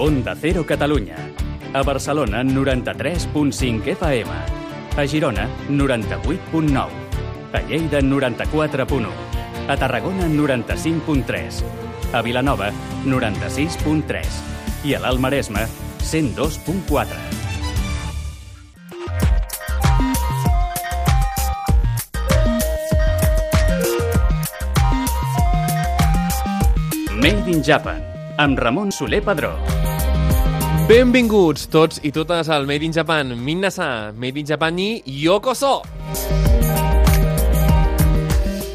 Onda 0.00 0.34
Cero 0.34 0.64
Catalunya. 0.64 1.14
A 1.74 1.82
Barcelona, 1.82 2.42
93.5 2.42 3.86
FM. 3.86 4.30
A 4.96 5.04
Girona, 5.04 5.46
98.9. 5.68 6.88
A 7.52 7.60
Lleida, 7.68 8.00
94.1. 8.00 9.08
A 9.68 9.76
Tarragona, 9.76 10.26
95.3. 10.26 11.62
A 12.14 12.22
Vilanova, 12.22 12.72
96.3. 13.04 14.24
I 14.84 14.94
a 14.94 15.00
l'Alt 15.00 15.20
Maresme, 15.20 15.66
102.4. 16.00 17.06
Made 27.20 27.52
in 27.52 27.62
Japan, 27.62 28.00
amb 28.38 28.58
Ramon 28.58 28.90
Soler 28.90 29.20
Padró. 29.20 29.69
Benvinguts 30.90 31.68
tots 31.70 32.00
i 32.02 32.10
totes 32.10 32.48
al 32.50 32.64
Made 32.66 32.82
in 32.82 32.90
Japan. 32.90 33.30
Minna-san, 33.38 34.18
Made 34.18 34.42
in 34.42 34.46
Japan 34.50 34.74
ni 34.74 34.88
yokoso! 35.22 35.76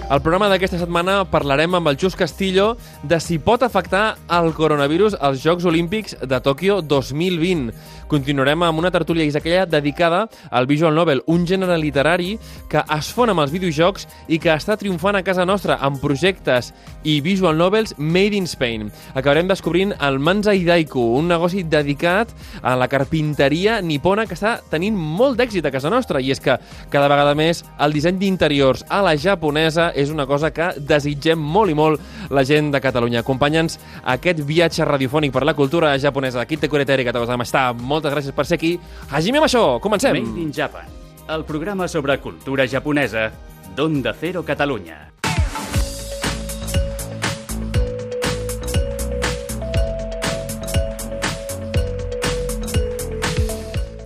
Al 0.05 0.21
programa 0.21 0.51
d'aquesta 0.51 0.77
setmana 0.77 1.23
parlarem 1.33 1.73
amb 1.73 1.89
el 1.89 1.95
Jus 1.97 2.13
Castillo 2.13 2.75
de 3.01 3.17
si 3.17 3.39
pot 3.41 3.63
afectar 3.65 4.19
el 4.37 4.51
coronavirus 4.53 5.15
als 5.17 5.41
Jocs 5.41 5.65
Olímpics 5.65 6.13
de 6.21 6.37
Tòquio 6.45 6.83
2020. 6.85 7.73
Continuarem 8.05 8.61
amb 8.61 8.77
una 8.77 8.91
tertúlia 8.93 9.25
aquella 9.25 9.65
dedicada 9.65 10.27
al 10.51 10.67
Visual 10.69 10.93
Novel, 10.93 11.23
un 11.25 11.47
gènere 11.49 11.79
literari 11.81 12.35
que 12.69 12.83
es 12.85 13.09
fon 13.09 13.31
amb 13.33 13.41
els 13.41 13.49
videojocs 13.49 14.05
i 14.29 14.37
que 14.37 14.53
està 14.53 14.77
triomfant 14.77 15.17
a 15.17 15.23
casa 15.25 15.45
nostra 15.45 15.79
amb 15.81 15.97
projectes 15.97 16.69
i 17.01 17.17
visual 17.25 17.57
novels 17.57 17.95
made 17.97 18.37
in 18.37 18.45
Spain. 18.45 18.91
Acabarem 19.15 19.49
descobrint 19.49 19.95
el 19.97 20.19
Manzai 20.19 20.61
Daiku, 20.69 21.01
un 21.17 21.33
negoci 21.33 21.63
dedicat 21.65 22.29
a 22.61 22.75
la 22.77 22.87
carpinteria 22.87 23.81
nipona 23.81 24.27
que 24.29 24.37
està 24.37 24.59
tenint 24.69 24.93
molt 24.93 25.41
d'èxit 25.41 25.65
a 25.65 25.73
casa 25.73 25.89
nostra 25.89 26.21
i 26.21 26.29
és 26.29 26.39
que 26.39 26.59
cada 26.93 27.09
vegada 27.09 27.33
més 27.33 27.65
el 27.81 27.97
disseny 27.97 28.21
d'interiors 28.21 28.85
a 28.85 29.01
la 29.01 29.17
japonesa 29.17 29.94
és 29.95 30.11
una 30.11 30.27
cosa 30.27 30.51
que 30.53 30.73
desitgem 30.77 31.39
molt 31.39 31.71
i 31.71 31.77
molt 31.77 32.29
la 32.29 32.43
gent 32.47 32.71
de 32.73 32.81
Catalunya. 32.83 33.23
Acompanya'ns 33.23 33.79
a 34.03 34.17
aquest 34.19 34.43
viatge 34.45 34.85
radiofònic 34.85 35.33
per 35.33 35.45
la 35.47 35.55
cultura 35.55 35.95
japonesa. 35.99 36.45
Kite 36.45 36.69
Kureteri, 36.69 37.07
que 37.07 37.15
està. 37.15 37.71
Moltes 37.73 38.13
gràcies 38.13 38.35
per 38.35 38.45
ser 38.45 38.59
aquí. 38.59 38.75
Hajime 39.09 39.39
Masho, 39.39 39.79
comencem! 39.79 40.13
Made 40.19 40.41
in 40.41 40.53
Japan, 40.53 40.85
el 41.29 41.45
programa 41.45 41.87
sobre 41.87 42.19
cultura 42.19 42.67
japonesa 42.67 43.31
d'Onda 43.75 44.13
Cero 44.13 44.43
Catalunya. 44.43 45.15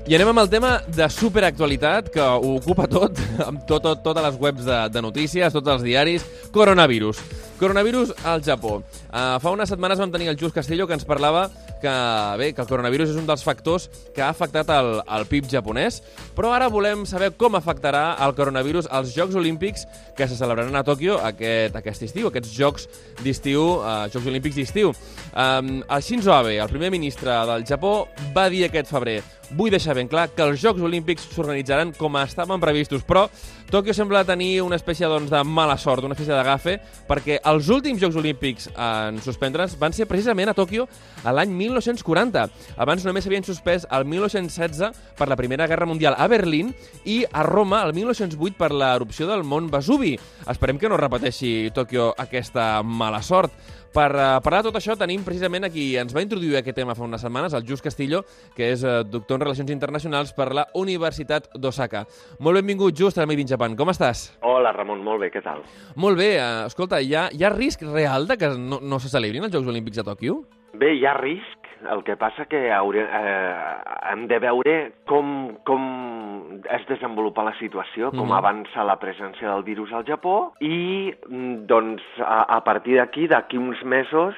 I 0.09 0.15
anem 0.17 0.31
amb 0.31 0.41
el 0.41 0.47
tema 0.49 0.69
de 0.89 1.05
superactualitat, 1.13 2.07
que 2.09 2.23
ho 2.23 2.55
ocupa 2.55 2.87
tot, 2.89 3.19
amb 3.45 3.61
tot, 3.69 3.83
tot, 3.83 3.99
totes 4.01 4.25
les 4.25 4.39
webs 4.41 4.65
de, 4.65 4.77
de 4.89 5.03
notícies, 5.05 5.53
tots 5.53 5.69
els 5.69 5.85
diaris. 5.85 6.25
Coronavirus. 6.55 7.21
Coronavirus 7.59 8.13
al 8.23 8.41
Japó. 8.41 8.77
Uh, 9.09 9.35
fa 9.43 9.51
unes 9.51 9.67
setmanes 9.67 9.99
vam 9.99 10.11
tenir 10.13 10.29
el 10.31 10.37
Just 10.39 10.55
Castillo 10.55 10.87
que 10.87 10.95
ens 10.95 11.03
parlava 11.03 11.49
que, 11.81 11.91
bé, 12.39 12.53
que 12.53 12.61
el 12.63 12.67
coronavirus 12.69 13.13
és 13.13 13.19
un 13.19 13.27
dels 13.27 13.43
factors 13.43 13.89
que 14.15 14.23
ha 14.23 14.29
afectat 14.31 14.69
el, 14.73 15.01
el 15.03 15.25
PIB 15.27 15.49
japonès, 15.51 15.99
però 16.37 16.53
ara 16.55 16.69
volem 16.71 17.05
saber 17.09 17.31
com 17.39 17.57
afectarà 17.59 18.13
el 18.25 18.35
coronavirus 18.37 18.87
als 18.91 19.11
Jocs 19.15 19.35
Olímpics 19.39 19.85
que 20.15 20.27
se 20.27 20.37
celebraran 20.39 20.75
a 20.75 20.85
Tòquio 20.87 21.19
aquest, 21.23 21.75
aquest 21.79 22.07
estiu, 22.07 22.29
aquests 22.29 22.53
Jocs 22.55 22.87
d'estiu, 23.23 23.65
uh, 23.79 24.07
Jocs 24.13 24.31
Olímpics 24.31 24.59
d'estiu. 24.59 24.93
Um, 25.33 25.79
el 25.83 26.05
Shinzo 26.05 26.35
Abe, 26.35 26.55
el 26.59 26.71
primer 26.71 26.91
ministre 26.95 27.35
del 27.51 27.67
Japó, 27.67 28.07
va 28.35 28.47
dir 28.51 28.65
aquest 28.67 28.91
febrer 28.91 29.19
vull 29.51 29.71
deixar 29.73 29.95
ben 29.97 30.09
clar 30.09 30.27
que 30.35 30.43
els 30.45 30.61
Jocs 30.61 30.81
Olímpics 30.85 31.25
s'organitzaran 31.33 31.93
com 31.97 32.17
estaven 32.21 32.61
previstos, 32.61 33.03
però 33.05 33.27
Tòquio 33.69 33.93
sembla 33.93 34.23
tenir 34.25 34.63
una 34.65 34.77
espècie 34.79 35.07
doncs, 35.09 35.29
de 35.29 35.41
mala 35.45 35.77
sort, 35.77 36.05
una 36.05 36.15
espècie 36.17 36.33
d'agafe, 36.33 36.79
perquè 37.09 37.39
els 37.49 37.69
últims 37.73 38.01
Jocs 38.01 38.17
Olímpics 38.19 38.67
en 38.77 39.17
suspendre's 39.25 39.73
van 39.81 39.93
ser 39.95 40.05
precisament 40.09 40.51
a 40.51 40.55
Tòquio 40.57 40.85
a 41.25 41.33
l'any 41.33 41.51
1940. 41.55 42.43
Abans 42.77 43.05
només 43.07 43.25
s'havien 43.25 43.45
suspès 43.47 43.87
el 43.89 44.05
1916 44.05 44.99
per 45.17 45.27
la 45.31 45.37
Primera 45.39 45.65
Guerra 45.69 45.87
Mundial 45.89 46.17
a 46.17 46.27
Berlín 46.29 46.73
i 47.09 47.23
a 47.25 47.43
Roma 47.47 47.81
el 47.87 47.95
1908 47.97 48.59
per 48.59 48.69
l'erupció 48.75 49.29
del 49.29 49.45
mont 49.47 49.71
Vesuvi. 49.71 50.13
Esperem 50.51 50.77
que 50.77 50.91
no 50.91 50.99
repeteixi 51.01 51.71
Tòquio 51.73 52.11
aquesta 52.21 52.83
mala 52.83 53.23
sort. 53.25 53.55
Per 53.93 54.09
uh, 54.13 54.37
parlar 54.45 54.61
de 54.61 54.69
tot 54.69 54.77
això 54.77 54.93
tenim 54.99 55.23
precisament 55.25 55.65
aquí, 55.65 55.95
ens 55.97 56.13
va 56.13 56.21
introduir 56.21 56.59
aquest 56.59 56.77
tema 56.77 56.93
fa 56.97 57.05
unes 57.07 57.23
setmanes, 57.25 57.55
el 57.57 57.65
Just 57.65 57.85
Castillo, 57.85 58.21
que 58.55 58.69
és 58.75 58.83
uh, 58.85 58.99
doctor 59.01 59.39
en 59.39 59.47
Relacions 59.47 59.73
Internacionals 59.73 60.33
per 60.37 60.51
la 60.53 60.67
Universitat 60.77 61.49
d'Osaka. 61.57 62.03
Molt 62.45 62.61
benvingut, 62.61 62.93
Just, 62.93 63.17
a 63.17 63.25
Made 63.29 63.41
in 63.41 63.49
Japan. 63.49 63.77
Com 63.79 63.89
estàs? 63.89 64.27
Hola, 64.45 64.75
Ramon, 64.75 65.01
molt 65.05 65.25
bé, 65.25 65.31
què 65.33 65.41
tal? 65.45 65.65
Molt 65.97 66.21
bé. 66.21 66.35
Uh, 66.37 66.69
escolta, 66.69 67.01
hi 67.01 67.15
ha, 67.17 67.27
hi 67.33 67.43
ha 67.43 67.53
risc 67.55 67.81
real 67.89 68.29
de 68.29 68.37
que 68.37 68.53
no, 68.59 68.81
no 68.81 69.01
se 69.01 69.09
celebrin 69.09 69.49
els 69.49 69.55
Jocs 69.55 69.73
Olímpics 69.73 70.01
de 70.01 70.05
Tòquio? 70.05 70.39
Bé, 70.79 70.93
hi 70.93 71.05
ha 71.09 71.15
risc, 71.17 71.58
el 71.87 72.03
que 72.03 72.15
passa 72.19 72.45
que 72.45 72.71
hauré, 72.71 73.05
eh, 73.05 73.75
hem 74.11 74.27
de 74.27 74.39
veure 74.39 74.75
com, 75.07 75.55
com 75.63 76.59
es 76.69 76.85
desenvolupa 76.89 77.45
la 77.47 77.55
situació, 77.59 78.11
com 78.11 78.27
mm 78.27 78.31
-hmm. 78.31 78.37
avança 78.37 78.83
la 78.83 78.99
presència 78.99 79.53
del 79.53 79.63
virus 79.63 79.93
al 79.93 80.05
Japó 80.05 80.53
i, 80.59 81.13
mm, 81.29 81.65
doncs, 81.65 82.03
a, 82.19 82.57
a 82.57 82.63
partir 82.63 82.97
d'aquí, 82.97 83.27
d'aquí 83.27 83.57
uns 83.57 83.81
mesos, 83.83 84.35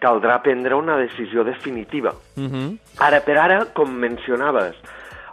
caldrà 0.00 0.42
prendre 0.42 0.74
una 0.74 0.96
decisió 0.96 1.44
definitiva. 1.44 2.12
Mm 2.36 2.48
-hmm. 2.48 2.78
Ara 2.98 3.20
per 3.20 3.38
ara, 3.38 3.66
com 3.72 3.90
mencionaves, 3.90 4.76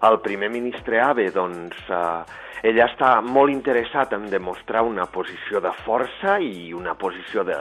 el 0.02 0.20
primer 0.20 0.50
ministre 0.50 1.02
Abe, 1.02 1.30
doncs, 1.32 1.76
eh, 1.90 2.24
ell 2.64 2.78
està 2.78 3.22
molt 3.22 3.52
interessat 3.52 4.14
en 4.14 4.30
demostrar 4.30 4.84
una 4.84 5.06
posició 5.06 5.60
de 5.60 5.72
força 5.86 6.40
i 6.40 6.74
una 6.74 6.94
posició 6.94 7.44
de, 7.44 7.56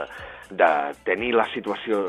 de 0.57 0.71
tenir 1.07 1.33
la 1.35 1.47
situació 1.53 2.01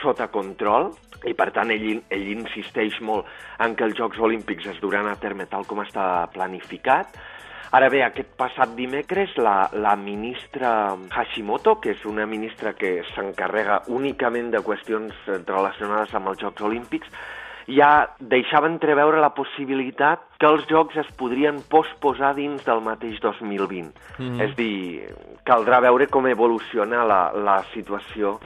sota 0.00 0.28
control, 0.32 0.90
i 1.28 1.34
per 1.36 1.50
tant 1.52 1.70
ell, 1.72 2.00
ell 2.08 2.28
insisteix 2.32 2.96
molt 3.04 3.28
en 3.60 3.74
que 3.76 3.84
els 3.84 3.98
Jocs 3.98 4.20
Olímpics 4.20 4.70
es 4.72 4.80
duran 4.80 5.08
a 5.10 5.18
terme 5.20 5.46
tal 5.50 5.66
com 5.68 5.82
està 5.84 6.26
planificat. 6.32 7.18
Ara 7.76 7.86
bé, 7.92 8.00
aquest 8.02 8.32
passat 8.38 8.72
dimecres 8.74 9.36
la, 9.38 9.68
la 9.78 9.92
ministra 9.94 10.96
Hashimoto, 11.14 11.76
que 11.78 11.92
és 11.94 12.06
una 12.08 12.26
ministra 12.26 12.72
que 12.74 12.96
s'encarrega 13.12 13.84
únicament 13.94 14.50
de 14.50 14.62
qüestions 14.66 15.14
relacionades 15.28 16.16
amb 16.18 16.32
els 16.32 16.42
Jocs 16.42 16.66
Olímpics, 16.66 17.12
ja 17.70 18.10
deixava 18.20 18.68
entreveure 18.70 19.20
la 19.22 19.32
possibilitat 19.36 20.22
que 20.40 20.48
els 20.48 20.66
Jocs 20.70 21.00
es 21.04 21.10
podrien 21.18 21.60
posposar 21.70 22.34
dins 22.38 22.64
del 22.66 22.82
mateix 22.84 23.20
2020. 23.20 23.92
Mm 24.18 24.26
-hmm. 24.26 24.40
És 24.44 24.56
dir, 24.56 25.06
caldrà 25.44 25.80
veure 25.80 26.06
com 26.06 26.26
evoluciona 26.26 27.04
la, 27.04 27.32
la 27.32 27.62
situació 27.74 28.38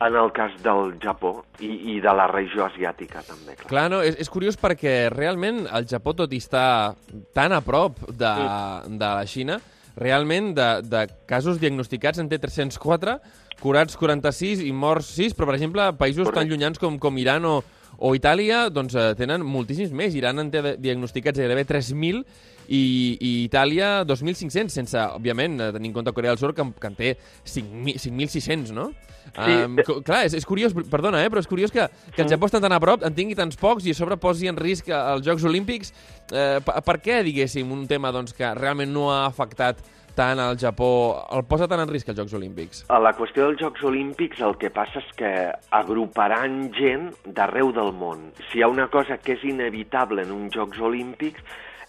en 0.00 0.16
el 0.16 0.32
cas 0.32 0.52
del 0.62 0.94
Japó 1.02 1.44
i, 1.60 1.96
i 1.96 2.00
de 2.00 2.12
la 2.16 2.26
regió 2.26 2.64
asiàtica 2.64 3.20
també. 3.26 3.56
Clar, 3.56 3.68
clar 3.68 3.90
no, 3.90 4.00
és, 4.02 4.16
és 4.16 4.30
curiós 4.32 4.56
perquè 4.56 5.10
realment 5.12 5.66
el 5.66 5.86
Japó, 5.86 6.14
tot 6.16 6.32
i 6.32 6.40
estar 6.40 6.94
tan 7.34 7.52
a 7.52 7.60
prop 7.60 7.98
de, 8.08 8.32
sí. 8.32 8.96
de 8.96 9.10
la 9.18 9.26
Xina, 9.26 9.60
realment 9.96 10.54
de, 10.56 10.70
de 10.88 11.04
casos 11.28 11.60
diagnosticats 11.60 12.18
en 12.18 12.30
té 12.30 12.38
304, 12.38 13.18
curats 13.60 13.96
46 14.00 14.64
i 14.64 14.72
morts 14.72 15.12
6, 15.18 15.36
però 15.36 15.50
per 15.50 15.58
exemple 15.58 15.84
països 16.00 16.24
Correcte. 16.24 16.40
tan 16.40 16.48
llunyans 16.48 16.80
com, 16.80 16.96
com 16.98 17.20
Iran 17.20 17.44
o, 17.44 17.58
o 17.98 18.14
Itàlia 18.16 18.68
doncs, 18.72 18.94
eh, 18.94 19.10
tenen 19.18 19.44
moltíssims 19.44 19.92
més. 19.96 20.14
Iran 20.16 20.40
en 20.40 20.50
té 20.52 20.62
diagnosticats 20.80 21.40
gairebé 21.40 21.66
3.000 21.68 22.22
i, 22.70 22.82
i 23.18 23.30
Itàlia 23.44 24.04
2.500, 24.06 24.70
sense, 24.72 25.04
òbviament, 25.18 25.58
eh, 25.60 25.70
tenir 25.74 25.90
en 25.90 25.96
compte 25.98 26.14
Corea 26.16 26.32
del 26.32 26.40
Sur, 26.40 26.54
que, 26.54 26.64
que 26.80 26.90
en 26.90 26.98
té 26.98 27.14
5.600, 27.44 28.72
no? 28.76 28.90
Sí. 29.30 29.52
Um, 29.52 29.76
clar, 30.06 30.24
és, 30.26 30.34
és 30.38 30.46
curiós, 30.48 30.74
perdona, 30.90 31.20
eh, 31.22 31.30
però 31.30 31.42
és 31.42 31.50
curiós 31.50 31.74
que, 31.74 31.84
que 32.14 32.24
el 32.24 32.30
Japó 32.30 32.48
està 32.48 32.60
tan 32.62 32.72
a 32.74 32.80
prop, 32.82 33.04
en 33.06 33.14
tingui 33.14 33.36
tants 33.38 33.58
pocs 33.60 33.86
i 33.86 33.94
a 33.94 33.98
sobre 33.98 34.16
posi 34.22 34.48
en 34.50 34.58
risc 34.58 34.88
els 34.94 35.26
Jocs 35.26 35.44
Olímpics. 35.46 35.92
Eh, 36.30 36.58
per, 36.64 36.80
per 36.86 36.96
què, 37.04 37.20
diguéssim, 37.26 37.68
un 37.74 37.84
tema 37.90 38.14
doncs, 38.14 38.34
que 38.36 38.54
realment 38.58 38.90
no 38.94 39.10
ha 39.12 39.24
afectat 39.28 39.82
tant 40.16 40.40
al 40.42 40.58
Japó, 40.60 40.90
el 41.36 41.44
posa 41.48 41.68
tant 41.70 41.82
en 41.82 41.90
risc 41.90 42.08
els 42.10 42.18
Jocs 42.18 42.36
Olímpics? 42.38 42.84
A 42.90 43.00
la 43.02 43.12
qüestió 43.18 43.46
dels 43.46 43.60
Jocs 43.62 43.82
Olímpics 43.86 44.42
el 44.46 44.56
que 44.60 44.70
passa 44.74 45.02
és 45.02 45.10
que 45.18 45.32
agruparan 45.80 46.70
gent 46.76 47.10
d'arreu 47.24 47.72
del 47.76 47.92
món. 47.96 48.30
Si 48.50 48.60
hi 48.60 48.64
ha 48.64 48.70
una 48.72 48.88
cosa 48.92 49.18
que 49.18 49.38
és 49.38 49.44
inevitable 49.48 50.26
en 50.26 50.32
uns 50.36 50.54
Jocs 50.56 50.80
Olímpics 50.90 51.42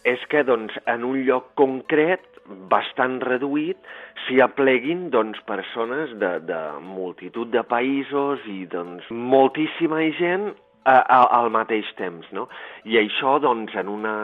és 0.07 0.21
que 0.29 0.41
doncs, 0.43 0.73
en 0.89 1.05
un 1.05 1.21
lloc 1.27 1.51
concret 1.59 2.25
bastant 2.71 3.19
reduït 3.21 3.77
s'hi 4.25 4.41
apleguin 4.43 5.09
doncs, 5.13 5.39
persones 5.47 6.13
de, 6.21 6.33
de 6.47 6.59
multitud 6.83 7.51
de 7.53 7.63
països 7.67 8.43
i 8.49 8.65
doncs, 8.71 9.07
moltíssima 9.11 10.01
gent 10.17 10.51
a, 10.85 10.95
a, 10.99 11.17
al 11.39 11.49
mateix 11.53 11.85
temps, 11.97 12.25
no? 12.31 12.47
I 12.85 12.97
això, 12.97 13.39
doncs, 13.39 13.75
en 13.75 13.87
una, 13.87 14.15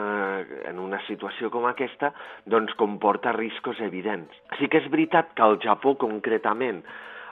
en 0.68 0.78
una 0.78 1.00
situació 1.06 1.50
com 1.50 1.66
aquesta, 1.70 2.12
doncs, 2.46 2.74
comporta 2.74 3.32
riscos 3.32 3.80
evidents. 3.80 4.32
Sí 4.58 4.68
que 4.68 4.78
és 4.82 4.90
veritat 4.90 5.34
que 5.34 5.42
al 5.42 5.58
Japó, 5.62 5.94
concretament, 5.96 6.82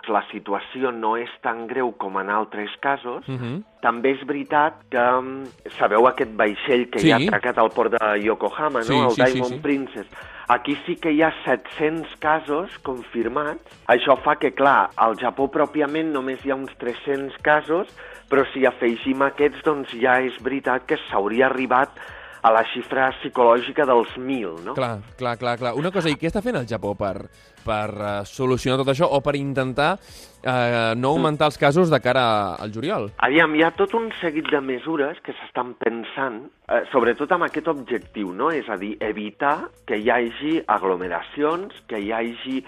la 0.06 0.23
situació 0.31 0.93
no 0.94 1.17
és 1.19 1.31
tan 1.43 1.64
greu 1.67 1.90
com 1.99 2.19
en 2.20 2.31
altres 2.31 2.70
casos, 2.81 3.26
Uh 3.26 3.34
-huh. 3.34 3.62
també 3.82 4.12
és 4.12 4.25
veritat 4.26 4.75
que 4.88 5.00
mm, 5.00 5.44
sabeu 5.78 6.06
aquest 6.06 6.31
vaixell 6.37 6.88
que 6.90 7.00
Sí. 7.00 7.08
hi 7.08 7.12
ha 7.12 7.17
atracat 7.17 7.58
al 7.58 7.70
port 7.70 7.90
de 7.90 8.23
Yokohama, 8.23 8.82
Sí, 8.82 8.93
no? 8.93 9.06
el 9.06 9.11
sí, 9.11 9.23
sí, 9.23 9.32
Diamond 9.32 9.55
sí. 9.55 9.61
Princess. 9.61 10.36
Aquí 10.48 10.76
sí 10.87 10.94
que 10.94 11.10
hi 11.10 11.25
ha 11.26 11.32
700 11.43 12.12
casos 12.22 12.75
confirmats. 12.87 13.72
Això 13.90 14.14
fa 14.22 14.37
que, 14.38 14.52
clar, 14.54 14.93
al 14.94 15.16
Japó 15.19 15.48
pròpiament 15.50 16.12
només 16.14 16.44
hi 16.44 16.52
ha 16.54 16.58
uns 16.58 16.76
300 16.78 17.34
casos, 17.43 17.90
però 18.31 18.44
si 18.52 18.62
afegim 18.69 19.25
aquests, 19.26 19.64
doncs 19.66 19.90
ja 19.98 20.20
és 20.22 20.37
veritat 20.46 20.87
que 20.87 21.00
s'hauria 21.08 21.48
arribat 21.48 21.98
a 22.46 22.52
la 22.54 22.62
xifra 22.70 23.08
psicològica 23.19 23.87
dels 23.88 24.12
1.000, 24.14 24.62
no? 24.66 24.76
Clar, 24.78 25.00
clar, 25.19 25.34
clar, 25.40 25.56
clar. 25.58 25.75
Una 25.78 25.90
cosa, 25.94 26.12
i 26.12 26.19
què 26.20 26.31
està 26.31 26.43
fent 26.44 26.60
el 26.60 26.69
Japó 26.70 26.93
per, 26.98 27.26
per 27.66 27.88
uh, 27.96 28.12
solucionar 28.28 28.78
tot 28.82 28.93
això 28.93 29.08
o 29.10 29.19
per 29.25 29.34
intentar 29.38 29.96
uh, 29.98 30.94
no 30.94 31.10
augmentar 31.16 31.50
els 31.50 31.58
casos 31.58 31.90
de 31.90 32.00
cara 32.04 32.26
al 32.62 32.70
juliol? 32.75 33.10
Aviam, 33.26 33.56
hi 33.58 33.66
ha 33.66 33.72
tot 33.75 33.96
un 33.98 34.12
seguit 34.20 34.46
de 34.52 34.62
mesures 34.62 35.19
que 35.26 35.34
s'estan 35.34 35.75
pensant, 35.81 36.44
eh, 36.70 36.84
sobretot 36.93 37.34
amb 37.34 37.48
aquest 37.48 37.70
objectiu, 37.72 38.31
no? 38.31 38.52
És 38.54 38.70
a 38.70 38.78
dir, 38.78 38.94
evitar 39.02 39.72
que 39.88 39.99
hi 39.99 40.12
hagi 40.14 40.60
aglomeracions, 40.78 41.75
que 41.90 41.99
hi 41.99 42.12
hagi 42.14 42.60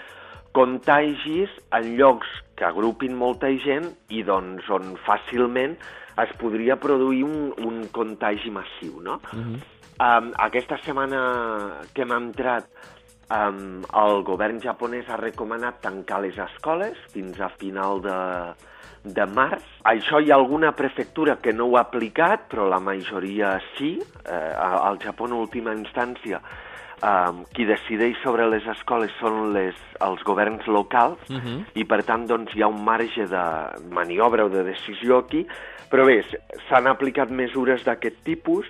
contagis 0.59 1.53
en 1.77 1.93
llocs 2.01 2.27
que 2.59 2.67
agrupin 2.67 3.15
molta 3.15 3.51
gent 3.63 3.93
i 4.11 4.25
doncs 4.27 4.67
on 4.75 4.97
fàcilment 5.07 5.77
es 6.25 6.33
podria 6.41 6.77
produir 6.77 7.25
un, 7.25 7.53
un 7.65 7.83
contagi 7.93 8.51
massiu, 8.51 9.01
no? 9.03 9.21
Uh 9.33 9.39
-huh. 9.39 9.59
um, 10.01 10.33
aquesta 10.37 10.79
setmana 10.85 11.81
que 11.95 12.03
hem 12.03 12.13
entrat 12.13 12.67
um, 13.31 13.85
el 14.05 14.23
govern 14.25 14.61
japonès 14.61 15.09
ha 15.09 15.17
recomanat 15.17 15.81
tancar 15.81 16.21
les 16.21 16.39
escoles 16.39 16.97
fins 17.13 17.41
a 17.41 17.49
final 17.49 18.01
de, 18.01 18.19
de 19.05 19.27
març. 19.27 19.65
Això 19.85 20.21
hi 20.21 20.31
ha 20.31 20.37
alguna 20.37 20.73
prefectura 20.73 21.37
que 21.43 21.53
no 21.53 21.67
ho 21.67 21.77
ha 21.77 21.87
aplicat, 21.87 22.49
però 22.51 22.69
la 22.69 22.81
majoria 22.81 23.61
sí. 23.77 23.99
Eh, 24.25 24.55
al 24.59 24.99
Japó, 24.99 25.27
en 25.27 25.33
última 25.33 25.75
instància, 25.75 26.41
eh, 27.03 27.33
qui 27.55 27.67
decideix 27.69 28.19
sobre 28.23 28.49
les 28.51 28.67
escoles 28.67 29.13
són 29.21 29.53
les, 29.55 29.75
els 30.05 30.23
governs 30.25 30.67
locals 30.67 31.19
Uh 31.29 31.37
-huh. 31.37 31.65
i, 31.75 31.85
per 31.85 32.03
tant, 32.05 32.27
doncs, 32.27 32.55
hi 32.55 32.63
ha 32.63 32.69
un 32.69 32.85
marge 32.85 33.27
de 33.27 33.45
maniobra 33.91 34.45
o 34.45 34.49
de 34.49 34.63
decisió 34.65 35.19
aquí. 35.19 35.47
Però 35.91 36.05
bé, 36.05 36.25
s'han 36.69 36.87
aplicat 36.87 37.31
mesures 37.31 37.85
d'aquest 37.85 38.17
tipus. 38.25 38.67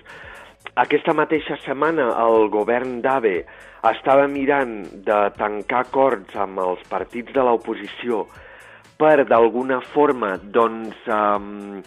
Aquesta 0.75 1.13
mateixa 1.13 1.57
setmana 1.65 2.15
el 2.25 2.49
govern 2.49 3.01
d'ABE 3.01 3.45
estava 3.83 4.27
mirant 4.27 4.83
de 5.05 5.31
tancar 5.37 5.79
acords 5.79 6.35
amb 6.35 6.59
els 6.59 6.81
partits 6.89 7.33
de 7.33 7.41
l'oposició 7.41 8.27
per, 8.99 9.25
d'alguna 9.25 9.79
forma, 9.93 10.37
doncs, 10.37 10.95
um, 11.07 11.81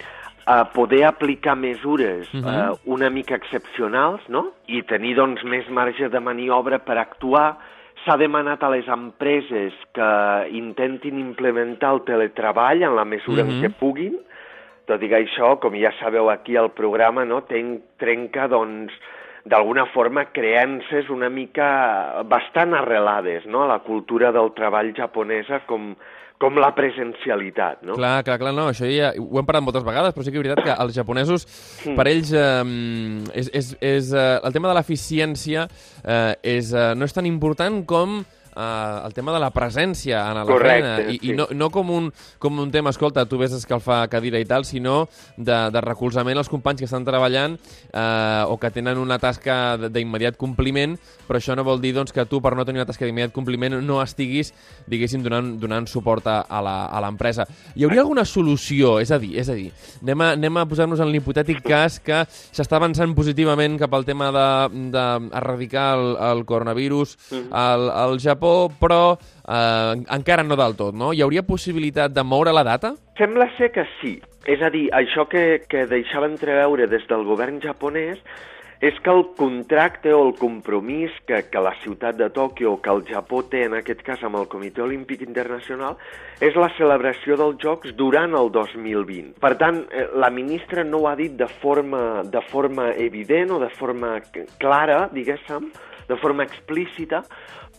a 0.46 0.64
poder 0.72 1.04
aplicar 1.04 1.56
mesures 1.56 2.28
uh 2.34 2.36
Mhm. 2.38 2.44
-huh. 2.44 2.72
uh, 2.72 2.78
una 2.84 3.10
mica 3.10 3.34
excepcionals, 3.34 4.20
no?, 4.28 4.52
i 4.66 4.82
tenir, 4.82 5.14
doncs, 5.16 5.42
més 5.44 5.68
marge 5.70 6.08
de 6.08 6.20
maniobra 6.20 6.78
per 6.78 6.98
actuar. 6.98 7.56
S'ha 8.04 8.16
demanat 8.16 8.62
a 8.62 8.70
les 8.70 8.86
empreses 8.88 9.72
que 9.92 10.48
intentin 10.50 11.18
implementar 11.18 11.92
el 11.94 12.02
teletreball 12.02 12.82
en 12.82 12.96
la 12.96 13.04
mesura 13.04 13.44
Mhm. 13.44 13.50
en 13.50 13.62
què 13.62 13.70
puguin, 13.78 14.18
tot 14.86 15.00
i 15.02 15.08
que 15.08 15.24
això, 15.24 15.58
com 15.60 15.72
ja 15.74 15.92
sabeu 16.00 16.28
aquí 16.30 16.56
al 16.56 16.70
programa, 16.72 17.24
no, 17.24 17.42
ten, 17.42 17.82
trenca, 17.98 18.48
doncs, 18.48 18.92
d'alguna 19.44 19.86
forma 19.86 20.26
creences 20.26 21.08
una 21.10 21.28
mica 21.28 22.22
bastant 22.24 22.74
arrelades 22.74 23.44
no? 23.46 23.64
a 23.64 23.66
la 23.66 23.80
cultura 23.80 24.30
del 24.30 24.52
treball 24.54 24.92
japonesa 24.94 25.60
com, 25.66 25.96
com 26.42 26.58
la 26.58 26.72
presencialitat. 26.74 27.84
No? 27.86 27.94
Clar, 27.98 28.16
clar, 28.26 28.38
clar, 28.42 28.52
no, 28.56 28.66
això 28.72 28.88
ja 28.90 29.12
ho 29.14 29.38
hem 29.38 29.46
parlat 29.48 29.64
moltes 29.68 29.86
vegades, 29.86 30.14
però 30.16 30.26
sí 30.26 30.34
que 30.34 30.40
és 30.40 30.44
veritat 30.44 30.64
que 30.66 30.76
els 30.82 30.96
japonesos, 30.98 31.46
Mm. 31.86 31.96
per 31.96 32.06
ells, 32.10 32.32
eh, 32.34 33.40
és, 33.40 33.50
és, 33.52 33.72
és, 33.80 34.12
eh, 34.12 34.40
el 34.42 34.52
tema 34.52 34.68
de 34.68 34.74
l'eficiència 34.80 35.68
eh, 36.04 36.34
és, 36.42 36.72
eh, 36.74 36.92
no 36.98 37.06
és 37.06 37.14
tan 37.14 37.26
important 37.26 37.84
com 37.86 38.24
eh, 38.56 39.00
el 39.06 39.14
tema 39.14 39.32
de 39.32 39.40
la 39.40 39.50
presència 39.50 40.20
en 40.31 40.38
la 40.38 40.44
Correcte, 40.46 40.88
feina, 40.96 41.10
i, 41.12 41.19
sí. 41.19 41.31
i 41.31 41.37
no, 41.37 41.46
no 41.52 41.70
com, 41.70 41.90
un, 41.90 42.10
com 42.38 42.58
un 42.60 42.70
tema, 42.70 42.90
escolta, 42.90 43.25
tu 43.26 43.38
vés 43.40 43.52
a 43.52 43.58
escalfar 43.60 44.08
cadira 44.12 44.38
i 44.40 44.44
tal, 44.49 44.64
sinó 44.64 45.08
de, 45.37 45.56
de 45.72 45.81
recolzament 45.84 46.38
als 46.38 46.49
companys 46.52 46.81
que 46.82 46.88
estan 46.90 47.04
treballant 47.04 47.58
eh, 47.93 48.44
o 48.49 48.58
que 48.60 48.70
tenen 48.70 48.99
una 48.99 49.19
tasca 49.22 49.76
d'immediat 49.88 50.37
compliment, 50.40 50.96
però 51.28 51.40
això 51.40 51.56
no 51.56 51.64
vol 51.64 51.81
dir 51.81 51.94
doncs, 51.96 52.12
que 52.12 52.25
tu, 52.26 52.40
per 52.44 52.54
no 52.56 52.64
tenir 52.64 52.81
una 52.82 52.87
tasca 52.88 53.06
d'immediat 53.08 53.32
compliment, 53.32 53.78
no 53.82 54.00
estiguis, 54.02 54.52
diguéssim, 54.87 55.22
donant, 55.25 55.54
donant 55.60 55.87
suport 55.90 56.26
a, 56.28 56.40
a 56.49 56.60
la- 56.62 56.87
a 56.93 57.00
l'empresa. 57.04 57.46
Hi 57.76 57.84
hauria 57.87 58.02
alguna 58.02 58.25
solució? 58.28 58.99
És 59.02 59.10
a 59.14 59.19
dir, 59.22 59.34
és 59.40 59.49
a 59.49 59.54
dir 59.56 59.70
anem 60.02 60.20
a, 60.20 60.31
anem 60.37 60.56
a 60.60 60.64
posar-nos 60.69 61.00
en 61.00 61.08
l'hipotètic 61.12 61.60
cas 61.64 61.99
que 62.02 62.22
s'està 62.28 62.76
avançant 62.78 63.14
positivament 63.16 63.78
cap 63.81 63.94
al 63.94 64.04
tema 64.04 64.31
d'erradicar 64.93 65.87
el, 65.99 66.06
el 66.31 66.44
coronavirus 66.49 67.14
al, 67.50 67.88
al 67.90 68.19
Japó, 68.22 68.41
però 68.80 69.02
eh, 69.14 70.02
encara 70.16 70.44
no 70.46 70.58
del 70.58 70.76
tot, 70.78 70.94
no? 70.94 71.12
Hi 71.12 71.22
hauria 71.24 71.46
possibilitat 71.46 72.14
de 72.14 72.24
moure 72.26 72.54
la 72.54 72.64
data? 72.66 72.94
Sembla 73.18 73.48
ser 73.58 73.72
que 73.74 73.86
sí. 74.00 74.18
És 74.50 74.62
a 74.62 74.70
dir, 74.74 74.88
això 74.94 75.28
que, 75.30 75.62
que 75.70 75.86
deixava 75.86 76.26
entreveure 76.26 76.88
des 76.90 77.04
del 77.10 77.22
govern 77.28 77.60
japonès 77.62 78.18
és 78.82 78.96
que 78.98 79.12
el 79.14 79.22
contracte 79.38 80.10
o 80.10 80.24
el 80.26 80.32
compromís 80.34 81.14
que, 81.28 81.44
que 81.46 81.60
la 81.62 81.70
ciutat 81.84 82.16
de 82.18 82.26
Tòquio 82.34 82.72
o 82.72 82.80
que 82.82 82.90
el 82.90 83.04
Japó 83.06 83.44
té, 83.46 83.60
en 83.68 83.76
aquest 83.78 84.02
cas 84.02 84.24
amb 84.26 84.40
el 84.40 84.48
Comitè 84.50 84.82
Olímpic 84.82 85.22
Internacional, 85.22 85.94
és 86.42 86.58
la 86.58 86.66
celebració 86.74 87.38
dels 87.38 87.60
Jocs 87.62 87.94
durant 87.94 88.34
el 88.34 88.50
2020. 88.50 89.36
Per 89.38 89.52
tant, 89.60 89.84
eh, 89.86 90.08
la 90.18 90.32
ministra 90.34 90.82
no 90.82 91.04
ho 91.04 91.06
ha 91.12 91.14
dit 91.14 91.38
de 91.38 91.46
forma, 91.62 92.24
de 92.26 92.42
forma 92.50 92.90
evident 92.98 93.54
o 93.54 93.62
de 93.62 93.70
forma 93.78 94.16
clara, 94.58 95.04
diguéssim, 95.14 95.70
de 96.10 96.18
forma 96.18 96.42
explícita, 96.42 97.22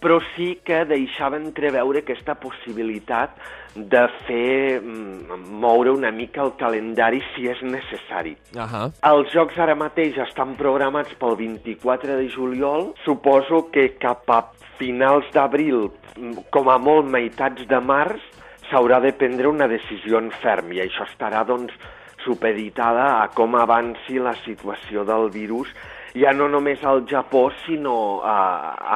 però 0.04 0.20
sí 0.34 0.58
que 0.68 0.84
deixava 0.90 1.40
entreveure 1.40 2.04
aquesta 2.04 2.36
possibilitat 2.36 3.38
de 3.74 4.04
fer 4.28 4.82
mm, 4.82 5.40
moure 5.64 5.94
una 5.96 6.12
mica 6.12 6.44
el 6.44 6.54
calendari 6.60 7.24
si 7.32 7.48
és 7.50 7.64
necessari. 7.66 8.36
Ahà. 8.60 8.90
Els 9.10 9.32
jocs 9.34 9.58
ara 9.64 9.78
mateix 9.80 10.20
estan 10.28 10.54
programats 10.60 11.16
pel 11.22 11.38
24 11.40 12.20
de 12.20 12.28
juliol. 12.36 12.92
Suposo 13.06 13.64
que 13.74 13.94
cap 14.04 14.30
a 14.30 14.44
finals 14.78 15.32
d'abril, 15.34 15.88
mm, 16.18 16.50
com 16.54 16.70
a 16.70 16.78
molt 16.78 17.10
meitats 17.10 17.66
de 17.72 17.82
març, 17.82 18.22
s'haurà 18.70 19.02
de 19.02 19.14
prendre 19.16 19.50
una 19.50 19.68
decisió 19.68 20.20
en 20.20 20.32
ferm 20.44 20.72
i 20.74 20.84
això 20.84 21.08
estarà, 21.08 21.44
doncs, 21.48 21.74
supeditada 22.24 23.22
a 23.22 23.28
com 23.36 23.56
avanci 23.60 24.20
la 24.20 24.34
situació 24.46 25.04
del 25.04 25.30
virus 25.34 25.68
ja 26.17 26.34
no 26.34 26.48
només 26.51 26.84
al 26.86 27.03
Japó, 27.10 27.48
sinó 27.65 27.96
a, 28.25 28.38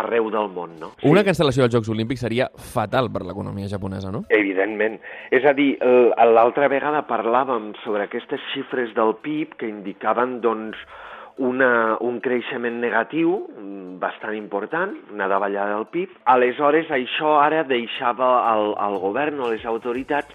arreu 0.01 0.29
del 0.33 0.51
món, 0.53 0.77
no? 0.81 0.91
Una 1.07 1.23
cancel·lació 1.27 1.65
dels 1.65 1.77
Jocs 1.77 1.91
Olímpics 1.93 2.23
seria 2.25 2.49
fatal 2.73 3.11
per 3.13 3.23
l'economia 3.25 3.69
japonesa, 3.71 4.11
no? 4.13 4.23
Evidentment. 4.29 4.99
És 5.33 5.45
a 5.45 5.55
dir, 5.57 5.73
l'altra 6.33 6.69
vegada 6.71 7.05
parlàvem 7.09 7.73
sobre 7.83 8.05
aquestes 8.07 8.43
xifres 8.53 8.93
del 8.97 9.15
PIB 9.23 9.57
que 9.59 9.69
indicaven, 9.69 10.39
doncs, 10.45 10.79
una, 11.37 11.97
un 12.01 12.17
creixement 12.19 12.79
negatiu 12.81 13.35
mm, 13.45 13.97
bastant 14.01 14.33
important, 14.33 14.95
una 15.13 15.27
davallada 15.29 15.75
del 15.75 15.85
PIB. 15.93 16.15
Aleshores, 16.33 16.89
això 16.93 17.37
ara 17.43 17.63
deixava 17.69 18.31
al, 18.49 18.71
al 18.81 18.97
govern 19.01 19.43
o 19.45 19.51
les 19.51 19.65
autoritats 19.69 20.33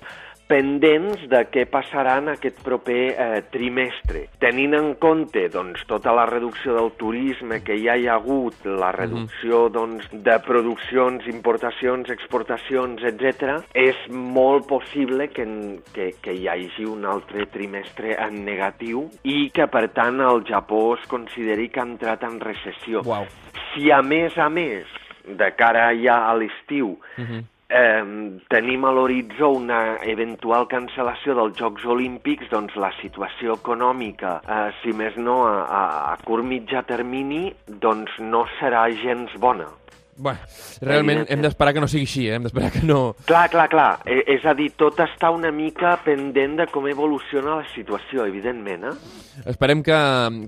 pendents 0.53 1.23
de 1.33 1.39
què 1.49 1.65
passarà 1.71 2.19
en 2.21 2.29
aquest 2.35 2.59
proper 2.65 3.03
eh, 3.11 3.41
trimestre. 3.55 4.27
Tenint 4.43 4.77
en 4.77 4.91
compte 5.01 5.47
doncs, 5.53 5.87
tota 5.89 6.13
la 6.13 6.27
reducció 6.29 6.75
del 6.77 6.91
turisme 7.01 7.63
que 7.65 7.79
ja 7.81 7.97
hi 7.97 8.05
ha 8.11 8.19
hagut, 8.21 8.67
la 8.67 8.91
reducció 8.93 9.65
doncs, 9.73 10.11
de 10.13 10.37
produccions, 10.45 11.25
importacions, 11.33 12.11
exportacions, 12.13 13.01
etc., 13.09 13.63
és 13.73 13.97
molt 14.13 14.69
possible 14.69 15.31
que, 15.33 15.47
que, 15.95 16.11
que 16.21 16.37
hi 16.37 16.49
hagi 16.53 16.85
un 16.89 17.07
altre 17.09 17.47
trimestre 17.55 18.19
en 18.21 18.43
negatiu 18.45 19.07
i 19.25 19.47
que, 19.55 19.69
per 19.73 19.87
tant, 19.97 20.21
el 20.21 20.45
Japó 20.49 20.83
es 20.99 21.07
consideri 21.09 21.71
que 21.73 21.81
ha 21.81 21.89
entrat 21.89 22.29
en 22.29 22.37
recessió. 22.45 23.01
Uau. 23.09 23.25
Si, 23.73 23.89
a 23.89 24.03
més 24.05 24.37
a 24.37 24.51
més, 24.53 24.85
de 25.25 25.49
cara 25.57 25.89
ja 25.97 26.27
a 26.29 26.37
l'estiu, 26.37 26.99
Uh 27.19 27.25
-huh. 27.25 27.43
Eh, 27.73 28.05
tenim 28.53 28.85
a 28.85 28.93
l'horitzó 28.95 29.51
una 29.57 29.81
eventual 30.15 30.69
cancel·lació 30.71 31.37
dels 31.39 31.59
Jocs 31.59 31.87
Olímpics, 31.97 32.51
doncs 32.53 32.77
la 32.77 32.93
situació 33.01 33.59
econòmica, 33.61 34.39
eh, 34.47 34.65
si 34.83 34.95
més 34.97 35.17
no 35.17 35.43
a, 35.49 35.55
a, 35.65 35.85
a 36.13 36.17
curt 36.27 36.47
mitjà 36.47 36.85
termini, 36.89 37.49
doncs 37.67 38.19
no 38.21 38.47
serà 38.59 38.89
gens 39.03 39.35
bona. 39.41 39.71
Bueno, 40.17 40.39
realment 40.85 41.25
hem 41.33 41.41
d'esperar 41.41 41.73
que 41.73 41.81
no 41.81 41.89
sigui 41.89 42.05
així, 42.05 42.27
eh? 42.29 42.37
hem 42.37 42.45
d'esperar 42.45 42.69
que 42.75 42.83
no... 42.85 43.15
Clar, 43.25 43.47
clar, 43.53 43.65
clar. 43.73 43.89
Eh, 44.05 44.21
és 44.35 44.45
a 44.45 44.53
dir, 44.59 44.69
tot 44.77 45.01
està 45.01 45.31
una 45.33 45.49
mica 45.55 45.95
pendent 46.05 46.59
de 46.61 46.67
com 46.69 46.89
evoluciona 46.91 47.63
la 47.63 47.67
situació, 47.73 48.27
evidentment, 48.29 48.91
eh? 48.91 49.23
Esperem 49.49 49.81
que, 49.83 49.97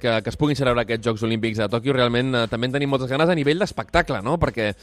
que, 0.02 0.18
que 0.20 0.32
es 0.34 0.36
puguin 0.36 0.58
celebrar 0.58 0.84
aquests 0.84 1.08
Jocs 1.08 1.24
Olímpics 1.24 1.62
a 1.64 1.70
Tòquio. 1.72 1.96
Realment 1.96 2.34
eh, 2.34 2.46
també 2.52 2.68
en 2.68 2.76
tenim 2.76 2.92
moltes 2.92 3.08
ganes 3.08 3.32
a 3.32 3.36
nivell 3.38 3.64
d'espectacle, 3.64 4.20
no? 4.26 4.36
Perquè 4.42 4.74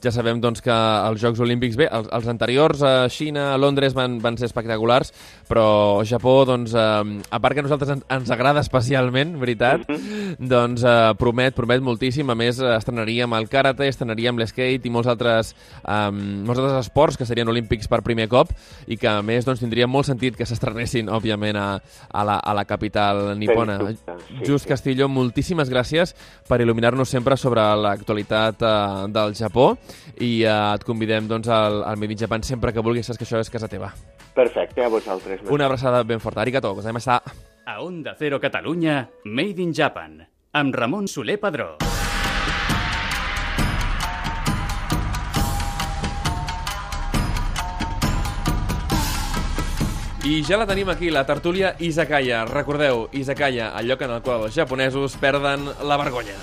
ja 0.00 0.12
sabem 0.14 0.40
doncs, 0.40 0.62
que 0.64 0.72
els 0.72 1.20
Jocs 1.20 1.42
Olímpics, 1.44 1.76
bé, 1.76 1.86
els, 1.92 2.08
els 2.16 2.28
anteriors 2.32 2.80
a 2.86 2.92
Xina, 3.12 3.50
a 3.52 3.58
Londres 3.60 3.92
van, 3.96 4.16
van 4.24 4.38
ser 4.40 4.48
espectaculars, 4.48 5.12
però 5.48 6.00
Japó, 6.08 6.38
doncs, 6.48 6.72
eh, 6.72 7.20
a 7.28 7.40
part 7.44 7.56
que 7.56 7.60
a 7.60 7.66
nosaltres 7.66 7.92
ens, 7.98 8.06
ens 8.08 8.32
agrada 8.32 8.64
especialment, 8.64 9.36
veritat, 9.40 9.84
mm 9.84 9.96
-hmm. 9.96 10.48
doncs 10.54 10.84
eh, 10.84 11.12
promet, 11.18 11.54
promet 11.54 11.84
moltíssim. 11.84 12.30
A 12.30 12.34
més, 12.34 12.58
estrenaríem 12.58 13.32
el 13.36 13.48
karate, 13.48 13.88
estrenaríem 13.88 14.29
l'skate 14.38 14.86
i 14.86 14.92
molts 14.92 15.08
altres, 15.10 15.54
eh, 15.82 16.10
molts 16.12 16.60
altres 16.60 16.86
esports 16.86 17.18
que 17.18 17.26
serien 17.26 17.48
olímpics 17.48 17.88
per 17.90 18.02
primer 18.06 18.28
cop 18.30 18.52
i 18.86 18.98
que, 19.00 19.08
a 19.08 19.22
més, 19.26 19.46
doncs, 19.48 19.62
tindria 19.64 19.88
molt 19.90 20.06
sentit 20.06 20.36
que 20.38 20.46
s'estrenessin, 20.46 21.10
òbviament, 21.18 21.58
a, 21.58 21.68
a, 22.10 22.24
la, 22.24 22.38
a 22.38 22.54
la 22.54 22.64
capital 22.68 23.38
nipona. 23.38 23.80
Sí, 23.90 24.44
Just 24.44 24.66
sí. 24.66 24.70
Castillo, 24.70 25.08
moltíssimes 25.10 25.70
gràcies 25.72 26.14
per 26.48 26.60
il·luminar-nos 26.62 27.10
sempre 27.10 27.36
sobre 27.40 27.64
l'actualitat 27.80 28.62
eh, 28.62 28.78
del 29.10 29.34
Japó 29.34 29.72
i 30.20 30.44
eh, 30.44 30.54
et 30.74 30.86
convidem 30.86 31.28
doncs, 31.30 31.50
al, 31.50 31.82
al 31.84 31.98
Made 32.00 32.18
in 32.18 32.24
Japan 32.24 32.46
sempre 32.46 32.74
que 32.76 32.84
vulguis, 32.84 33.08
saps 33.08 33.18
que 33.18 33.28
això 33.28 33.40
és 33.42 33.50
casa 33.50 33.68
teva. 33.70 33.92
Perfecte, 34.34 34.84
a 34.84 34.88
vosaltres. 34.88 35.42
Una 35.50 35.66
abraçada 35.66 36.02
ben 36.02 36.20
forta. 36.20 36.40
Arigato, 36.40 36.74
que 36.74 36.98
estar... 36.98 37.22
A 37.66 37.80
Onda 37.82 38.14
Cero 38.18 38.40
Catalunya, 38.40 39.10
Made 39.24 39.62
in 39.62 39.74
Japan, 39.74 40.26
amb 40.52 40.74
Ramon 40.74 41.08
Soler 41.08 41.38
Padró. 41.38 41.76
I 50.20 50.42
ja 50.44 50.58
la 50.60 50.66
tenim 50.68 50.90
aquí, 50.92 51.08
la 51.08 51.22
tertúlia 51.24 51.70
Izakaya. 51.80 52.44
Recordeu, 52.44 53.06
Izakaya, 53.16 53.70
el 53.80 53.86
lloc 53.88 54.02
en 54.04 54.10
el 54.12 54.20
qual 54.20 54.42
els 54.44 54.54
japonesos 54.54 55.16
perden 55.16 55.64
la 55.88 55.96
vergonya. 55.96 56.36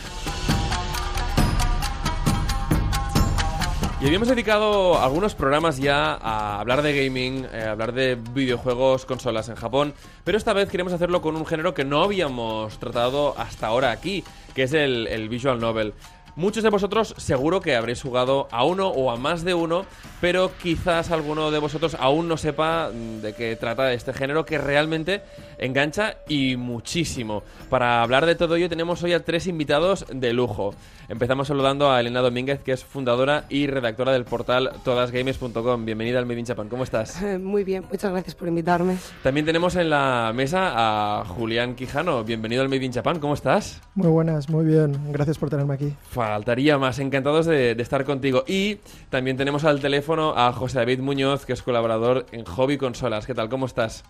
Y 4.02 4.08
habíamos 4.08 4.30
dedicado 4.30 5.00
algunos 5.00 5.36
programas 5.36 5.78
ya 5.78 6.14
a 6.16 6.60
hablar 6.60 6.82
de 6.82 7.06
gaming, 7.06 7.46
a 7.46 7.58
eh, 7.58 7.68
hablar 7.68 7.94
de 7.94 8.16
videojuegos, 8.16 9.06
consolas 9.06 9.50
en 9.50 9.56
Japón, 9.56 9.94
pero 10.24 10.40
esta 10.40 10.54
vez 10.54 10.70
queremos 10.70 10.94
hacerlo 10.94 11.22
con 11.22 11.36
un 11.36 11.46
género 11.46 11.76
que 11.76 11.86
no 11.86 12.02
habíamos 12.02 12.80
tratado 12.80 13.36
hasta 13.38 13.68
ahora 13.68 13.92
aquí, 13.92 14.24
que 14.56 14.64
es 14.64 14.74
el 14.74 15.30
visual 15.30 15.60
novel. 15.60 15.94
Muchos 16.38 16.62
de 16.62 16.70
vosotros 16.70 17.16
seguro 17.18 17.62
que 17.62 17.76
habréis 17.76 18.04
jugado 18.04 18.48
a 18.52 18.64
uno 18.64 18.90
o 18.90 19.10
a 19.10 19.18
más 19.18 19.44
de 19.44 19.56
uno, 19.56 19.88
pero 20.22 20.52
quizás 20.62 21.10
alguno 21.10 21.50
de 21.50 21.58
vosotros 21.58 21.98
aún 22.00 22.28
no 22.28 22.38
sepa 22.38 22.92
de 22.92 23.34
qué 23.34 23.56
trata 23.56 23.92
este 23.92 24.14
género 24.14 24.46
que 24.46 24.60
realmente 24.60 25.24
engancha 25.58 26.18
y 26.30 26.56
muchísimo. 26.56 27.42
Para 27.72 28.04
hablar 28.04 28.28
de 28.28 28.36
todo 28.36 28.56
ello 28.56 28.70
tenemos 28.70 29.02
hoy 29.02 29.14
a 29.14 29.26
tres 29.26 29.48
invitados 29.48 30.06
de 30.14 30.32
lujo. 30.32 30.76
Empezamos 31.10 31.48
saludando 31.48 31.90
a 31.90 32.02
Elena 32.02 32.20
Domínguez, 32.20 32.60
que 32.60 32.74
es 32.74 32.84
fundadora 32.84 33.46
y 33.48 33.68
redactora 33.68 34.12
del 34.12 34.26
portal 34.26 34.72
todasgames.com. 34.84 35.86
Bienvenida 35.86 36.20
al 36.20 36.26
Made 36.26 36.40
in 36.40 36.46
Japan, 36.46 36.68
¿cómo 36.68 36.84
estás? 36.84 37.22
muy 37.42 37.64
bien, 37.64 37.86
muchas 37.90 38.12
gracias 38.12 38.36
por 38.36 38.50
invitarme. 38.50 38.98
También 39.24 39.46
tenemos 39.46 39.78
en 39.78 39.90
la 39.90 40.34
mesa 40.36 40.74
a 40.76 41.24
Julián 41.24 41.76
Quijano. 41.76 42.26
Bienvenido 42.26 42.62
al 42.62 42.68
Made 42.68 42.84
in 42.84 42.92
Japan, 42.92 43.20
¿cómo 43.20 43.36
estás? 43.36 43.82
Muy 43.96 44.10
buenas, 44.10 44.50
muy 44.50 44.66
bien. 44.66 45.00
Gracias 45.14 45.38
por 45.38 45.50
tenerme 45.50 45.76
aquí. 45.76 45.94
Faltaría 46.10 46.78
más, 46.78 47.00
encantados 47.00 47.46
de, 47.46 47.72
estar 47.72 48.04
contigo. 48.04 48.44
Y 48.46 48.80
también 49.10 49.38
tenemos 49.38 49.64
al 49.64 49.80
teléfono 49.80 50.34
a 50.36 50.52
José 50.52 50.80
David 50.80 51.00
Muñoz, 51.00 51.46
que 51.46 51.54
es 51.54 51.64
colaborador 51.64 52.26
en 52.34 52.44
Hobby 52.44 52.78
Consolas. 52.78 53.26
¿Qué 53.26 53.34
tal? 53.34 53.48
¿Cómo 53.48 53.66
estás? 53.66 54.04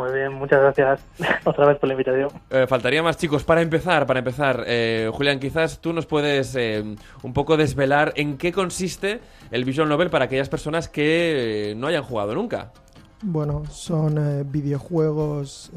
Muy 0.00 0.12
bien, 0.12 0.32
muchas 0.32 0.60
gracias 0.62 1.00
otra 1.44 1.66
vez 1.66 1.78
por 1.78 1.86
la 1.86 1.92
invitación. 1.92 2.30
Eh, 2.48 2.66
faltaría 2.66 3.02
más, 3.02 3.18
chicos. 3.18 3.44
Para 3.44 3.60
empezar, 3.60 4.06
para 4.06 4.20
empezar, 4.20 4.64
eh, 4.66 5.10
Julián, 5.12 5.38
quizás 5.38 5.78
tú 5.78 5.92
nos 5.92 6.06
puedes 6.06 6.56
eh, 6.56 6.82
un 7.22 7.32
poco 7.34 7.58
desvelar 7.58 8.14
en 8.16 8.38
qué 8.38 8.50
consiste 8.50 9.20
el 9.50 9.66
Visual 9.66 9.90
Novel 9.90 10.08
para 10.08 10.24
aquellas 10.24 10.48
personas 10.48 10.88
que 10.88 11.74
no 11.76 11.86
hayan 11.88 12.02
jugado 12.02 12.34
nunca. 12.34 12.72
Bueno, 13.22 13.64
son 13.68 14.50
videojuegos 14.50 15.70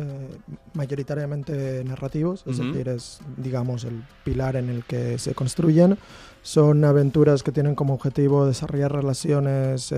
mayoritariamente 0.73 1.83
narrativos, 1.83 2.45
es 2.47 2.59
decir, 2.59 2.87
es, 2.87 3.19
digamos, 3.35 3.83
el 3.83 4.01
pilar 4.23 4.55
en 4.55 4.69
el 4.69 4.85
que 4.85 5.17
se 5.17 5.35
construyen. 5.35 5.97
Son 6.41 6.85
aventuras 6.85 7.43
que 7.43 7.51
tienen 7.51 7.75
como 7.75 7.95
objetivo 7.95 8.45
desarrollar 8.45 8.93
relaciones 8.93 9.93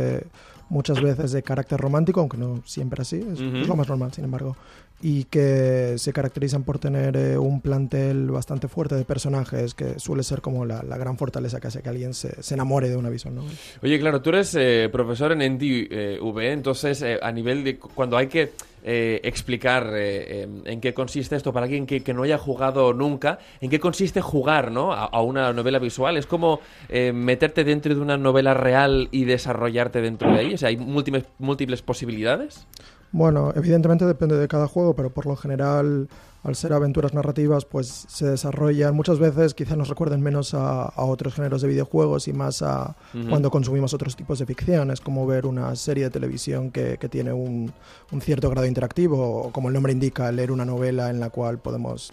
muchas 0.70 1.02
veces 1.02 1.32
de 1.32 1.44
carácter 1.44 1.80
romántico, 1.80 2.20
aunque 2.20 2.38
no 2.38 2.62
siempre 2.66 3.02
así, 3.02 3.18
es, 3.18 3.40
lo 3.40 3.76
más 3.76 3.88
normal, 3.88 4.14
sin 4.14 4.26
embargo, 4.26 4.56
y 5.02 5.26
que 5.26 5.96
se 5.98 6.14
caracterizan 6.14 6.64
por 6.64 6.80
tener 6.80 7.18
eh, 7.18 7.38
un 7.38 7.62
plantel 7.62 8.32
bastante 8.32 8.68
fuerte 8.68 8.96
de 8.96 9.04
personajes, 9.04 9.74
que 9.74 10.00
suele 10.00 10.24
ser 10.24 10.42
como 10.42 10.66
la, 10.66 10.82
gran 10.82 11.18
fortaleza 11.18 11.60
que 11.60 11.68
hace 11.68 11.82
que 11.82 11.90
alguien 11.90 12.14
se, 12.14 12.36
enamore 12.54 12.90
de 12.90 12.96
una 12.96 13.10
visión. 13.10 13.36
¿no? 13.36 13.44
Oye, 13.84 14.00
claro, 14.00 14.22
tú 14.22 14.30
eres 14.30 14.56
eh, 14.56 14.90
profesor 14.92 15.34
en 15.34 15.42
NTV, 15.42 16.40
entonces 16.52 17.02
eh, 17.02 17.20
a 17.22 17.32
nivel 17.32 17.64
de 17.64 17.78
cuando 17.78 18.18
hay 18.18 18.28
que 18.28 18.52
explicar 18.88 19.96
en 19.98 20.80
qué 20.80 20.94
consiste 20.94 21.36
esto 21.36 21.52
para 21.52 21.64
alguien 21.64 21.88
que, 21.88 22.14
no 22.14 22.22
haya 22.22 22.38
jugado 22.38 22.94
nunca, 22.94 23.40
en 23.60 23.72
qué 23.72 23.80
consiste 23.80 24.22
jugar 24.22 24.72
¿no? 24.72 24.94
a, 24.94 25.22
una 25.24 25.52
novela 25.54 25.80
visual. 25.80 26.18
Es 26.18 26.28
como 26.28 26.60
meterte 26.92 27.64
dentro 27.64 27.96
de 27.96 28.00
una 28.00 28.16
novela 28.16 28.54
real 28.54 29.10
y 29.10 29.26
desarrollarte 29.26 30.02
dentro 30.02 30.32
de 30.32 30.44
ella. 30.44 30.54
O 30.54 30.58
sea, 30.60 30.70
hay 30.70 30.78
múltiples, 30.78 31.24
múltiples 31.40 31.82
posibilidades. 31.82 32.68
Bueno, 33.16 33.54
evidentemente 33.56 34.06
depende 34.06 34.38
de 34.38 34.46
cada 34.50 34.68
juego, 34.68 34.94
pero 34.94 35.10
por 35.10 35.26
lo 35.26 35.38
general, 35.38 36.10
al 36.44 36.56
ser 36.58 36.74
aventuras 36.74 37.14
narrativas, 37.14 37.64
pues 37.64 37.88
se 38.10 38.26
desarrollan 38.26 38.94
muchas 38.94 39.20
veces, 39.20 39.54
quizá 39.54 39.78
nos 39.78 39.88
recuerden 39.88 40.20
menos 40.20 40.54
a, 40.54 40.92
otros 40.98 41.34
géneros 41.34 41.62
de 41.62 41.70
videojuegos 41.70 42.28
y 42.28 42.34
más 42.34 42.62
a 42.62 42.98
cuando 43.30 43.50
consumimos 43.52 43.94
otros 43.94 44.18
tipos 44.18 44.40
de 44.40 44.46
ficción. 44.46 44.92
Es 44.92 45.00
como 45.00 45.26
ver 45.26 45.46
una 45.46 45.74
serie 45.78 46.04
de 46.04 46.10
televisión 46.10 46.72
que, 46.72 46.98
tiene 47.10 47.32
un, 47.32 47.72
cierto 48.20 48.50
grado 48.50 48.68
interactivo, 48.68 49.44
o 49.44 49.52
como 49.54 49.70
el 49.70 49.76
nombre 49.76 49.94
indica, 49.94 50.30
leer 50.34 50.52
una 50.52 50.66
novela 50.66 51.10
en 51.10 51.22
la 51.22 51.30
cual 51.30 51.60
podemos 51.60 52.12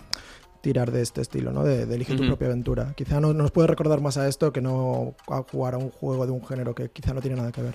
tirar 0.60 0.92
de 0.92 1.02
este 1.02 1.20
estilo, 1.20 1.50
¿no? 1.50 1.64
De, 1.64 1.82
elegir 1.82 2.16
tu 2.16 2.24
propia 2.28 2.46
aventura. 2.46 2.94
Quizá 2.94 3.18
no, 3.18 3.32
nos 3.34 3.50
puede 3.50 3.66
recordar 3.66 4.00
más 4.00 4.18
a 4.18 4.28
esto 4.28 4.52
que 4.52 4.60
no 4.60 5.16
a 5.26 5.42
jugar 5.50 5.74
a 5.74 5.78
un 5.78 5.90
juego 5.90 6.26
de 6.26 6.30
un 6.30 6.46
género 6.46 6.76
que 6.76 6.90
quizá 6.90 7.12
no 7.12 7.20
tiene 7.20 7.38
nada 7.38 7.50
que 7.50 7.62
ver. 7.62 7.74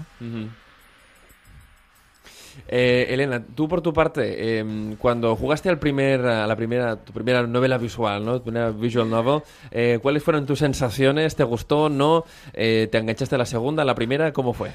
Eh, 2.67 3.07
Elena, 3.09 3.43
tú 3.55 3.67
por 3.67 3.81
tu 3.81 3.93
parte, 3.93 4.59
em, 4.59 4.95
cuando 4.97 5.35
jugaste 5.35 5.69
al 5.69 5.79
primer, 5.79 6.21
a 6.25 6.47
la 6.47 6.55
primera, 6.55 6.97
tu 6.97 7.13
primera 7.13 7.45
novela 7.47 7.77
visual, 7.77 8.23
¿no? 8.25 8.37
Tu 8.37 8.43
primera 8.43 8.71
visual 8.71 9.09
novel, 9.09 9.41
eh, 9.71 9.99
¿cuáles 10.01 10.23
fueron 10.23 10.45
tus 10.45 10.59
sensaciones? 10.59 11.35
¿Te 11.35 11.43
gustó? 11.43 11.89
¿No? 11.89 12.25
Eh, 12.53 12.89
¿Te 12.91 12.97
enganchaste 12.97 13.35
a 13.35 13.37
la 13.37 13.45
segunda, 13.45 13.83
a 13.83 13.85
la 13.85 13.95
primera? 13.95 14.33
¿Cómo 14.33 14.53
fue? 14.53 14.71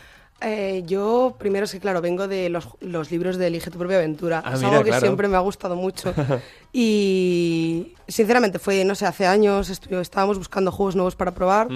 yo, 0.87 1.37
primero 1.39 1.67
es 1.67 1.73
que, 1.73 1.79
claro, 1.79 2.01
vengo 2.01 2.27
de 2.27 2.49
los, 2.49 2.67
los, 2.81 3.12
libros 3.12 3.37
de 3.37 3.47
Elige 3.47 3.71
tu 3.71 3.79
propia 3.79 3.99
aventura. 3.99 4.43
Ah, 4.45 4.55
es 4.55 4.65
algo 4.65 4.83
que 4.83 4.93
siempre 4.95 5.29
me 5.29 5.37
ha 5.37 5.41
gustado 5.41 5.77
mucho. 5.77 6.12
y, 6.73 7.95
sinceramente, 8.09 8.59
fue, 8.59 8.85
no 8.85 8.97
sé, 8.97 9.07
hace 9.07 9.25
años 9.25 9.71
estábamos 9.71 10.39
buscando 10.39 10.73
juegos 10.73 10.97
nuevos 10.97 11.15
para 11.15 11.31
probar. 11.31 11.69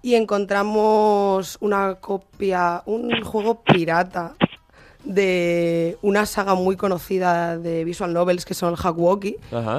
Y 0.00 0.14
encontramos 0.14 1.58
una 1.60 1.96
copia, 1.96 2.82
un 2.86 3.22
juego 3.24 3.62
pirata 3.62 4.36
de 5.04 5.98
una 6.02 6.26
saga 6.26 6.54
muy 6.54 6.76
conocida 6.76 7.58
de 7.58 7.84
visual 7.84 8.12
novels 8.12 8.44
que 8.44 8.54
son 8.54 8.70
el 8.70 8.76
Hack 8.76 8.96
Walkie. 8.96 9.36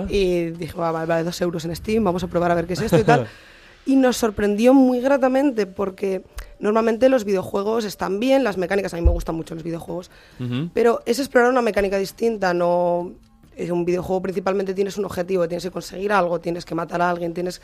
Y 0.09 0.45
dije, 0.51 0.77
vale, 0.77 1.23
dos 1.23 1.39
euros 1.41 1.65
en 1.65 1.75
Steam, 1.75 2.03
vamos 2.03 2.23
a 2.23 2.27
probar 2.27 2.51
a 2.51 2.55
ver 2.55 2.67
qué 2.67 2.73
es 2.73 2.81
esto 2.81 2.99
y 2.99 3.03
tal. 3.03 3.27
y 3.85 3.95
nos 3.95 4.17
sorprendió 4.17 4.73
muy 4.73 4.99
gratamente 5.01 5.65
porque 5.65 6.23
normalmente 6.59 7.09
los 7.09 7.25
videojuegos 7.25 7.85
están 7.85 8.19
bien, 8.19 8.43
las 8.43 8.57
mecánicas, 8.57 8.93
a 8.93 8.97
mí 8.97 9.03
me 9.03 9.11
gustan 9.11 9.35
mucho 9.35 9.55
los 9.55 9.63
videojuegos, 9.63 10.11
pero 10.73 11.01
es 11.05 11.19
explorar 11.19 11.49
una 11.49 11.61
mecánica 11.61 11.97
distinta, 11.97 12.53
no... 12.53 13.11
En 13.55 13.71
un 13.71 13.85
videojuego 13.85 14.19
principalmente 14.19 14.73
tienes 14.73 14.97
un 14.97 15.05
objetivo, 15.05 15.47
tienes 15.47 15.63
que 15.63 15.69
conseguir 15.69 16.11
algo, 16.11 16.39
tienes 16.39 16.65
que 16.65 16.73
matar 16.73 17.03
a 17.03 17.09
alguien, 17.11 17.35
tienes 17.35 17.61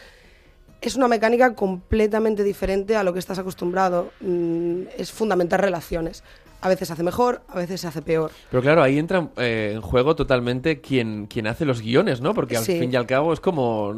es 0.81 0.95
una 0.95 1.07
mecánica 1.07 1.55
completamente 1.55 2.43
diferente 2.43 2.95
a 2.95 3.03
lo 3.03 3.11
que 3.11 3.17
estás 3.17 3.39
acostumbrado. 3.39 4.11
Mm, 4.21 4.83
es 4.97 5.11
fundamental 5.11 5.59
relaciones 5.59 6.23
a 6.61 6.67
veces 6.67 6.87
se 6.87 6.93
hace 6.93 7.03
mejor, 7.03 7.41
a 7.47 7.55
veces 7.55 7.81
se 7.81 7.87
hace 7.87 8.01
peor. 8.01 8.31
Pero 8.49 8.61
claro, 8.61 8.83
ahí 8.83 8.99
entra 8.99 9.29
eh, 9.37 9.71
en 9.73 9.81
juego 9.81 10.15
totalmente 10.15 10.81
quien, 10.81 11.27
quien 11.27 11.47
hace 11.47 11.65
los 11.65 11.81
guiones, 11.81 12.21
¿no? 12.21 12.33
Porque 12.33 12.57
al 12.57 12.65
fin 12.65 12.91
y 12.91 12.95
al 12.95 13.05
cabo 13.05 13.33
es 13.33 13.39
como... 13.39 13.93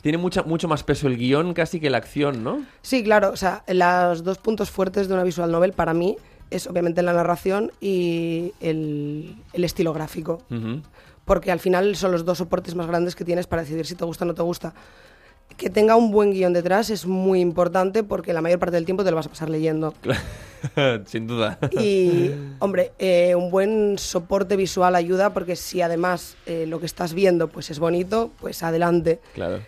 Tiene 0.00 0.18
mucha, 0.18 0.42
mucho 0.42 0.68
más 0.68 0.82
peso 0.82 1.06
el 1.06 1.16
guion 1.16 1.52
casi 1.54 1.80
que 1.80 1.90
la 1.90 1.98
acción, 1.98 2.42
¿no? 2.42 2.62
Sí, 2.82 3.02
claro. 3.04 3.30
O 3.30 3.36
sea, 3.36 3.62
los 3.68 4.24
dos 4.24 4.38
puntos 4.38 4.70
fuertes 4.70 5.08
de 5.08 5.14
una 5.14 5.22
visual 5.22 5.50
novel 5.50 5.72
para 5.72 5.92
mí 5.92 6.16
es 6.50 6.66
obviamente 6.66 7.02
la 7.02 7.12
narración 7.12 7.72
y 7.80 8.52
el, 8.60 9.36
estilo 9.52 9.92
gráfico. 9.92 10.42
Porque 11.24 11.52
al 11.52 11.60
final 11.60 11.94
son 11.94 12.12
los 12.12 12.24
dos 12.24 12.38
soportes 12.38 12.74
más 12.74 12.86
grandes 12.86 13.14
que 13.14 13.24
tienes 13.24 13.46
para 13.46 13.62
decidir 13.62 13.84
si 13.84 13.94
te 13.94 14.04
gusta 14.06 14.24
o 14.24 14.28
no 14.28 14.34
te 14.34 14.42
gusta. 14.42 14.72
Que 15.56 15.70
tenga 15.70 15.96
un 15.96 16.10
buen 16.10 16.32
guion 16.32 16.52
detrás 16.52 16.90
es 16.90 17.06
muy 17.06 17.40
importante 17.40 18.04
porque 18.04 18.32
la 18.32 18.40
mayor 18.40 18.58
parte 18.58 18.76
del 18.76 18.84
tiempo 18.84 19.04
te 19.04 19.10
lo 19.10 19.16
vas 19.16 19.26
a 19.26 19.30
pasar 19.30 19.50
leyendo. 19.50 19.94
Sin 21.06 21.26
duda. 21.26 21.58
Y, 21.72 22.30
hombre, 22.58 22.92
eh, 22.98 23.34
un 23.34 23.50
buen 23.50 23.96
soporte 23.98 24.56
visual 24.56 24.94
ayuda 24.94 25.32
porque 25.32 25.56
si 25.56 25.82
además 25.82 26.36
eh, 26.46 26.66
lo 26.66 26.80
que 26.80 26.86
estás 26.86 27.14
viendo 27.14 27.48
pues 27.48 27.70
es 27.70 27.78
bonito, 27.78 28.30
pues 28.40 28.62
adelante. 28.62 29.20
Claro 29.34 29.60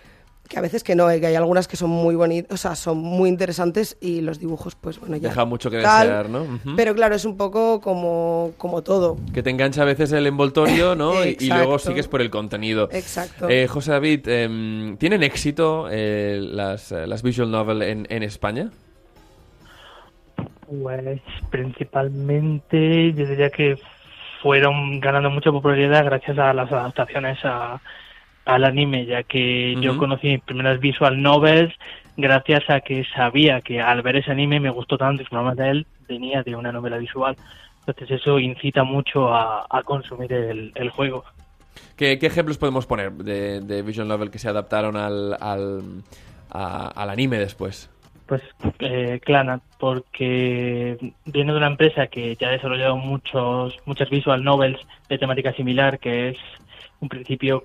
que 0.51 0.59
a 0.59 0.61
veces 0.61 0.83
que 0.83 0.97
no, 0.97 1.09
eh, 1.09 1.21
que 1.21 1.29
hay 1.29 1.37
algunas 1.37 1.69
que 1.69 1.77
son 1.77 1.91
muy 1.91 2.17
bonitas, 2.17 2.53
o 2.53 2.57
sea, 2.57 2.75
son 2.75 2.99
muy 2.99 3.29
interesantes 3.29 3.97
y 4.01 4.21
los 4.21 4.41
dibujos, 4.41 4.75
pues 4.75 4.99
bueno, 4.99 5.17
ya. 5.17 5.29
Deja 5.29 5.45
mucho 5.45 5.71
que 5.71 5.77
desear, 5.77 6.29
¿no? 6.29 6.45
Pero 6.77 6.93
claro, 6.93 7.15
es 7.15 7.25
un 7.25 7.37
poco 7.37 7.81
como, 7.81 8.53
como 8.59 8.83
todo. 8.83 9.17
Que 9.33 9.45
te 9.45 9.51
engancha 9.51 9.83
a 9.83 9.85
veces 9.85 10.11
el 10.11 10.27
envoltorio, 10.27 10.97
¿no? 10.97 11.25
y, 11.25 11.49
luego 11.49 11.79
sigues 11.79 12.09
por 12.09 12.21
el 12.21 12.31
contenido. 12.31 12.89
Exacto. 12.91 13.49
Eh, 13.49 13.69
José 13.69 13.93
David, 13.93 14.29
em, 14.29 14.97
¿tienen 14.97 15.23
éxito 15.23 15.87
eh, 15.89 16.41
las, 16.43 16.91
las 16.91 17.23
visual 17.23 17.51
novel 17.51 17.83
en, 17.83 18.07
en 18.11 18.25
España? 18.25 18.71
Pues 20.67 21.21
principalmente 21.51 23.13
yo 23.13 23.25
diría 23.25 23.51
que 23.51 23.79
fueron 24.43 24.99
ganando 24.99 25.31
mucha 25.31 25.53
popularidad 25.53 26.05
gracias 26.05 26.37
a 26.39 26.53
las 26.53 26.73
adaptaciones 26.73 27.39
a 27.45 27.81
al 28.45 28.65
anime, 28.65 29.07
ya 29.07 29.23
que 29.23 29.77
yo 29.81 29.97
conocí 29.97 30.29
mis 30.29 30.41
primeras 30.41 30.81
visual 30.81 31.21
novels 31.21 31.73
gracias 32.17 32.69
a 32.69 32.81
que 32.81 33.05
sabía 33.15 33.61
que 33.61 33.81
al 33.81 34.03
ver 34.03 34.17
ese 34.17 34.31
anime 34.31 34.61
me 34.61 34.71
gustó 34.71 34.99
tanto 34.99 35.23
y 35.23 35.27
su 35.27 35.55
de 35.55 35.71
él 35.71 35.87
venía 36.09 36.43
de 36.43 36.57
una 36.57 36.73
novela 36.73 36.99
visual. 36.99 37.37
Entonces 37.87 38.21
eso 38.21 38.39
incita 38.39 38.85
mucho 38.85 39.33
a, 39.35 39.83
consumir 39.85 40.33
el, 40.33 40.91
juego. 40.91 41.25
¿Qué, 41.97 42.13
ejemplos 42.13 42.59
podemos 42.59 42.87
poner 42.87 43.13
de, 43.13 43.83
visual 43.83 44.09
novel 44.09 44.31
que 44.31 44.39
se 44.39 44.49
adaptaron 44.49 44.97
al, 44.97 45.37
al, 45.41 46.03
al 46.51 47.11
anime 47.11 47.39
después? 47.39 47.91
Pues 48.27 48.43
eh, 48.79 49.21
porque 49.81 50.97
viene 51.25 51.53
de 51.53 51.59
una 51.59 51.67
empresa 51.67 52.07
que 52.07 52.37
ya 52.37 52.47
ha 52.47 52.53
desarrollado 52.53 52.97
muchos, 52.97 53.77
muchas 53.87 54.09
visual 54.09 54.45
novels 54.45 54.79
de 55.09 55.19
temática 55.19 55.53
similar, 55.55 55.99
que 55.99 56.29
es 56.29 56.39
un 57.01 57.09
principio 57.09 57.65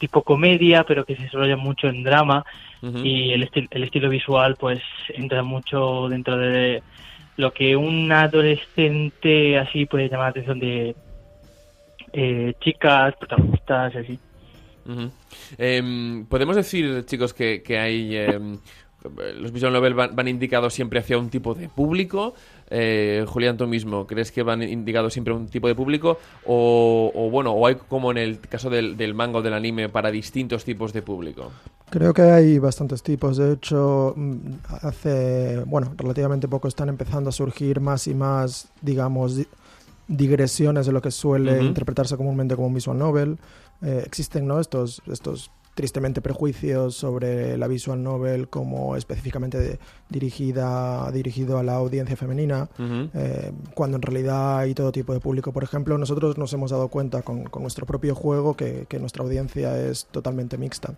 tipo 0.00 0.22
comedia, 0.22 0.82
pero 0.82 1.04
que 1.04 1.14
se 1.14 1.22
desarrolla 1.22 1.56
mucho 1.56 1.86
en 1.86 2.02
drama 2.02 2.44
y 2.82 3.32
el, 3.32 3.48
el 3.70 3.84
estilo 3.84 4.08
visual 4.08 4.56
pues 4.58 4.80
entra 5.10 5.42
mucho 5.42 6.08
dentro 6.08 6.38
de 6.38 6.82
lo 7.36 7.52
que 7.52 7.76
un 7.76 8.10
adolescente 8.10 9.58
así 9.58 9.86
puede 9.86 10.08
llamar 10.08 10.26
la 10.26 10.30
atención 10.30 10.58
de 10.58 10.96
eh, 12.12 12.54
chicas, 12.60 13.14
protagonistas, 13.16 13.96
así. 13.96 14.18
Em, 15.58 16.26
Podemos 16.26 16.56
decir, 16.56 17.04
chicos, 17.04 17.34
que, 17.34 17.62
que 17.62 17.78
hay... 17.78 18.16
Em, 18.16 18.58
los 19.38 19.50
visual 19.50 19.72
novel 19.72 19.94
van, 19.94 20.28
indicados 20.28 20.74
siempre 20.74 21.00
hacia 21.00 21.16
un 21.16 21.30
tipo 21.30 21.54
de 21.54 21.70
público. 21.70 22.34
Eh, 22.70 23.24
Julián, 23.26 23.56
tú 23.56 23.66
mismo, 23.66 24.06
¿crees 24.06 24.30
que 24.30 24.42
van 24.44 24.62
indicados 24.62 25.12
siempre 25.12 25.34
a 25.34 25.36
un 25.36 25.48
tipo 25.48 25.66
de 25.66 25.74
público? 25.74 26.18
O, 26.46 27.28
bueno, 27.30 27.52
o 27.52 27.66
hay 27.66 27.74
como 27.74 28.12
en 28.12 28.18
el 28.18 28.40
caso 28.40 28.70
del, 28.70 28.96
del 28.96 29.12
manga 29.12 29.38
o 29.38 29.42
del 29.42 29.54
anime 29.54 29.88
para 29.88 30.10
distintos 30.10 30.64
tipos 30.64 30.92
de 30.92 31.02
público? 31.02 31.50
Creo 31.90 32.14
que 32.14 32.22
hay 32.22 32.58
bastantes 32.60 33.02
tipos. 33.02 33.36
De 33.36 33.54
hecho, 33.54 34.14
mm, 34.16 34.38
hace, 34.82 35.64
bueno, 35.66 35.92
relativamente 35.96 36.46
poco 36.46 36.68
están 36.68 36.88
empezando 36.88 37.30
a 37.30 37.32
surgir 37.32 37.80
más 37.80 38.06
y 38.06 38.14
más, 38.14 38.68
digamos, 38.80 39.40
digresiones 40.06 40.86
de 40.86 40.92
lo 40.92 41.02
que 41.02 41.10
suele 41.10 41.62
interpretarse 41.62 42.16
comúnmente 42.16 42.54
como 42.54 42.68
un 42.68 42.74
visual 42.74 42.96
novel. 42.96 43.38
Eh, 43.82 44.02
existen, 44.06 44.46
¿no? 44.46 44.60
Estos, 44.60 45.02
estos 45.10 45.50
tristemente 45.74 46.20
prejuicios 46.20 46.96
sobre 46.96 47.56
la 47.56 47.68
visual 47.68 48.02
novel 48.02 48.48
como 48.48 48.96
específicamente 48.96 49.78
dirigida 50.08 51.10
dirigido 51.12 51.58
a 51.58 51.62
la 51.62 51.74
audiencia 51.74 52.16
femenina, 52.16 52.68
eh, 52.78 53.52
cuando 53.74 53.96
en 53.96 54.02
realidad 54.02 54.58
hay 54.58 54.74
todo 54.74 54.92
tipo 54.92 55.12
de 55.12 55.20
público. 55.20 55.52
Por 55.52 55.64
ejemplo, 55.64 55.96
nosotros 55.98 56.36
nos 56.38 56.52
hemos 56.52 56.70
dado 56.70 56.88
cuenta 56.88 57.22
con, 57.22 57.44
nuestro 57.60 57.86
propio 57.86 58.14
juego 58.14 58.54
que, 58.54 58.86
nuestra 59.00 59.22
audiencia 59.22 59.80
es 59.80 60.06
totalmente 60.10 60.58
mixta. 60.58 60.94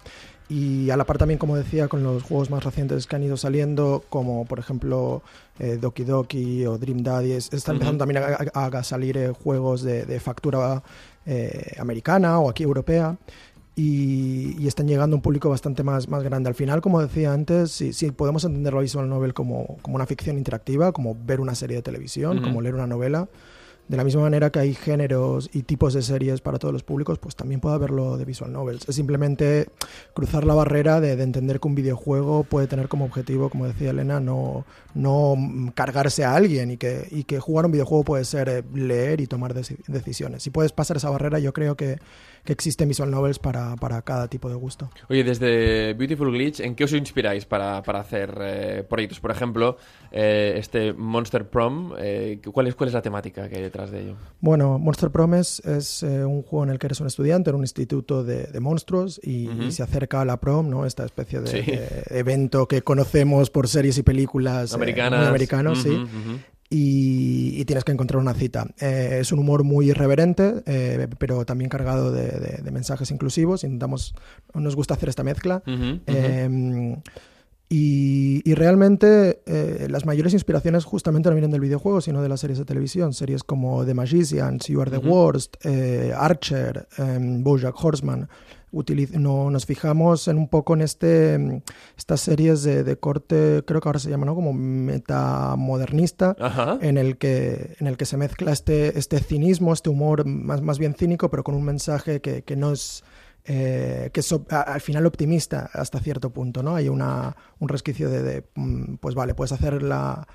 Y 0.49 0.91
a 0.91 0.97
la 0.97 1.05
par 1.05 1.19
también, 1.19 1.39
como 1.39 1.57
decía, 1.57 1.89
con 1.89 2.03
los 2.03 2.23
juegos 2.23 2.51
más 2.51 2.65
recientes 2.65 3.07
que 3.07 3.17
han 3.17 3.23
ido 3.23 3.37
saliendo, 3.37 4.05
como 4.09 4.45
por 4.45 4.59
ejemplo 4.59 5.23
eh, 5.59 5.79
Doki 5.81 6.05
Doki 6.05 6.67
o 6.67 6.79
Dream 6.79 7.03
Daddy, 7.03 7.33
están 7.33 7.77
empezando 7.77 7.99
también 8.05 8.23
a, 8.53 8.83
salir 8.83 9.17
eh, 9.17 9.33
juegos 9.33 9.83
de, 9.83 10.21
factura 10.21 10.83
americana 11.79 12.41
o 12.41 12.51
aquí 12.51 12.65
europea 12.65 13.17
y, 13.75 14.67
están 14.67 14.87
llegando 14.87 15.15
a 15.15 15.19
un 15.19 15.23
público 15.23 15.49
bastante 15.49 15.83
más, 15.83 16.09
más 16.09 16.23
grande. 16.23 16.49
Al 16.49 16.55
final, 16.55 16.81
como 16.81 17.01
decía 17.01 17.33
antes, 17.33 17.71
si, 17.73 18.11
podemos 18.11 18.45
entender 18.45 18.75
la 18.75 18.81
visual 18.81 19.09
novel 19.09 19.35
como, 19.35 19.79
como, 19.83 19.97
una 19.97 20.07
ficción 20.07 20.39
interactiva, 20.39 20.93
como 20.93 21.17
ver 21.25 21.41
una 21.41 21.55
serie 21.55 21.77
de 21.77 21.83
televisión, 21.83 22.43
como 22.43 22.61
leer 22.61 22.75
una 22.75 22.87
novela, 22.87 23.29
de 23.89 23.97
la 23.97 24.05
misma 24.05 24.23
manera 24.23 24.51
que 24.51 24.61
hay 24.61 24.75
géneros 24.75 25.51
y 25.53 25.65
tipos 25.65 25.93
de 25.93 26.03
series 26.03 26.41
para 26.41 26.59
todos 26.59 26.73
los 26.73 26.83
públicos, 26.83 27.19
pues 27.19 27.35
también 27.35 27.61
puede 27.61 27.75
haberlo 27.75 28.17
de 28.17 28.25
visual 28.25 28.53
novels. 28.53 28.89
Es 28.89 28.95
simplemente 28.95 29.69
cruzar 30.15 30.45
la 30.45 30.55
barrera 30.55 31.01
de, 31.01 31.13
entender 31.21 31.61
que 31.61 31.69
un 31.69 31.75
videojuego 31.75 32.45
puede 32.45 32.69
tener 32.69 32.89
como 32.89 33.05
objetivo, 33.05 33.51
como 33.51 33.67
decía 33.67 33.91
Elena, 33.91 34.21
no, 34.21 34.65
no 34.95 35.37
cargarse 35.75 36.25
a 36.25 36.35
alguien 36.35 36.71
y 36.71 36.77
que, 36.77 37.07
y 37.11 37.25
que 37.25 37.41
jugar 37.41 37.67
un 37.67 37.73
videojuego 37.73 38.05
puede 38.05 38.25
ser 38.25 38.49
eh, 38.49 38.63
leer 38.73 39.21
y 39.21 39.27
tomar 39.27 39.53
decisiones. 39.53 40.43
Si 40.43 40.51
puedes 40.51 40.73
pasar 40.73 40.97
esa 40.97 41.11
barrera, 41.11 41.39
yo 41.39 41.53
creo 41.53 41.77
que 41.77 41.99
que 42.45 42.53
existen 42.53 42.89
visual 42.89 43.11
novels 43.11 43.39
para, 43.39 43.77
para, 43.77 44.03
cada 44.03 44.29
tipo 44.29 44.49
de 44.49 44.55
gusto. 44.55 44.91
Oye, 45.09 45.23
desde 45.23 45.95
Beautiful 45.95 46.33
Glitch, 46.33 46.61
¿en 46.61 46.75
qué 46.75 46.85
os 46.85 46.93
inspiráis 46.93 47.45
para, 47.45 47.83
para 47.83 48.01
hacer 48.01 48.37
eh, 48.41 48.85
proyectos? 48.89 49.21
Por 49.21 49.31
ejemplo, 49.31 49.77
eh, 50.11 50.55
este 50.57 50.93
Monster 50.93 51.49
Prom, 51.49 51.93
eh, 51.99 52.41
¿cuál, 52.53 52.67
es, 52.67 52.75
¿cuál 52.75 52.89
es 52.89 52.95
la 52.95 53.03
temática 53.03 53.49
que 53.49 53.57
hay 53.57 53.63
detrás 53.63 53.91
de 53.91 54.03
ello? 54.03 54.17
Bueno, 54.41 54.79
Monster 54.79 55.11
Prom 55.11 55.35
es, 55.35 55.61
es 55.61 56.03
un 56.03 56.43
juego 56.43 56.65
en 56.65 56.71
el 56.71 56.79
que 56.79 56.87
eres 56.87 57.01
un 57.01 57.07
estudiante 57.07 57.51
en 57.51 57.57
un 57.57 57.63
instituto 57.63 58.25
de, 58.25 58.45
de 58.45 58.61
monstruos 58.61 59.21
y, 59.23 59.49
se 59.71 59.83
acerca 59.83 60.21
a 60.21 60.25
la 60.25 60.39
prom, 60.39 60.69
¿no? 60.69 60.85
esta 60.85 61.05
especie 61.05 61.41
de, 61.41 62.05
evento 62.11 62.67
que 62.67 62.83
conocemos 62.83 63.49
por 63.49 63.69
series 63.69 63.97
y 63.97 64.03
películas 64.03 64.75
americanas, 64.75 65.29
americanos, 65.29 65.83
sí 65.83 66.05
y, 66.75 67.65
tienes 67.67 67.85
que 67.85 67.93
encontrar 67.93 68.21
una 68.21 68.35
cita. 68.35 68.67
Eh, 68.81 69.19
es 69.21 69.31
un 69.31 69.39
humor 69.39 69.63
muy 69.63 69.91
irreverente, 69.91 70.63
eh, 70.67 71.07
pero 71.19 71.45
también 71.45 71.69
cargado 71.69 72.11
de, 72.11 72.63
mensajes 72.73 73.11
inclusivos. 73.11 73.63
Intentamos, 73.65 74.15
nos 74.55 74.75
gusta 74.75 74.95
hacer 74.95 75.11
esta 75.11 75.23
mezcla. 75.23 75.63
Em, 75.67 76.97
y, 77.69 78.55
realmente 78.55 79.43
eh, 79.47 79.87
las 79.91 80.07
mayores 80.07 80.33
inspiraciones 80.33 80.85
justamente 80.85 81.29
no 81.29 81.35
vienen 81.35 81.51
del 81.51 81.61
videojuego, 81.61 82.01
sino 82.01 82.23
de 82.23 82.29
las 82.29 82.41
series 82.41 82.59
de 82.59 82.65
televisión. 82.65 83.13
Series 83.13 83.45
como 83.45 83.85
The 83.85 83.95
Magicians, 83.95 84.67
You 84.67 84.81
Are 84.81 84.91
the 84.91 84.99
Worst, 84.99 85.57
Archer, 86.17 86.89
em, 86.97 87.43
Bojack 87.43 87.75
Horseman 87.83 88.29
no, 88.73 89.51
nos 89.51 89.67
fijamos 89.67 90.29
en 90.29 90.39
un 90.39 90.49
poco 90.49 90.75
en 90.75 90.83
este, 90.83 91.39
mm, 91.39 91.63
estas 91.97 92.21
series 92.21 92.63
de, 92.63 92.97
corte, 92.97 93.63
creo 93.67 93.81
que 93.81 93.89
ahora 93.89 93.99
se 93.99 94.11
llama, 94.11 94.27
¿no? 94.27 94.35
Como 94.35 94.53
metamodernista, 94.53 96.37
en 96.81 96.99
el 96.99 97.19
que 97.19 97.77
en 97.79 97.87
el 97.87 97.97
que 97.97 98.07
se 98.07 98.17
mezcla 98.17 98.53
este, 98.53 98.99
este 98.99 99.19
cinismo, 99.21 99.73
este 99.73 99.91
humor 99.91 100.25
más, 100.25 100.63
más 100.63 100.79
bien 100.79 100.95
cínico, 100.95 101.31
pero 101.31 101.45
con 101.45 101.55
un 101.55 101.65
mensaje 101.65 102.21
que, 102.21 102.43
que 102.43 102.57
no 102.57 102.73
es 102.73 103.05
eh, 103.45 104.11
que 104.13 104.21
es 104.21 104.33
al 104.51 104.81
final 104.81 105.05
optimista 105.05 105.69
hasta 105.73 105.99
cierto 105.99 106.31
punto, 106.31 106.63
¿no? 106.63 106.77
Hay 106.77 106.89
una, 106.89 107.37
un 107.59 107.69
resquicio 107.69 108.09
de, 108.09 108.23
de, 108.23 108.45
mm, 108.55 108.95
pues 108.97 109.15
vale, 109.15 109.35
puedes 109.35 109.53
hacer 109.53 109.83
la, 109.83 110.27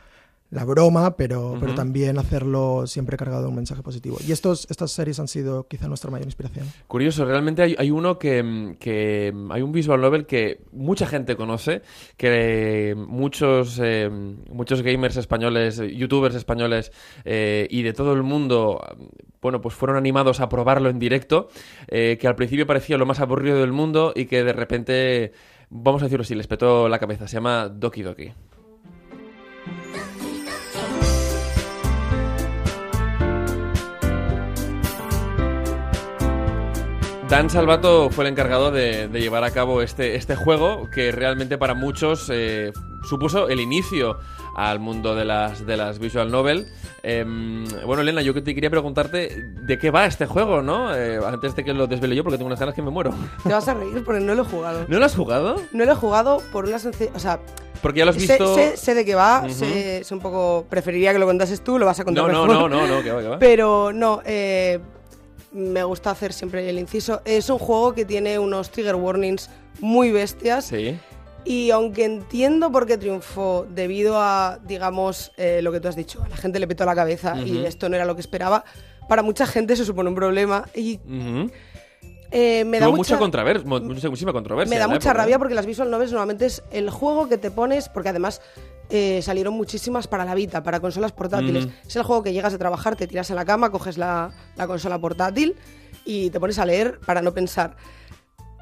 la 0.50 0.64
broma, 0.64 1.18
pero, 1.18 1.58
pero 1.60 1.76
también 1.76 2.18
hacerlo 2.18 2.88
siempre 2.88 3.18
cargado 3.18 3.44
de 3.44 3.50
un 3.50 3.56
mensaje 3.56 3.82
positivo. 3.82 4.18
Y 4.26 4.32
estos, 4.32 4.66
estas 4.70 4.92
series 4.92 5.20
han 5.20 5.28
sido 5.28 5.68
quizá 5.68 5.90
nuestra 5.90 6.10
mayor 6.10 6.26
inspiración. 6.26 6.66
Curioso, 6.88 7.26
realmente 7.26 7.62
hay, 7.62 7.76
hay 7.78 7.92
uno 7.92 8.18
que, 8.18 8.76
que, 8.80 9.34
hay 9.50 9.62
un 9.62 9.72
visual 9.74 10.00
novel 10.00 10.26
que 10.26 10.62
mucha 10.72 11.06
gente 11.06 11.36
conoce, 11.36 11.82
que 12.16 12.96
muchos, 12.98 13.80
eh, 13.84 14.10
muchos 14.10 14.82
gamers 14.84 15.18
españoles, 15.18 15.82
youtubers 15.94 16.36
españoles 16.36 16.94
eh, 17.26 17.68
y 17.70 17.84
de 17.84 17.92
todo 17.92 18.14
el 18.14 18.24
mundo, 18.24 18.82
bueno, 19.42 19.60
pues 19.60 19.76
fueron 19.76 19.98
animados 19.98 20.40
a 20.40 20.48
probarlo 20.48 20.90
en 20.90 20.98
directo, 20.98 21.50
eh, 21.90 22.18
que 22.22 22.28
al 22.28 22.36
principio 22.36 22.66
parecía 22.66 22.98
lo 22.98 23.06
más 23.06 23.20
aburrido 23.20 23.60
del 23.60 23.74
mundo 23.74 24.14
y 24.16 24.26
que 24.26 24.46
de 24.46 24.54
repente, 24.54 25.34
vamos 25.70 26.02
a 26.02 26.06
decirlo 26.06 26.22
así, 26.22 26.36
les 26.36 26.48
petó 26.48 26.88
la 26.88 27.00
cabeza. 27.00 27.28
Se 27.28 27.36
llama 27.36 27.68
Doki 27.68 28.02
Doki. 28.02 28.32
Dan 37.30 37.50
Salvato 37.50 38.10
fue 38.10 38.24
el 38.24 38.32
encargado 38.32 38.72
de, 38.72 39.10
llevar 39.10 39.44
a 39.44 39.52
cabo 39.52 39.82
este, 39.82 40.16
este 40.16 40.38
juego 40.38 40.90
que 40.90 41.12
realmente 41.12 41.58
para 41.58 41.74
muchos 41.74 42.30
eh, 42.34 42.72
supuso 43.04 43.50
el 43.50 43.60
inicio 43.60 44.18
al 44.56 44.80
mundo 44.80 45.14
de 45.14 45.26
las, 45.26 45.66
de 45.66 45.76
las 45.76 46.00
visual 46.00 46.32
novel. 46.32 46.68
Em, 47.04 47.66
bueno, 47.86 48.02
Elena, 48.02 48.22
yo 48.22 48.34
te 48.34 48.56
quería 48.56 48.70
preguntarte 48.70 49.52
de 49.62 49.78
qué 49.78 49.92
va 49.92 50.06
este 50.06 50.26
juego, 50.26 50.62
¿no? 50.62 50.96
Eh, 50.96 51.20
antes 51.26 51.54
de 51.54 51.66
que 51.66 51.74
lo 51.74 51.86
desvele 51.86 52.16
yo, 52.16 52.24
porque 52.24 52.38
tengo 52.38 52.48
unas 52.48 52.62
ganas 52.62 52.74
que 52.74 52.82
me 52.82 52.92
muero. 52.92 53.14
Te 53.44 53.50
vas 53.50 53.68
a 53.68 53.74
reír 53.74 54.04
porque 54.06 54.22
no 54.22 54.34
lo 54.34 54.44
he 54.44 54.46
jugado. 54.46 54.86
¿No 54.88 54.98
lo 54.98 55.06
has 55.06 55.16
jugado? 55.16 55.58
No 55.74 55.84
lo 55.84 55.92
he 55.92 55.96
jugado 55.96 56.42
por 56.54 56.66
una 56.66 56.80
sencilla... 56.80 57.12
O 57.14 57.20
sea, 57.20 57.42
porque 57.82 58.00
ya 58.00 58.06
lo 58.06 58.12
has 58.12 58.18
visto. 58.18 58.56
Sé, 58.76 58.96
de 58.96 59.06
qué 59.06 59.16
va, 59.16 59.48
sé, 59.50 60.02
un 60.12 60.20
poco. 60.20 60.66
Preferiría 60.70 61.12
que 61.12 61.20
lo 61.20 61.28
contases 61.28 61.62
tú, 61.62 61.78
lo 61.78 61.86
vas 61.86 62.00
a 62.00 62.06
contar 62.06 62.24
no, 62.24 62.30
mejor. 62.30 62.48
No, 62.48 62.70
no, 62.70 62.88
no, 62.88 62.96
no, 62.96 63.04
que 63.04 63.12
va, 63.12 63.22
que 63.22 63.28
va. 63.28 63.40
Pero 63.40 63.92
no, 63.94 64.22
eh, 64.26 64.80
me 65.58 65.84
gusta 65.84 66.12
hacer 66.12 66.32
siempre 66.32 66.70
el 66.70 66.80
inciso. 66.80 67.22
Es 67.26 67.50
un 67.50 67.58
juego 67.58 67.94
que 67.94 68.06
tiene 68.06 68.40
unos 68.40 68.70
trigger 68.70 68.96
warnings 68.96 69.50
muy 69.80 70.12
bestias. 70.12 70.66
Sí. 70.66 70.98
Y 71.44 71.72
aunque 71.72 72.06
entiendo 72.06 72.72
por 72.72 72.86
qué 72.86 72.98
triunfó 72.98 73.66
debido 73.70 74.22
a, 74.22 74.60
digamos, 74.66 75.32
eh, 75.38 75.62
lo 75.62 75.72
que 75.72 75.80
tú 75.80 75.88
has 75.88 75.96
dicho, 75.96 76.22
a 76.22 76.28
la 76.28 76.38
gente 76.38 76.60
le 76.60 76.68
petó 76.68 76.86
la 76.86 76.96
cabeza 76.96 77.38
y 77.40 77.66
esto 77.66 77.88
no 77.90 77.96
era 77.96 78.06
lo 78.06 78.16
que 78.16 78.22
esperaba, 78.22 78.66
para 79.08 79.24
mucha 79.24 79.48
gente 79.48 79.74
eso 79.74 79.86
supone 79.86 80.10
un 80.10 80.16
problema. 80.16 80.68
Y 80.76 81.00
eh, 82.32 82.66
me 82.66 82.80
da 82.80 82.90
mucha, 82.90 83.18
controversia, 83.18 83.66
muchísima 83.66 84.34
controversia. 84.34 84.76
Me 84.76 84.80
da 84.80 84.88
mucha 84.90 85.14
rabia 85.14 85.40
porque 85.40 85.56
las 85.56 85.66
visual 85.66 85.90
novels 85.90 86.12
normalmente 86.12 86.46
es 86.46 86.64
el 86.72 86.90
juego 86.90 87.30
que 87.30 87.38
te 87.38 87.50
pones, 87.50 87.88
porque 87.88 88.10
además 88.10 88.42
eh, 88.90 89.22
salieron 89.22 89.54
muchísimas 89.54 90.08
para 90.08 90.24
la 90.24 90.34
Vita, 90.34 90.64
para 90.64 90.80
consolas 90.80 91.12
portátiles. 91.12 91.68
Es 91.86 91.96
el 91.96 92.04
juego 92.04 92.24
que 92.24 92.34
llegas 92.34 92.54
a 92.54 92.58
trabajar, 92.58 92.96
te 92.96 93.08
tiras 93.08 93.30
en 93.30 93.36
la 93.36 93.46
cama, 93.46 93.70
coges 93.70 93.98
la, 93.98 94.32
consola 94.66 95.00
portátil 95.00 95.56
y 96.06 96.30
te 96.30 96.40
pones 96.40 96.58
a 96.60 96.66
leer 96.66 97.00
para 97.06 97.22
no 97.22 97.34
pensar. 97.34 97.76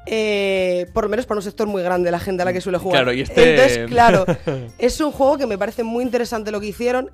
Eh, 0.08 0.86
por 0.92 1.04
lo 1.04 1.10
menos 1.10 1.26
para 1.26 1.38
un 1.38 1.42
sector 1.42 1.66
muy 1.66 1.82
grande, 1.82 2.10
la 2.10 2.20
gente 2.20 2.42
a 2.42 2.44
la 2.44 2.52
que 2.52 2.60
suele 2.60 2.78
jugar. 2.78 3.02
Claro, 3.02 3.12
y 3.12 3.22
este... 3.22 3.54
Entonces, 3.54 3.86
claro, 3.88 4.24
es 4.78 5.00
un 5.00 5.12
juego 5.12 5.38
que 5.38 5.46
me 5.46 5.58
parece 5.58 5.82
muy 5.82 6.04
interesante 6.04 6.50
lo 6.50 6.60
que 6.60 6.68
hicieron. 6.68 7.10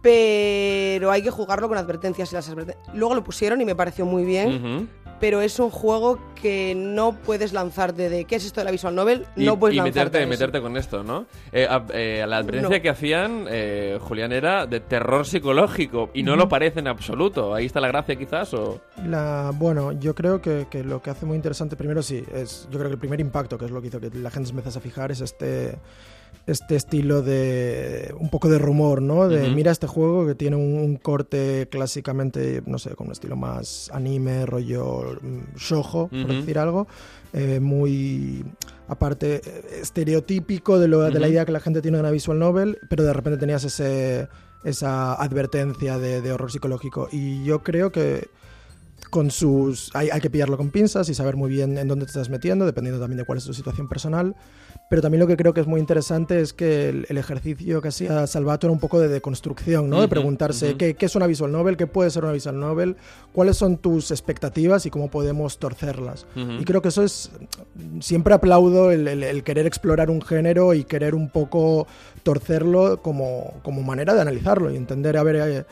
Pero 0.00 1.10
hay 1.10 1.22
que 1.22 1.30
jugarlo 1.30 1.68
con 1.68 1.76
advertencias 1.76 2.30
y 2.30 2.36
las 2.36 2.48
advertencias. 2.48 2.94
Luego 2.94 3.16
lo 3.16 3.24
pusieron 3.24 3.60
y 3.60 3.64
me 3.64 3.74
pareció 3.74 4.06
muy 4.06 4.24
bien 4.24 4.88
pero 5.20 5.40
es 5.40 5.58
un 5.58 5.70
juego 5.70 6.18
que 6.40 6.74
no 6.74 7.12
puedes 7.12 7.52
lanzarte 7.52 8.08
de 8.08 8.24
qué 8.24 8.36
es 8.36 8.44
esto 8.44 8.60
de 8.60 8.66
la 8.66 8.70
visual 8.70 8.94
novel, 8.94 9.26
no 9.36 9.58
puedes 9.58 9.74
y 9.74 9.78
lanzarte 9.78 10.20
meterte, 10.20 10.26
meterte 10.26 10.60
con 10.60 10.76
esto, 10.76 11.02
¿no? 11.02 11.26
Eh, 11.52 11.66
eh, 11.92 12.24
la 12.26 12.38
advertencia 12.38 12.80
que 12.80 12.88
hacían, 12.88 13.46
eh, 13.48 13.98
Julián, 14.00 14.32
era 14.32 14.66
de 14.66 14.80
terror 14.80 15.26
psicológico 15.26 16.10
y 16.14 16.22
no 16.22 16.36
lo 16.36 16.48
parece 16.48 16.80
en 16.80 16.88
absoluto. 16.88 17.54
Ahí 17.54 17.66
está 17.66 17.80
la 17.80 17.88
gracia, 17.88 18.16
quizás, 18.16 18.54
o... 18.54 18.80
La, 19.06 19.50
bueno, 19.54 19.92
yo 19.92 20.14
creo 20.14 20.40
que, 20.40 20.66
que, 20.70 20.84
lo 20.84 21.02
que 21.02 21.10
hace 21.10 21.26
muy 21.26 21.36
interesante, 21.36 21.76
primero 21.76 22.02
sí, 22.02 22.24
es, 22.32 22.68
yo 22.70 22.78
creo 22.78 22.90
que 22.90 22.94
el 22.94 23.00
primer 23.00 23.20
impacto, 23.20 23.58
que 23.58 23.64
es 23.64 23.70
lo 23.70 23.80
que 23.80 23.88
hizo 23.88 24.00
que 24.00 24.10
la 24.10 24.30
gente 24.30 24.46
se 24.46 24.52
empezase 24.52 24.78
a 24.78 24.82
fijar, 24.82 25.10
es 25.10 25.20
este 25.20 25.78
este 26.48 26.76
estilo 26.76 27.20
de 27.20 28.14
un 28.18 28.30
poco 28.30 28.48
de 28.48 28.58
rumor, 28.58 29.02
¿no? 29.02 29.28
De 29.28 29.50
mira 29.50 29.70
este 29.70 29.86
juego 29.86 30.26
que 30.26 30.34
tiene 30.34 30.56
un, 30.56 30.96
corte 30.96 31.68
clásicamente, 31.70 32.62
no 32.64 32.78
sé, 32.78 32.94
con 32.94 33.08
un 33.08 33.12
estilo 33.12 33.36
más 33.36 33.90
anime, 33.92 34.46
rollo 34.46 35.18
mm, 35.20 35.56
shojo, 35.58 36.08
por 36.08 36.26
decir 36.26 36.58
algo, 36.58 36.88
eh, 37.34 37.60
muy 37.60 38.46
aparte 38.88 39.42
estereotípico 39.78 40.78
de, 40.78 40.88
lo, 40.88 41.02
de 41.02 41.20
la 41.20 41.28
idea 41.28 41.44
que 41.44 41.52
la 41.52 41.60
gente 41.60 41.82
tiene 41.82 41.98
de 41.98 42.00
una 42.00 42.10
visual 42.10 42.38
novel, 42.38 42.78
pero 42.88 43.04
de 43.04 43.12
repente 43.12 43.38
tenías 43.38 43.64
ese, 43.64 44.28
esa 44.64 45.14
advertencia 45.14 45.98
de, 45.98 46.22
de 46.22 46.32
horror 46.32 46.50
psicológico 46.50 47.08
y 47.12 47.44
yo 47.44 47.62
creo 47.62 47.92
que 47.92 48.28
con 49.10 49.30
sus 49.30 49.94
hay, 49.94 50.08
hay, 50.10 50.20
que 50.20 50.30
pillarlo 50.30 50.56
con 50.56 50.70
pinzas 50.70 51.08
y 51.10 51.14
saber 51.14 51.36
muy 51.36 51.50
bien 51.50 51.76
en 51.76 51.88
dónde 51.88 52.06
te 52.06 52.10
estás 52.10 52.30
metiendo, 52.30 52.64
dependiendo 52.64 53.00
también 53.00 53.18
de 53.18 53.24
cuál 53.24 53.38
es 53.38 53.44
tu 53.44 53.52
situación 53.52 53.88
personal. 53.88 54.34
Pero 54.88 55.02
también 55.02 55.20
lo 55.20 55.26
que 55.26 55.36
creo 55.36 55.52
que 55.52 55.60
es 55.60 55.66
muy 55.66 55.80
interesante 55.80 56.40
es 56.40 56.54
que 56.54 56.88
el, 56.88 57.18
ejercicio 57.18 57.82
que 57.82 57.88
hacía 57.88 58.26
Salvato 58.26 58.66
era 58.66 58.72
un 58.72 58.78
poco 58.78 58.98
de 58.98 59.08
deconstrucción, 59.08 59.90
¿no? 59.90 60.00
de 60.00 60.08
preguntarse 60.08 60.76
¿qué, 60.76 60.96
es 60.98 61.14
una 61.14 61.26
visual 61.26 61.52
novel, 61.52 61.76
qué 61.76 61.86
puede 61.86 62.10
ser 62.10 62.24
una 62.24 62.32
visual 62.32 62.58
novel, 62.58 62.96
cuáles 63.32 63.58
son 63.58 63.76
tus 63.76 64.10
expectativas 64.10 64.86
y 64.86 64.90
cómo 64.90 65.10
podemos 65.10 65.58
torcerlas. 65.58 66.26
Y 66.34 66.64
creo 66.64 66.80
que 66.80 66.88
eso 66.88 67.02
es, 67.02 67.30
siempre 68.00 68.32
aplaudo 68.32 68.90
el, 68.90 69.42
querer 69.44 69.66
explorar 69.66 70.08
un 70.08 70.22
género 70.22 70.72
y 70.72 70.84
querer 70.84 71.14
un 71.14 71.28
poco 71.28 71.86
torcerlo 72.22 73.02
como, 73.02 73.60
como 73.62 73.82
manera 73.82 74.14
de 74.14 74.22
analizarlo 74.22 74.70
y 74.70 74.76
entender, 74.76 75.18
a 75.18 75.22
ver... 75.22 75.66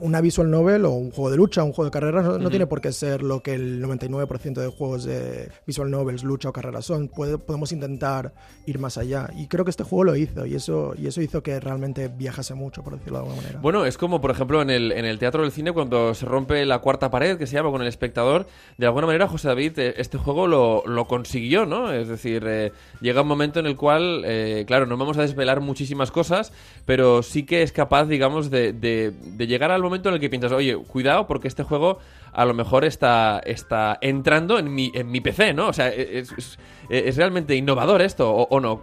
Una 0.00 0.20
visual 0.20 0.50
novel 0.50 0.84
o 0.86 0.90
un 0.90 1.10
juego 1.10 1.30
de 1.30 1.36
lucha, 1.36 1.62
un 1.62 1.72
juego 1.72 1.86
de 1.86 1.90
carreras, 1.90 2.24
no, 2.40 2.48
tiene 2.48 2.66
por 2.66 2.80
qué 2.80 2.92
ser 2.92 3.22
lo 3.22 3.42
que 3.42 3.54
el 3.54 3.82
99% 3.82 4.54
de 4.54 4.68
juegos 4.68 5.04
de 5.04 5.50
visual 5.66 5.90
novels, 5.90 6.24
lucha 6.24 6.48
o 6.48 6.52
carreras 6.52 6.86
son. 6.86 7.08
podemos 7.08 7.72
intentar 7.72 8.32
ir 8.66 8.78
más 8.78 8.96
allá. 8.98 9.30
Y 9.36 9.48
creo 9.48 9.64
que 9.64 9.70
este 9.70 9.84
juego 9.84 10.04
lo 10.04 10.16
hizo 10.16 10.46
y 10.46 10.54
eso, 10.54 10.94
y 10.96 11.06
eso 11.06 11.20
hizo 11.20 11.42
que 11.42 11.60
realmente 11.60 12.08
viajase 12.08 12.54
mucho, 12.54 12.82
por 12.82 12.96
decirlo 12.96 13.18
de 13.18 13.24
alguna 13.24 13.42
manera. 13.42 13.60
Bueno, 13.60 13.84
es 13.84 13.98
como, 13.98 14.20
por 14.20 14.30
ejemplo, 14.30 14.62
en 14.62 14.70
el, 14.70 14.92
en 14.92 15.04
el 15.04 15.18
teatro 15.18 15.42
del 15.42 15.52
cine, 15.52 15.72
cuando 15.72 16.14
se 16.14 16.26
rompe 16.26 16.64
la 16.64 16.78
cuarta 16.78 17.10
pared, 17.10 17.36
que 17.36 17.46
se 17.46 17.54
llama 17.54 17.70
con 17.70 17.82
el 17.82 17.88
espectador, 17.88 18.46
de 18.78 18.86
alguna 18.86 19.06
manera 19.06 19.28
José 19.28 19.48
David 19.48 19.78
eh, 19.78 19.94
este 19.98 20.18
juego 20.18 20.46
lo, 20.46 20.82
lo 20.86 21.06
consiguió, 21.06 21.66
¿no? 21.66 21.92
Es 21.92 22.08
decir, 22.08 22.44
eh, 22.46 22.72
llega 23.00 23.22
un 23.22 23.28
momento 23.28 23.60
en 23.60 23.66
el 23.66 23.76
cual, 23.76 24.22
eh, 24.24 24.64
claro, 24.66 24.86
no 24.86 24.96
vamos 24.96 25.18
a 25.18 25.22
desvelar 25.22 25.60
muchísimas 25.60 26.10
cosas, 26.10 26.52
pero 26.86 27.22
sí 27.22 27.44
que 27.44 27.62
es 27.62 27.72
capaz, 27.72 28.06
digamos, 28.06 28.50
de, 28.50 28.72
de, 28.72 29.12
de 29.36 29.46
llegar 29.50 29.70
al 29.70 29.82
momento 29.82 30.08
en 30.08 30.14
el 30.14 30.20
que 30.20 30.30
piensas, 30.30 30.52
oye, 30.52 30.76
cuidado 30.76 31.26
porque 31.26 31.48
este 31.48 31.62
juego 31.62 31.98
a 32.32 32.44
lo 32.46 32.54
mejor 32.54 32.84
está, 32.84 33.40
está 33.44 33.98
entrando 34.00 34.58
en 34.58 34.72
mi, 34.74 34.90
en 34.94 35.10
mi 35.10 35.20
PC, 35.20 35.52
¿no? 35.52 35.68
O 35.68 35.72
sea, 35.72 35.88
e, 35.88 36.20
es, 36.20 36.58
es, 36.88 37.16
realmente 37.16 37.54
innovador 37.54 38.00
esto, 38.00 38.32
o, 38.32 38.60
no? 38.60 38.80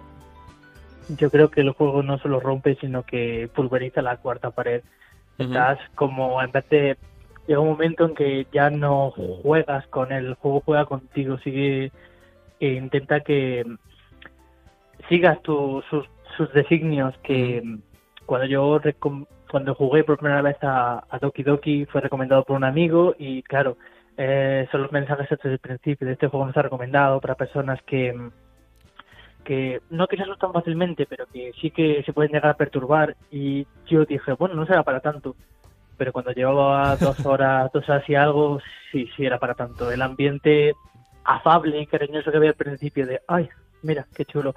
Yo 1.17 1.31
creo 1.31 1.49
que 1.49 1.61
el 1.61 1.71
juego 1.71 2.03
no 2.03 2.19
solo 2.19 2.39
rompe, 2.39 2.75
sino 2.79 3.03
que 3.03 3.49
pulveriza 3.55 4.01
la 4.01 4.17
cuarta 4.17 4.51
pared. 4.51 4.83
Estás 5.39 5.79
como, 5.95 6.41
en 6.41 6.51
vez 6.51 6.69
de... 6.69 6.97
Llega 7.47 7.61
un 7.61 7.69
momento 7.69 8.05
en 8.05 8.13
que 8.13 8.45
ya 8.51 8.69
no 8.69 9.11
juegas 9.11 9.87
con 9.87 10.11
el 10.11 10.33
juego, 10.33 10.61
juega 10.65 10.85
contigo, 10.85 11.37
sigue 11.39 11.93
e 12.59 12.73
intenta 12.73 13.21
que 13.21 13.63
sigas 15.07 15.41
tus 15.43 15.85
sus, 15.89 16.53
designios 16.53 17.15
que 17.23 17.63
cuando 18.25 18.47
yo 18.47 18.79
cuando 19.49 19.75
jugué 19.75 20.03
por 20.03 20.17
primera 20.17 20.41
vez 20.41 20.57
a, 20.61 21.03
a, 21.09 21.19
Doki 21.19 21.43
Doki 21.43 21.85
fue 21.85 22.01
recomendado 22.01 22.43
por 22.43 22.55
un 22.55 22.63
amigo 22.63 23.15
y 23.17 23.43
claro, 23.43 23.77
eh, 24.17 24.67
son 24.71 24.81
los 24.83 24.91
mensajes 24.91 25.29
desde 25.29 25.53
el 25.53 25.59
principio 25.59 26.07
de 26.07 26.13
este 26.13 26.27
juego 26.27 26.45
me 26.45 26.51
está 26.51 26.63
recomendado 26.63 27.19
para 27.21 27.35
personas 27.35 27.81
que 27.83 28.13
que 29.47 29.81
no 29.89 30.07
que 30.07 30.17
se 30.17 30.23
asustan 30.23 30.51
fácilmente, 30.51 31.05
pero 31.05 31.25
que 31.27 31.53
sí 31.61 31.71
que 31.71 32.03
se 32.03 32.11
pueden 32.11 32.33
llegar 32.33 32.51
a 32.51 32.57
perturbar 32.57 33.15
y 33.31 33.65
yo 33.85 34.03
dije, 34.03 34.33
bueno, 34.33 34.55
no 34.55 34.65
será 34.65 34.83
para 34.83 34.99
tanto. 34.99 35.37
Pero 35.97 36.11
cuando 36.11 36.31
llevaba 36.31 36.95
dos 36.99 37.25
horas, 37.25 37.71
dos 37.71 37.87
horas 37.87 38.03
y 38.09 38.15
algo, 38.15 38.59
sí, 38.91 39.09
sí 39.15 39.25
era 39.25 39.39
para 39.39 39.53
tanto. 39.53 39.89
El 39.89 40.01
ambiente 40.01 40.73
afable 41.23 41.79
y 41.79 41.87
cariñoso 41.87 42.29
que 42.29 42.37
había 42.37 42.49
al 42.49 42.55
principio 42.55 43.07
de, 43.07 43.21
ay, 43.27 43.47
mira, 43.83 44.05
qué 44.13 44.25
chulo, 44.25 44.53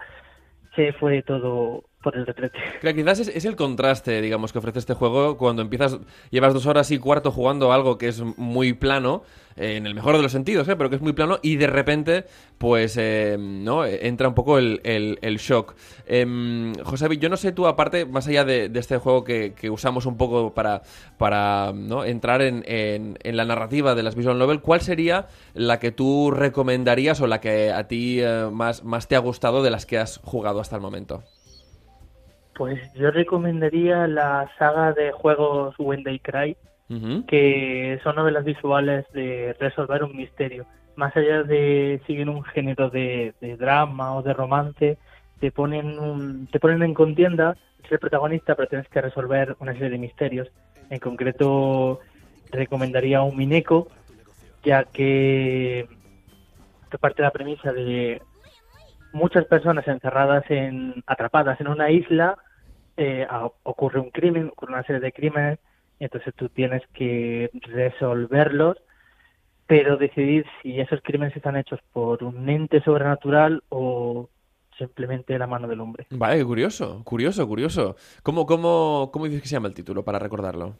se 0.74 0.92
fue 0.92 1.22
todo 1.22 1.84
por 2.02 2.16
el 2.16 2.26
retrete. 2.26 2.58
Quizás 2.80 3.20
es, 3.20 3.44
el 3.44 3.56
contraste, 3.56 4.20
digamos, 4.20 4.52
que 4.52 4.58
ofrece 4.58 4.78
este 4.78 4.94
juego 4.94 5.36
cuando 5.36 5.62
empiezas, 5.62 5.98
llevas 6.30 6.54
dos 6.54 6.66
horas 6.66 6.90
y 6.90 6.98
cuarto 6.98 7.30
jugando 7.30 7.72
algo 7.72 7.98
que 7.98 8.08
es 8.08 8.22
muy 8.36 8.72
plano, 8.72 9.22
eh, 9.56 9.76
en 9.76 9.86
el 9.86 9.94
mejor 9.94 10.16
de 10.16 10.22
los 10.22 10.32
sentidos, 10.32 10.66
¿eh? 10.68 10.76
pero 10.76 10.88
que 10.88 10.96
es 10.96 11.02
muy 11.02 11.12
plano, 11.12 11.38
y 11.42 11.56
de 11.56 11.66
repente, 11.66 12.24
pues, 12.56 12.96
eh, 12.96 13.36
¿no? 13.38 13.84
Entra 13.84 14.28
un 14.28 14.34
poco 14.34 14.58
el, 14.58 14.80
el, 14.82 15.36
shock. 15.38 15.74
Eh, 16.06 16.72
José, 16.84 17.08
yo 17.18 17.28
no 17.28 17.36
sé 17.36 17.52
tú, 17.52 17.66
aparte, 17.66 18.06
más 18.06 18.26
allá 18.28 18.44
de, 18.44 18.70
este 18.74 18.96
juego 18.98 19.24
que, 19.24 19.70
usamos 19.70 20.06
un 20.06 20.16
poco 20.16 20.54
para, 20.54 20.82
para 21.18 21.72
¿no? 21.74 22.04
entrar 22.04 22.40
en, 22.42 22.64
en, 22.66 23.18
en, 23.22 23.36
la 23.36 23.44
narrativa 23.44 23.94
de 23.94 24.02
las 24.02 24.14
visual 24.14 24.38
novel, 24.38 24.60
¿cuál 24.60 24.80
sería 24.80 25.28
la 25.54 25.78
que 25.78 25.92
tú 25.92 26.30
recomendarías 26.30 27.20
o 27.20 27.26
la 27.26 27.40
que 27.40 27.70
a 27.72 27.86
ti 27.88 28.20
eh, 28.20 28.48
más, 28.50 28.84
más 28.84 29.08
te 29.08 29.16
ha 29.16 29.18
gustado 29.18 29.62
de 29.62 29.70
las 29.70 29.86
que 29.86 29.98
has 29.98 30.18
jugado 30.24 30.60
hasta 30.60 30.76
el 30.76 30.82
momento? 30.82 31.22
Pues 32.54 32.78
yo 32.94 33.10
recomendaría 33.10 34.06
la 34.06 34.50
saga 34.58 34.92
de 34.92 35.12
juegos 35.12 35.74
When 35.78 36.04
They 36.04 36.18
Cry, 36.18 36.56
que 37.28 38.00
son 38.02 38.16
novelas 38.16 38.44
visuales 38.44 39.06
de 39.12 39.54
resolver 39.58 40.02
un 40.02 40.16
misterio. 40.16 40.66
Más 40.96 41.16
allá 41.16 41.44
de 41.44 42.00
seguir 42.06 42.28
un 42.28 42.42
género 42.42 42.90
de, 42.90 43.32
drama 43.58 44.16
o 44.16 44.22
de 44.22 44.34
romance, 44.34 44.98
te 45.38 45.50
ponen, 45.52 46.48
te 46.48 46.58
ponen 46.58 46.82
en 46.82 46.94
contienda 46.94 47.56
ser 47.88 47.98
protagonista, 47.98 48.54
pero 48.54 48.68
tienes 48.68 48.88
que 48.88 49.00
resolver 49.00 49.56
una 49.60 49.72
serie 49.72 49.90
de 49.90 49.98
misterios. 49.98 50.48
En 50.90 50.98
concreto, 50.98 52.00
recomendaría 52.50 53.22
un 53.22 53.36
Mineco, 53.36 53.88
ya 54.64 54.84
que, 54.84 55.88
que 56.90 56.98
parte 56.98 57.22
de 57.22 57.26
la 57.26 57.32
premisa 57.32 57.72
de 57.72 58.20
muchas 59.12 59.44
personas 59.46 59.86
encerradas 59.86 60.44
en 60.48 61.02
atrapadas 61.06 61.60
en 61.60 61.68
una 61.68 61.90
isla 61.90 62.36
eh, 62.96 63.26
ocurre 63.62 64.00
un 64.00 64.10
crimen, 64.10 64.48
ocurre 64.48 64.74
una 64.74 64.82
serie 64.82 65.00
de 65.00 65.12
crímenes, 65.12 65.58
entonces 65.98 66.34
tú 66.34 66.48
tienes 66.48 66.82
que 66.92 67.50
resolverlos 67.52 68.76
pero 69.70 69.96
decidir 69.96 70.44
si 70.60 70.80
esos 70.80 71.00
crímenes 71.00 71.36
están 71.36 71.56
hechos 71.56 71.78
por 71.92 72.24
un 72.24 72.48
ente 72.48 72.82
sobrenatural 72.82 73.62
o 73.68 74.28
simplemente 74.76 75.38
la 75.38 75.46
mano 75.46 75.68
del 75.68 75.80
hombre. 75.80 76.08
Vale, 76.10 76.44
curioso, 76.44 77.04
curioso, 77.04 77.46
curioso. 77.46 77.94
¿Cómo, 78.24 78.46
cómo, 78.46 79.10
cómo 79.12 79.26
dices 79.26 79.42
que 79.42 79.46
se 79.46 79.54
llama 79.54 79.68
el 79.68 79.74
título 79.74 80.04
para 80.04 80.18
recordarlo? 80.18 80.74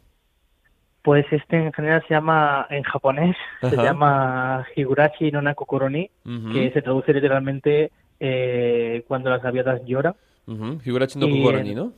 Pues 1.03 1.25
este 1.31 1.55
en 1.55 1.71
general 1.71 2.03
se 2.05 2.13
llama, 2.13 2.67
en 2.69 2.83
japonés, 2.83 3.37
se 3.61 3.77
llama 3.77 4.67
Higurashi 4.75 5.31
no 5.31 5.41
Nako 5.41 5.65
que 6.51 6.71
se 6.73 6.81
traduce 6.81 7.13
literalmente 7.13 7.93
eh, 8.23 9.03
cuando 9.07 9.31
las 9.31 9.41
gaviotas 9.41 9.81
lloran. 9.83 10.15
Higurashi 10.85 11.17
no 11.17 11.27
Kokoroni, 11.29 11.73
¿no? 11.73 11.93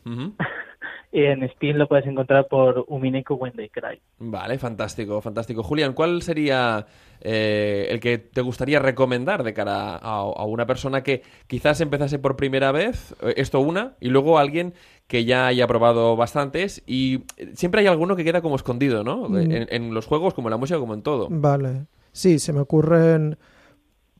en 1.11 1.47
Steam 1.51 1.77
lo 1.77 1.87
puedes 1.87 2.07
encontrar 2.07 2.47
por 2.47 2.85
Umineko 2.87 3.35
When 3.35 3.53
They 3.53 3.69
Cry. 3.69 4.01
Vale, 4.17 4.57
fantástico, 4.57 5.21
fantástico. 5.21 5.61
Julián, 5.61 5.93
¿cuál 5.93 6.23
sería 6.23 6.87
eh, 7.21 7.87
el 7.91 7.99
que 7.99 8.17
te 8.17 8.41
gustaría 8.41 8.79
recomendar 8.79 9.43
de 9.43 9.53
cara 9.53 9.95
a, 9.95 10.23
una 10.45 10.65
persona 10.65 11.03
que 11.03 11.21
quizás 11.45 11.81
empezase 11.81 12.17
por 12.17 12.35
primera 12.35 12.71
vez, 12.71 13.13
eh, 13.21 13.35
esto 13.37 13.59
una, 13.59 13.93
y 13.99 14.09
luego 14.09 14.39
alguien 14.39 14.73
que 15.05 15.23
ya 15.23 15.45
haya 15.45 15.67
probado 15.67 16.15
bastantes 16.15 16.81
y 16.87 17.25
siempre 17.53 17.81
hay 17.81 17.87
alguno 17.87 18.15
que 18.15 18.23
queda 18.23 18.41
como 18.41 18.55
escondido, 18.55 19.03
¿no? 19.03 19.29
Mm. 19.29 19.51
En, 19.51 19.67
en, 19.69 19.93
los 19.93 20.07
juegos, 20.07 20.33
como 20.33 20.47
en 20.47 20.51
la 20.51 20.57
música, 20.57 20.79
como 20.79 20.95
en 20.95 21.03
todo. 21.03 21.27
Vale. 21.29 21.85
Sí, 22.11 22.39
se 22.39 22.53
me 22.53 22.59
ocurren... 22.59 23.37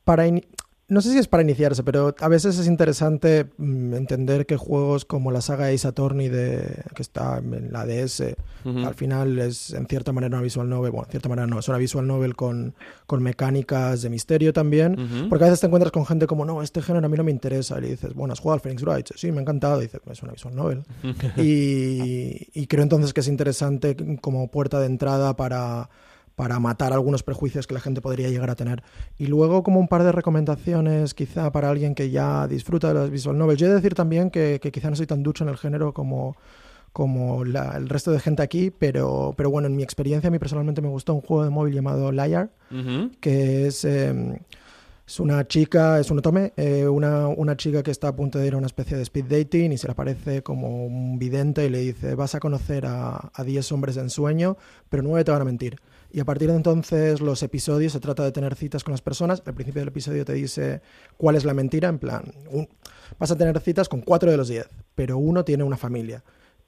Para 0.03 0.27
no 0.93 1.01
sé 1.01 1.11
si 1.11 1.17
es 1.17 1.27
para 1.27 1.43
iniciarse, 1.43 1.83
pero 1.83 2.15
a 2.19 2.27
veces 2.27 2.57
es 2.57 2.67
interesante 2.67 3.47
mm, 3.57 3.95
entender 3.95 4.45
que 4.45 4.57
juegos 4.57 5.05
como 5.05 5.31
la 5.31 5.41
saga 5.41 5.67
Ace 5.67 5.87
Attorney 5.87 6.29
de, 6.29 6.83
que 6.95 7.01
está 7.01 7.39
en 7.39 7.71
la 7.71 7.85
DS, 7.85 8.35
al 8.63 8.93
final 8.93 9.39
es 9.39 9.73
en 9.73 9.87
cierta 9.87 10.13
manera 10.13 10.37
una 10.37 10.43
visual 10.43 10.69
novel, 10.69 10.91
bueno, 10.91 11.05
en 11.07 11.11
cierta 11.11 11.27
manera 11.27 11.47
no, 11.47 11.59
es 11.59 11.67
una 11.67 11.77
visual 11.77 12.07
novel 12.07 12.35
con, 12.35 12.75
con 13.07 13.21
mecánicas 13.21 14.01
de 14.03 14.09
misterio 14.09 14.53
también, 14.53 15.27
porque 15.29 15.45
a 15.45 15.47
veces 15.47 15.59
te 15.59 15.67
encuentras 15.67 15.91
con 15.91 16.05
gente 16.05 16.27
como, 16.27 16.45
no, 16.45 16.61
este 16.61 16.81
género 16.81 17.05
a 17.05 17.09
mí 17.09 17.17
no 17.17 17.23
me 17.23 17.31
interesa, 17.31 17.77
y 17.79 17.81
le 17.81 17.89
dices, 17.89 18.13
bueno, 18.13 18.33
¿has 18.33 18.39
jugado 18.39 18.55
al 18.55 18.61
Phoenix 18.61 18.83
Wright? 18.83 19.09
Sí, 19.15 19.31
me 19.31 19.39
ha 19.39 19.41
encantado, 19.41 19.81
y 19.81 19.85
dices, 19.85 20.01
es 20.09 20.23
una 20.23 20.31
visual 20.31 20.55
novel. 20.55 20.83
y, 21.37 22.47
y 22.53 22.67
creo 22.67 22.83
entonces 22.83 23.13
que 23.13 23.21
es 23.21 23.27
interesante 23.27 23.97
como 24.21 24.49
puerta 24.49 24.79
de 24.79 24.85
entrada 24.85 25.35
para 25.35 25.89
para 26.35 26.59
matar 26.59 26.93
algunos 26.93 27.23
prejuicios 27.23 27.67
que 27.67 27.73
la 27.73 27.79
gente 27.79 28.01
podría 28.01 28.29
llegar 28.29 28.49
a 28.49 28.55
tener. 28.55 28.83
Y 29.17 29.27
luego 29.27 29.63
como 29.63 29.79
un 29.79 29.87
par 29.87 30.03
de 30.03 30.11
recomendaciones 30.11 31.13
quizá 31.13 31.51
para 31.51 31.69
alguien 31.69 31.95
que 31.95 32.09
ya 32.09 32.47
disfruta 32.47 32.87
de 32.87 32.95
las 32.95 33.09
visual 33.09 33.37
novels. 33.37 33.59
Yo 33.59 33.67
he 33.67 33.69
de 33.69 33.75
decir 33.75 33.93
también 33.93 34.31
que, 34.31 34.59
que 34.61 34.71
quizá 34.71 34.89
no 34.89 34.95
soy 34.95 35.07
tan 35.07 35.23
ducho 35.23 35.43
en 35.43 35.49
el 35.49 35.57
género 35.57 35.93
como, 35.93 36.35
como 36.91 37.43
el 37.43 37.89
resto 37.89 38.11
de 38.11 38.19
gente 38.19 38.41
aquí, 38.43 38.71
pero, 38.71 39.33
pero 39.35 39.49
bueno, 39.49 39.67
en 39.67 39.75
mi 39.75 39.83
experiencia 39.83 40.27
a 40.27 40.31
mí 40.31 40.39
personalmente 40.39 40.81
me 40.81 40.89
gustó 40.89 41.13
un 41.13 41.21
juego 41.21 41.43
de 41.43 41.49
móvil 41.49 41.73
llamado 41.73 42.11
Liar, 42.11 42.49
que 43.19 43.67
es... 43.67 43.83
Em, 43.85 44.37
es 45.05 45.19
una 45.19 45.45
chica, 45.45 45.99
es 45.99 46.09
un 46.11 46.19
otome, 46.19 46.53
eh, 46.55 46.87
una, 46.87 47.27
una, 47.27 47.57
chica 47.57 47.83
que 47.83 47.91
está 47.91 48.07
a 48.07 48.15
punto 48.15 48.39
de 48.39 48.47
ir 48.47 48.53
a 48.53 48.57
una 48.57 48.67
especie 48.67 48.95
de 48.95 49.03
speed 49.03 49.25
dating 49.25 49.73
y 49.73 49.77
se 49.77 49.85
le 49.85 49.91
aparece 49.91 50.43
como 50.43 50.85
un 50.85 51.19
vidente 51.19 51.65
y 51.65 51.69
le 51.69 51.79
dice, 51.79 52.15
vas 52.15 52.35
a 52.35 52.39
conocer 52.39 52.85
a 52.85 53.29
10 53.45 53.69
hombres 53.73 53.97
en 53.97 54.09
sueño, 54.09 54.55
pero 54.87 55.03
nueve 55.03 55.25
te 55.25 55.31
van 55.31 55.41
a 55.41 55.45
mentir. 55.45 55.77
Y 56.13 56.19
a 56.19 56.25
partir 56.25 56.47
de 56.47 56.55
entonces 56.55 57.21
los 57.21 57.41
episodios 57.41 57.91
se 57.91 57.99
trata 57.99 58.23
de 58.23 58.31
tener 58.31 58.53
citas 58.53 58.83
con 58.83 58.91
las 58.91 59.01
personas. 59.01 59.41
Al 59.47 59.55
principio 59.55 59.81
del 59.81 59.87
episodio 59.87 60.23
te 60.23 60.33
dice 60.33 60.83
cuál 61.17 61.35
es 61.35 61.43
la 61.43 61.55
mentira, 61.55 61.89
en 61.89 61.97
plan, 61.97 62.31
vas 63.17 63.31
a 63.31 63.35
tener 63.35 63.59
citas 63.59 63.89
con 63.89 64.01
cuatro 64.01 64.29
de 64.29 64.37
los 64.37 64.47
diez, 64.47 64.69
pero 64.93 65.17
uno 65.17 65.43
tiene 65.43 65.63
una 65.63 65.75
familia. 65.75 66.23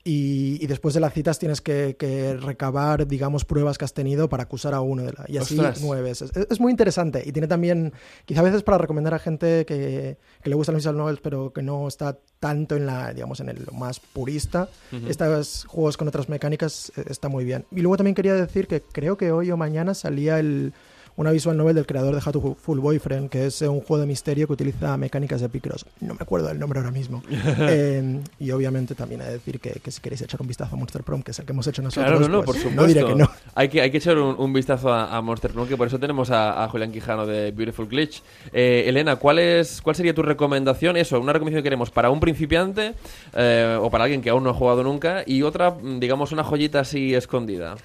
Y, 0.08 0.68
después 0.68 0.94
de 0.94 1.00
las 1.00 1.14
citas 1.14 1.40
tienes 1.40 1.62
que, 1.62 2.38
recabar, 2.40 3.08
digamos, 3.08 3.44
pruebas 3.44 3.80
que 3.80 3.86
has 3.86 3.94
tenido 3.96 4.30
para 4.30 4.44
acusar 4.44 4.76
a 4.76 4.82
uno 4.82 5.02
de 5.02 5.14
la. 5.14 5.26
Y 5.28 5.38
así 5.38 5.60
nueve 5.82 6.04
veces. 6.04 6.32
Es, 6.36 6.60
muy 6.60 6.70
interesante. 6.70 7.24
Y 7.26 7.32
tiene 7.32 7.48
también, 7.48 7.92
quizá 8.26 8.42
a 8.42 8.44
veces 8.44 8.62
para 8.62 8.78
recomendar 8.78 9.16
a 9.16 9.20
gente 9.20 9.66
que, 9.66 10.18
le 10.44 10.56
gustan 10.56 10.74
los 10.74 10.84
visual 10.84 10.98
novels, 10.98 11.22
pero 11.24 11.52
que 11.52 11.64
no 11.64 11.88
está 11.88 12.20
tanto 12.40 12.76
en 12.76 12.86
la, 12.86 13.16
digamos, 13.16 13.40
en 13.40 13.50
el 13.50 13.66
más 13.74 14.00
purista. 14.00 14.70
Estos 15.08 15.66
juegos 15.66 15.98
con 15.98 16.08
otras 16.08 16.30
mecánicas 16.30 16.92
eh, 16.98 17.06
está 17.10 17.28
muy 17.28 17.44
bien. 17.44 17.66
Y 17.72 17.82
luego 17.82 17.98
también 17.98 18.14
quería 18.14 18.36
decir 18.36 18.68
que 18.68 18.82
creo 18.82 19.18
que 19.18 19.32
hoy 19.32 19.50
o 19.50 19.58
mañana 19.58 19.96
salía 19.96 20.38
el 20.38 20.74
una 21.18 21.32
visual 21.32 21.56
novel 21.56 21.76
del 21.76 21.86
creador 21.86 22.14
de 22.14 22.22
How 22.26 22.32
to 22.34 22.58
Full 22.60 22.80
Boyfriend, 22.80 23.30
que 23.30 23.46
es 23.46 23.62
un 23.62 23.82
juego 23.82 24.02
de 24.02 24.08
misterio 24.08 24.48
que 24.48 24.54
utiliza 24.54 24.98
mecánicas 24.98 25.42
de 25.42 25.50
Picross. 25.50 25.86
No 26.02 26.14
me 26.14 26.20
acuerdo 26.22 26.48
del 26.48 26.60
nombre 26.60 26.80
ahora 26.80 26.92
mismo. 26.92 27.24
Em, 27.68 28.22
y 28.40 28.52
obviamente 28.52 28.96
también 28.96 29.22
he 29.22 29.26
de 29.26 29.32
decir 29.34 29.60
que, 29.60 29.92
si 29.92 30.02
queréis 30.02 30.22
echar 30.22 30.42
un 30.42 30.48
vistazo 30.48 30.76
a 30.76 30.78
Monster 30.78 31.04
Prom, 31.04 31.22
que 31.24 31.32
es 31.32 31.40
el 31.40 31.46
que 31.46 31.54
hemos 31.54 31.66
hecho 31.68 31.82
nosotros, 31.82 32.18
claro, 32.18 32.28
no, 32.28 32.44
pues 32.44 32.46
por 32.46 32.56
supuesto. 32.58 32.82
no 32.82 32.88
diré 32.88 33.06
que 33.06 33.16
no. 33.16 33.30
Hay 33.56 33.70
que, 33.70 33.82
hay 33.82 33.92
que 33.92 33.98
echar 33.98 34.18
un, 34.18 34.54
vistazo 34.54 34.92
a, 34.92 35.22
Monster 35.22 35.52
Prom, 35.52 35.68
que 35.68 35.78
por 35.78 35.88
eso 35.88 36.00
tenemos 36.00 36.30
a, 36.32 36.68
Julián 36.70 36.92
Quijano 36.92 37.26
de 37.26 37.52
Beautiful 37.52 37.88
Glitch. 37.88 38.22
Eh, 38.52 38.84
Elena, 38.88 39.16
¿cuál, 39.16 39.40
es, 39.40 39.82
¿cuál 39.82 39.96
sería 39.96 40.14
tu 40.14 40.22
recomendación? 40.22 40.98
Eso, 40.98 41.20
una 41.20 41.34
recomendación 41.34 41.62
que 41.62 41.68
queremos 41.68 41.92
para 41.92 42.10
un 42.10 42.20
principiante 42.20 42.94
eh, 43.34 43.78
o 43.80 43.90
para 43.90 44.04
alguien 44.04 44.22
que 44.22 44.30
aún 44.30 44.44
no 44.44 44.50
ha 44.50 44.54
jugado 44.54 44.84
nunca 44.84 45.24
y 45.26 45.44
otra, 45.44 45.76
digamos, 46.00 46.32
una 46.32 46.44
joyita 46.44 46.82
así 46.82 47.14
escondida. 47.14 47.76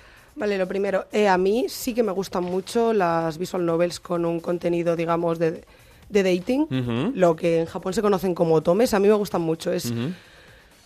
Vale, 0.40 0.56
lo 0.56 0.66
primero, 0.66 1.04
eh, 1.12 1.28
a 1.28 1.36
mí 1.36 1.66
sí 1.68 1.92
que 1.92 2.02
me 2.02 2.12
gustan 2.12 2.44
mucho 2.44 2.94
las 2.94 3.36
visual 3.36 3.66
novels 3.66 4.00
con 4.00 4.24
un 4.24 4.40
contenido, 4.40 4.96
digamos, 4.96 5.38
de, 5.38 5.64
de 6.08 6.22
dating, 6.22 7.12
lo 7.14 7.36
que 7.36 7.60
en 7.60 7.66
Japón 7.66 7.92
se 7.92 8.00
conocen 8.00 8.34
como 8.34 8.62
tomes, 8.62 8.94
a 8.94 8.98
mí 9.00 9.06
me 9.06 9.14
gustan 9.14 9.42
mucho. 9.42 9.70
Es, 9.70 9.92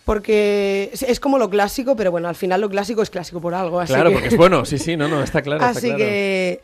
Porque 0.03 0.89
es, 0.91 1.19
como 1.21 1.37
lo 1.37 1.49
clásico, 1.49 1.95
pero 1.95 2.11
bueno, 2.11 2.27
al 2.27 2.35
final 2.35 2.59
lo 2.59 2.69
clásico 2.69 3.01
es 3.01 3.09
clásico 3.09 3.39
por 3.39 3.53
algo. 3.53 3.79
Así 3.79 3.93
claro, 3.93 4.11
porque 4.11 4.27
es 4.27 4.35
bueno, 4.35 4.65
sí, 4.65 4.77
sí, 4.77 4.97
no, 4.97 5.07
no, 5.07 5.23
está 5.23 5.41
claro. 5.41 5.63
Así 5.63 5.95
que, 5.95 6.59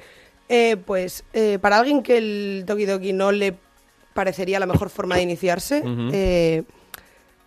eh, 0.50 0.76
pues, 0.86 1.24
eh, 1.32 1.60
para 1.62 1.78
alguien 1.78 2.04
que 2.04 2.18
el 2.18 2.66
Toki 2.68 2.86
Doki 2.86 3.14
no 3.14 3.32
le 3.32 3.56
parecería 4.14 4.60
la 4.60 4.66
mejor 4.66 4.90
forma 4.90 5.16
de 5.16 5.22
iniciarse, 5.22 6.66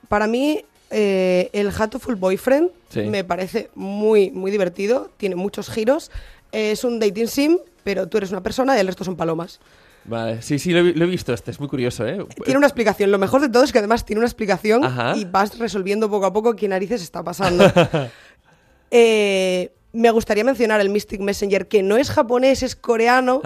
para 0.09 0.27
mí 0.27 0.65
eh, 0.91 1.51
el 1.53 1.71
Hatoful 1.77 2.17
Boyfriend 2.17 2.71
me 2.95 3.25
parece 3.25 3.71
muy, 3.75 4.31
muy 4.31 4.51
divertido, 4.51 5.11
tiene 5.17 5.35
muchos 5.35 5.69
giros. 5.69 6.11
es 6.53 6.85
un 6.85 7.01
dating 7.01 7.29
sim, 7.29 7.59
pero 7.83 8.09
tú 8.09 8.19
eres 8.19 8.31
una 8.31 8.43
persona 8.43 8.77
y 8.77 8.81
el 8.81 8.87
resto 8.87 9.05
son 9.05 9.17
palomas. 9.17 9.61
Vale, 10.05 10.43
sí, 10.43 10.59
sí, 10.59 10.71
lo 10.71 10.81
he, 10.81 11.07
visto, 11.07 11.33
este 11.33 11.51
es 11.51 11.59
muy 11.59 11.69
curioso, 11.69 12.07
¿eh? 12.07 12.19
Tiene 12.45 12.59
una 12.59 12.67
explicación, 12.67 13.11
lo 13.11 13.19
mejor 13.19 13.41
de 13.41 13.49
todo 13.49 13.65
es 13.65 13.73
que 13.73 13.79
además 13.79 14.05
tiene 14.05 14.21
una 14.21 14.27
explicación 14.27 14.83
y 15.17 15.25
vas 15.25 15.59
resolviendo 15.59 16.11
poco 16.11 16.27
a 16.27 16.33
poco 16.33 16.55
qué 16.55 16.69
narices 16.69 17.03
está 17.03 17.23
pasando. 17.23 17.65
eh, 18.91 19.73
me 19.95 20.11
gustaría 20.11 20.43
mencionar 20.43 20.81
el 20.81 20.91
Mystic 20.91 21.21
Messenger, 21.21 21.69
que 21.69 21.83
no 21.83 21.97
es 21.97 22.11
japonés, 22.11 22.63
es 22.63 22.75
coreano, 22.75 23.41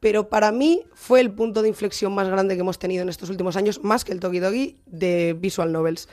pero 0.00 0.28
para 0.28 0.50
mí 0.50 0.82
fue 0.94 1.20
el 1.20 1.30
punto 1.30 1.62
de 1.62 1.68
inflexión 1.68 2.12
más 2.12 2.28
grande 2.28 2.54
que 2.54 2.60
hemos 2.60 2.78
tenido 2.78 3.02
en 3.02 3.08
estos 3.08 3.30
últimos 3.30 3.56
años, 3.56 3.80
más 3.84 4.04
que 4.04 4.12
el 4.12 4.20
Toki 4.20 4.40
Dogi 4.40 4.76
de 4.86 5.36
Visual 5.38 5.72
Novels. 5.72 6.08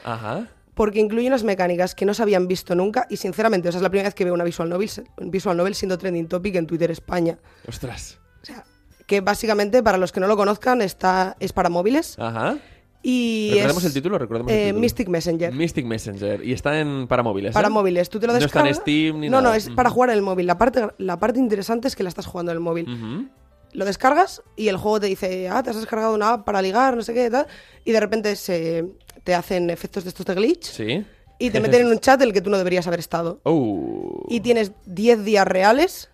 Porque 0.76 1.00
incluye 1.00 1.28
unas 1.28 1.44
mecánicas 1.44 1.94
que 1.96 2.06
no 2.06 2.14
se 2.14 2.22
habían 2.24 2.48
visto 2.48 2.76
nunca 2.76 3.06
y 3.10 3.18
sinceramente, 3.18 3.70
esa 3.70 3.80
es 3.80 3.82
la 3.82 3.90
primera 3.90 4.08
vez 4.08 4.16
que 4.16 4.24
veo 4.26 4.34
una 4.34 4.44
Visual 4.44 4.70
Novel, 4.70 4.90
visual 5.22 5.58
novel 5.58 5.76
siendo 5.76 5.98
trending 5.98 6.28
topic 6.28 6.56
en 6.56 6.68
Twitter 6.68 6.90
España. 6.90 7.38
Ostras. 7.68 8.20
O 8.42 8.46
sea, 8.46 8.64
que 9.06 9.22
básicamente, 9.22 9.84
para 9.84 9.98
los 9.98 10.12
que 10.12 10.20
no 10.20 10.28
lo 10.28 10.38
conozcan, 10.38 10.82
está, 10.82 11.36
es 11.40 11.52
para 11.54 11.70
móviles. 11.70 12.16
Ajá. 12.20 12.58
Y 13.06 13.52
recordemos 13.52 13.84
el 13.84 13.94
título, 13.94 14.18
recordemos 14.18 14.52
el 14.52 14.58
eh, 14.58 14.64
título. 14.68 14.80
Mystic 14.80 15.10
Messenger. 15.10 15.54
Mystic 15.54 15.86
Messenger. 15.86 16.46
Y 16.46 16.54
está 16.54 16.80
en 16.80 17.06
para 17.08 17.22
móviles. 17.22 17.54
Para 17.54 17.68
¿eh? 17.68 17.72
móviles. 17.72 18.10
Tú 18.10 18.20
te 18.20 18.28
lo 18.28 18.34
descargas. 18.34 18.64
No 18.64 18.72
está 18.72 18.80
en 18.80 18.82
Steam 18.82 19.20
ni 19.20 19.30
no, 19.30 19.42
nada. 19.42 19.50
No, 19.50 19.56
es 19.56 19.70
para 19.70 19.90
jugar 19.90 20.10
en 20.10 20.16
el 20.16 20.22
móvil. 20.22 20.48
La 20.48 20.58
parte, 20.58 20.88
la 20.98 21.20
parte 21.20 21.38
interesante 21.38 21.90
es 21.90 21.98
que 21.98 22.04
la 22.04 22.10
estás 22.10 22.26
jugando 22.26 22.54
en 22.54 22.58
el 22.58 22.64
móvil. 22.64 23.30
Lo 23.74 23.86
descargas 23.86 24.42
y 24.56 24.68
el 24.68 24.78
juego 24.78 25.00
te 25.00 25.08
dice, 25.08 25.50
ah, 25.50 25.64
te 25.64 25.72
has 25.72 25.76
descargado 25.76 26.14
una 26.14 26.34
app 26.34 26.46
para 26.46 26.62
ligar, 26.62 26.96
no 26.96 27.02
sé 27.02 27.14
qué, 27.14 27.30
tal. 27.30 27.48
Y 27.84 27.92
de 27.92 28.00
repente 28.00 28.36
se, 28.36 28.86
te 29.24 29.34
hacen 29.34 29.70
efectos 29.70 30.04
de 30.04 30.10
estos 30.10 30.26
de 30.26 30.36
glitch. 30.36 30.64
Sí. 30.66 31.04
Y 31.40 31.50
te 31.50 31.60
meten 31.62 31.82
en 31.82 31.88
un 31.88 32.00
chat 32.00 32.22
en 32.22 32.28
el 32.28 32.34
que 32.34 32.42
tú 32.42 32.50
no 32.50 32.58
deberías 32.58 32.88
haber 32.88 33.00
estado. 33.00 33.42
Oh. 33.44 34.26
Y 34.30 34.42
tienes 34.42 34.72
10 34.86 35.26
días 35.26 35.48
reales 35.48 36.10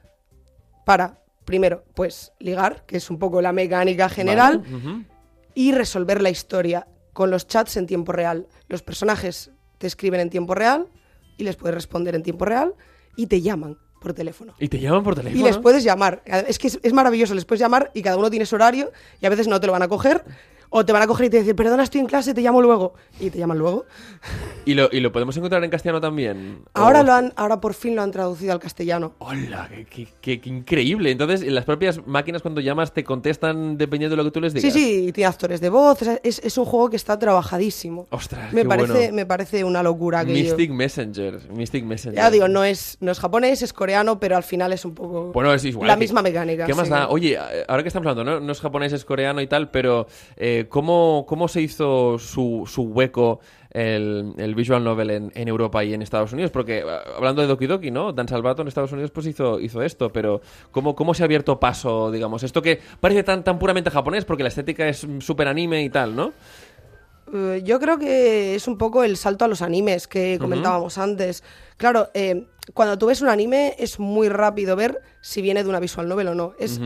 para, 0.86 1.20
primero, 1.46 1.84
pues 1.94 2.32
ligar, 2.40 2.86
que 2.86 2.98
es 2.98 3.10
un 3.10 3.20
poco 3.20 3.42
la 3.42 3.52
mecánica 3.52 4.08
general, 4.10 4.64
y 5.60 5.74
resolver 5.74 6.22
la 6.22 6.30
historia 6.30 6.88
con 7.12 7.32
los 7.32 7.46
chats 7.46 7.76
en 7.76 7.86
tiempo 7.86 8.14
real. 8.14 8.48
Los 8.70 8.82
personajes 8.82 9.52
te 9.78 9.88
escriben 9.88 10.22
en 10.22 10.30
tiempo 10.30 10.56
real 10.56 10.88
y 11.36 11.44
les 11.44 11.58
puedes 11.58 11.76
responder 11.76 12.16
en 12.16 12.24
tiempo 12.24 12.46
real 12.46 12.76
y 13.18 13.28
te 13.28 13.42
llaman 13.42 13.78
por 14.00 14.14
teléfono. 14.14 14.56
¿Y 14.58 14.70
te 14.70 14.80
llaman 14.80 15.04
por 15.04 15.16
teléfono? 15.16 15.38
Y 15.38 15.44
les 15.44 15.58
puedes 15.58 15.84
llamar. 15.84 16.24
Es 16.26 16.58
que 16.58 16.68
es, 16.68 16.94
maravilloso, 16.94 17.36
les 17.36 17.44
puedes 17.44 17.60
llamar 17.60 17.92
y 17.94 18.02
cada 18.02 18.16
uno 18.16 18.30
tiene 18.30 18.46
su 18.46 18.56
horario 18.56 18.94
y 19.20 19.26
a 19.26 19.30
veces 19.30 19.50
no 19.50 19.60
te 19.60 19.68
lo 19.68 19.74
van 19.74 19.82
a 19.82 19.90
coger 19.90 20.24
O 20.72 20.86
te 20.86 20.94
van 20.94 21.02
a 21.02 21.08
coger 21.08 21.28
y 21.28 21.30
te 21.30 21.38
decir, 21.38 21.56
perdona, 21.56 21.84
estoy 21.84 22.02
en 22.02 22.08
clase, 22.08 22.34
te 22.34 22.42
llamo 22.42 22.62
luego. 22.62 22.94
Y 23.20 23.32
te 23.32 23.40
llaman 23.40 23.58
luego. 23.58 23.86
¿Y 24.66 24.76
lo, 24.76 24.90
y 24.92 25.00
lo 25.00 25.12
podemos 25.12 25.36
encontrar 25.36 25.64
en 25.64 25.72
castellano 25.72 26.00
también? 26.00 26.60
Ahora, 26.74 27.02
lo 27.02 27.14
han, 27.14 27.34
ahora 27.36 27.60
por 27.60 27.74
fin 27.74 27.96
lo 27.96 28.04
han 28.04 28.12
traducido 28.12 28.54
al 28.54 28.60
castellano. 28.60 29.14
¡Hola! 29.18 29.70
Qué, 30.22 30.42
increíble! 30.44 31.10
Entonces, 31.10 31.42
en 31.42 31.56
las 31.56 31.66
propias 31.66 32.06
máquinas 32.06 32.44
cuando 32.44 32.62
llamas 32.62 32.94
te 32.94 33.04
contestan 33.04 33.78
dependiendo 33.78 34.16
de 34.16 34.24
lo 34.24 34.30
que 34.30 34.32
tú 34.32 34.42
les 34.42 34.54
digas. 34.54 34.72
Sí, 34.72 34.80
sí, 34.80 35.12
tiene 35.12 35.28
actores 35.28 35.60
de 35.60 35.70
voz. 35.70 36.02
Es, 36.24 36.40
es 36.40 36.58
un 36.58 36.66
juego 36.66 36.90
que 36.92 36.98
está 36.98 37.18
trabajadísimo. 37.18 38.08
¡Ostras! 38.12 38.54
Me, 38.54 38.64
parece, 38.64 39.12
me 39.12 39.26
parece 39.26 39.64
una 39.64 39.82
locura. 39.82 40.24
Que 40.24 40.34
Mystic 40.34 40.72
Messenger. 40.72 41.52
Mystic 41.52 41.84
Messenger. 41.84 42.16
Ya 42.16 42.30
digo, 42.30 42.48
no 42.48 42.64
es, 42.64 42.98
no 43.00 43.12
es 43.12 43.20
japonés, 43.20 43.64
es 43.64 43.74
coreano, 43.74 44.20
pero 44.20 44.38
al 44.38 44.44
final 44.44 44.72
es 44.74 44.86
un 44.86 44.94
poco 44.94 45.32
bueno, 45.32 45.54
es 45.54 45.66
igual, 45.66 45.88
la 45.88 45.96
misma 45.96 46.22
mecánica. 46.22 46.66
¿Qué 46.66 46.74
más 46.74 46.90
da? 46.90 47.10
Oye, 47.10 47.38
ahora 47.68 47.82
que 47.82 47.88
estamos 47.88 48.08
hablando, 48.08 48.24
¿no? 48.24 48.40
no 48.40 48.52
es 48.52 48.62
japonés, 48.62 48.94
es 48.94 49.06
coreano 49.06 49.42
y 49.42 49.48
tal, 49.48 49.72
pero 49.72 50.08
eh, 50.38 50.59
¿cómo, 50.68 51.26
¿cómo 51.28 51.48
se 51.48 51.62
hizo 51.62 52.20
su, 52.20 52.64
su 52.68 52.84
hueco 52.84 53.40
el, 53.72 54.34
el, 54.38 54.56
visual 54.56 54.84
novel 54.84 55.12
en, 55.12 55.32
en, 55.36 55.48
Europa 55.48 55.84
y 55.84 55.94
en 55.94 56.02
Estados 56.02 56.34
Unidos, 56.34 56.52
porque 56.52 56.84
ah, 56.88 57.04
hablando 57.16 57.42
de 57.42 57.48
Doki 57.48 57.68
Doki, 57.68 57.92
¿no? 57.92 58.12
Dan 58.12 58.28
Salvato 58.28 58.62
en 58.64 58.68
Estados 58.68 58.92
Unidos 58.92 59.12
pues 59.12 59.28
hizo, 59.28 59.60
hizo 59.60 59.82
esto, 59.82 60.12
pero 60.12 60.42
¿cómo, 60.72 60.96
¿cómo 60.96 61.14
se 61.14 61.24
ha 61.24 61.26
abierto 61.26 61.60
paso, 61.60 62.12
digamos, 62.12 62.44
esto 62.44 62.62
que 62.62 62.80
parece 63.00 63.24
tan, 63.24 63.44
tan 63.44 63.60
puramente 63.60 63.92
japonés, 63.92 64.26
porque 64.26 64.44
la 64.44 64.50
estética 64.50 64.88
es 64.88 65.06
súper 65.20 65.48
anime 65.48 65.84
y 65.84 65.90
tal, 65.90 66.16
¿no? 66.16 66.34
Eh, 67.32 67.62
yo 67.64 67.80
creo 67.80 68.00
que 68.00 68.56
es 68.56 68.68
un 68.68 68.78
poco 68.78 69.04
el 69.04 69.18
salto 69.18 69.46
a 69.46 69.48
los 69.48 69.62
animes 69.62 70.08
que 70.08 70.38
comentábamos 70.40 70.98
antes. 70.98 71.44
Claro, 71.78 72.10
eh, 72.14 72.48
cuando 72.74 72.98
tú 72.98 73.08
ves 73.08 73.22
un 73.22 73.30
anime 73.30 73.76
es 73.78 74.00
muy 74.00 74.30
rápido 74.30 74.76
ver 74.76 75.00
si 75.22 75.42
viene 75.42 75.64
de 75.64 75.70
una 75.70 75.80
visual 75.80 76.08
novel 76.08 76.30
o 76.30 76.36
no. 76.36 76.54
Es 76.60 76.80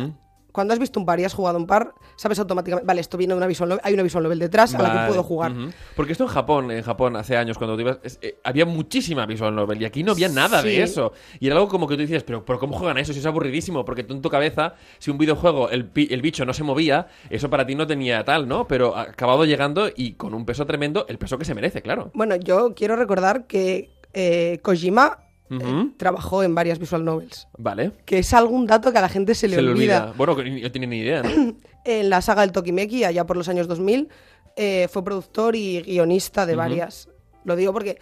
cuando 0.53 0.73
has 0.73 0.79
visto 0.79 0.99
un 0.99 1.05
par 1.05 1.19
y 1.19 1.25
has 1.25 1.33
jugado 1.33 1.57
un 1.57 1.65
par, 1.65 1.95
sabes 2.15 2.37
automáticamente, 2.37 2.85
vale, 2.85 3.01
esto 3.01 3.17
viene 3.17 3.33
de 3.33 3.39
una 3.39 3.47
visual 3.47 3.69
novel, 3.69 3.81
hay 3.83 3.95
una 3.95 4.03
visual 4.03 4.23
novel 4.23 4.37
detrás 4.37 4.73
a 4.75 4.81
la 4.81 4.93
que 4.93 5.07
puedo 5.07 5.23
jugar. 5.23 5.51
Porque 5.95 6.11
esto 6.11 6.23
en 6.25 6.29
Japón, 6.29 6.71
en 6.71 6.83
Japón 6.83 7.15
hace 7.15 7.35
años 7.35 7.57
cuando 7.57 7.75
tú 7.75 7.81
ibas, 7.81 7.97
eh, 8.21 8.37
había 8.43 8.65
muchísima 8.65 9.25
visual 9.25 9.55
novel 9.55 9.81
y 9.81 9.85
aquí 9.85 10.03
no 10.03 10.11
había 10.11 10.29
nada 10.29 10.61
de 10.61 10.83
eso. 10.83 11.11
Y 11.39 11.47
era 11.47 11.55
algo 11.55 11.67
como 11.67 11.87
que 11.87 11.95
tú 11.95 12.01
dices, 12.01 12.23
pero, 12.23 12.45
pero 12.45 12.59
¿cómo 12.59 12.77
juegan 12.77 12.99
eso? 12.99 13.13
Si 13.13 13.19
es 13.19 13.25
aburridísimo, 13.25 13.83
porque 13.83 14.03
tú 14.03 14.13
en 14.13 14.21
tu 14.21 14.29
cabeza, 14.29 14.75
si 14.99 15.09
un 15.09 15.17
videojuego, 15.17 15.69
el, 15.71 15.89
el 15.95 16.21
bicho 16.21 16.45
no 16.45 16.53
se 16.53 16.63
movía, 16.63 17.07
eso 17.31 17.49
para 17.49 17.65
ti 17.65 17.73
no 17.73 17.87
tenía 17.87 18.23
tal, 18.23 18.47
¿no? 18.47 18.67
Pero 18.67 18.95
ha 18.95 19.01
acabado 19.01 19.45
llegando 19.45 19.89
y 19.95 20.13
con 20.13 20.35
un 20.35 20.45
peso 20.45 20.67
tremendo, 20.67 21.07
el 21.09 21.17
peso 21.17 21.39
que 21.39 21.45
se 21.45 21.55
merece, 21.55 21.81
claro. 21.81 22.11
Bueno, 22.13 22.35
yo 22.35 22.75
quiero 22.75 22.95
recordar 22.95 23.47
que 23.47 23.89
eh, 24.13 24.59
Kojima 24.61 25.22
eh, 25.61 25.89
trabajó 25.97 26.43
en 26.43 26.55
varias 26.55 26.79
visual 26.79 27.03
novels. 27.05 27.47
Vale. 27.57 27.91
Que 28.05 28.19
es 28.19 28.33
algún 28.33 28.65
dato 28.65 28.91
que 28.91 28.97
a 28.97 29.01
la 29.01 29.09
gente 29.09 29.35
se 29.35 29.47
le, 29.47 29.57
olvida. 29.57 30.13
Bueno, 30.17 30.35
que 30.35 30.59
yo 30.59 30.71
tenía 30.71 30.87
ni 30.87 30.99
idea, 30.99 31.23
en 31.85 32.09
la 32.09 32.21
saga 32.21 32.41
del 32.41 32.51
Tokimeki, 32.51 33.03
allá 33.03 33.25
por 33.25 33.37
los 33.37 33.49
años 33.49 33.67
2000, 33.67 34.09
eh, 34.55 34.87
fue 34.91 35.03
productor 35.03 35.55
y 35.55 35.81
guionista 35.81 36.45
de 36.45 36.55
varias. 36.55 37.09
Lo 37.43 37.55
digo 37.55 37.73
porque 37.73 37.99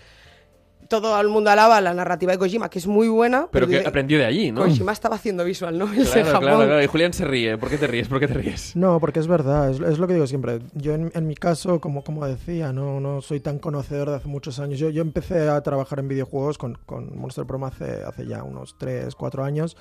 todo 0.91 1.19
el 1.21 1.29
mundo 1.29 1.49
alaba 1.49 1.79
la 1.79 1.93
narrativa 1.93 2.33
de 2.33 2.37
Kojima, 2.37 2.69
que 2.69 2.77
es 2.77 2.85
muy 2.85 3.07
buena. 3.07 3.47
Pero, 3.49 3.65
que 3.65 3.79
aprendió 3.79 4.17
de 4.17 4.25
allí, 4.25 4.51
¿no? 4.51 4.61
Kojima 4.61 4.91
estaba 4.91 5.15
haciendo 5.15 5.45
visual 5.45 5.77
novels 5.77 6.13
en 6.17 6.25
Japón. 6.25 6.41
Claro, 6.41 6.65
claro. 6.65 6.83
Y 6.83 6.87
Julián 6.87 7.13
se 7.13 7.23
ríe. 7.23 7.57
¿Por 7.57 7.69
qué 7.69 7.77
te 7.77 7.87
ríes? 7.87 8.09
¿Por 8.09 8.19
qué 8.19 8.27
te 8.27 8.33
ríes? 8.33 8.75
No, 8.75 8.99
porque 8.99 9.21
es 9.21 9.27
verdad. 9.27 9.71
Es, 9.71 9.97
lo 9.97 10.05
que 10.05 10.13
digo 10.13 10.27
siempre. 10.27 10.59
Yo, 10.73 10.93
en, 10.93 11.27
mi 11.27 11.35
caso, 11.35 11.79
como, 11.79 12.03
como 12.03 12.27
decía, 12.27 12.73
no, 12.73 12.99
no 12.99 13.21
soy 13.21 13.39
tan 13.39 13.57
conocedor 13.57 14.09
de 14.09 14.17
hace 14.17 14.27
muchos 14.27 14.59
años. 14.59 14.79
Yo, 14.79 14.89
yo 14.89 15.01
empecé 15.01 15.47
a 15.47 15.61
trabajar 15.61 15.99
en 15.99 16.09
videojuegos 16.09 16.57
con, 16.57 16.77
con 16.85 17.17
Monster 17.17 17.45
Prom 17.45 17.63
hace, 17.63 18.03
hace 18.03 18.27
ya 18.27 18.43
unos 18.43 18.75
3, 18.77 19.15
4 19.15 19.43
años. 19.45 19.77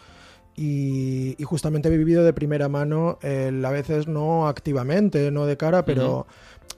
Y, 0.57 1.37
justamente 1.43 1.89
he 1.89 1.97
vivido 1.97 2.23
de 2.23 2.33
primera 2.33 2.69
mano, 2.69 3.19
a 3.23 3.71
veces 3.71 4.07
no 4.07 4.47
activamente, 4.47 5.31
no 5.31 5.47
de 5.47 5.57
cara, 5.57 5.85
pero, 5.85 6.27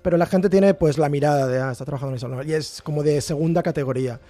pero 0.02 0.16
la 0.16 0.26
gente 0.26 0.50
tiene 0.50 0.74
pues 0.74 0.98
la 0.98 1.08
mirada 1.08 1.46
de, 1.46 1.60
ah, 1.60 1.72
está 1.72 1.84
trabajando 1.84 2.16
en 2.16 2.16
eso, 2.16 2.42
y 2.42 2.52
es 2.52 2.82
como 2.82 3.02
de 3.02 3.20
segunda 3.20 3.62
categoría. 3.62 4.20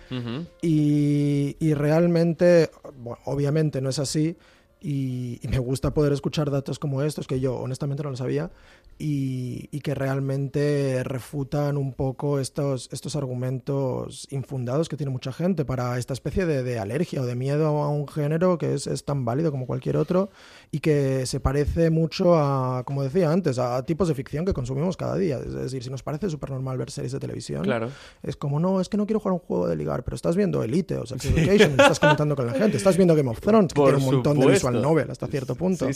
y, 0.61 1.57
y, 1.59 1.75
realmente, 1.75 2.71
bueno, 2.99 3.19
obviamente 3.25 3.81
no 3.81 3.91
es 3.91 3.99
así, 3.99 4.37
y, 4.81 5.39
y, 5.43 5.49
me 5.49 5.59
gusta 5.59 5.95
poder 5.95 6.13
escuchar 6.13 6.51
datos 6.51 6.79
como 6.79 7.03
estos, 7.03 7.27
que 7.27 7.41
yo 7.41 7.57
honestamente 7.57 8.03
no 8.03 8.11
lo 8.11 8.17
sabía, 8.17 8.51
y, 8.99 9.81
que 9.81 9.95
realmente 9.95 11.03
refutan 11.03 11.77
un 11.77 11.93
poco 11.93 12.39
estos, 12.39 12.89
estos 12.93 13.17
argumentos 13.17 14.29
infundados 14.31 14.89
que 14.89 14.97
tiene 14.97 15.11
mucha 15.11 15.33
gente 15.33 15.65
para 15.65 15.99
esta 15.99 16.13
especie 16.13 16.47
de, 16.47 16.79
alergia 16.79 17.21
o 17.21 17.27
de 17.27 17.35
miedo 17.35 17.67
a 17.67 17.89
un 17.89 18.07
género 18.07 18.59
que 18.59 18.75
es, 18.75 18.87
es, 18.87 19.05
tan 19.05 19.25
válido 19.25 19.51
como 19.51 19.67
cualquier 19.67 19.97
otro 19.97 20.31
y 20.75 20.81
que 20.81 21.27
se 21.27 21.39
parece 21.39 21.91
mucho 21.91 22.35
a, 22.35 22.83
como 22.85 23.03
decía 23.03 23.31
antes, 23.31 23.59
a 23.59 23.85
tipos 23.85 24.09
de 24.09 24.15
ficción 24.15 24.47
que 24.47 24.55
consumimos 24.55 24.97
cada 24.97 25.17
día. 25.17 25.39
Es 25.39 25.53
decir, 25.53 25.85
si 25.85 25.91
nos 25.91 26.03
parece 26.03 26.31
súper 26.31 26.51
normal 26.51 26.79
ver 26.79 26.91
series 26.91 27.13
de 27.13 27.21
televisión, 27.21 27.63
claro. 27.63 27.91
es 28.23 28.37
como, 28.37 28.59
no, 28.59 28.81
es 28.81 28.89
que 28.89 28.97
no 28.97 29.05
quiero 29.05 29.21
jugar 29.21 29.35
un 29.35 29.41
juego 29.41 29.69
de 29.69 29.77
ligar, 29.77 30.03
pero 30.03 30.15
estás 30.15 30.35
viendo 30.35 30.63
Elite 30.63 30.97
o 30.97 31.05
Sex 31.05 31.27
Education, 31.37 31.73
estás 31.73 32.01
comentando 32.01 32.35
con 32.35 32.47
la 32.47 32.55
gente, 32.55 32.79
estás 32.79 32.97
viendo 32.97 33.15
Game 33.15 33.29
of 33.29 33.39
Thrones, 33.41 33.75
que 33.75 33.83
tiene 33.83 33.99
un 33.99 34.05
montón 34.05 34.41
de 34.41 34.47
visual 34.47 34.81
novel 34.81 35.11
hasta 35.11 35.27
cierto 35.27 35.55
punto. 35.57 35.87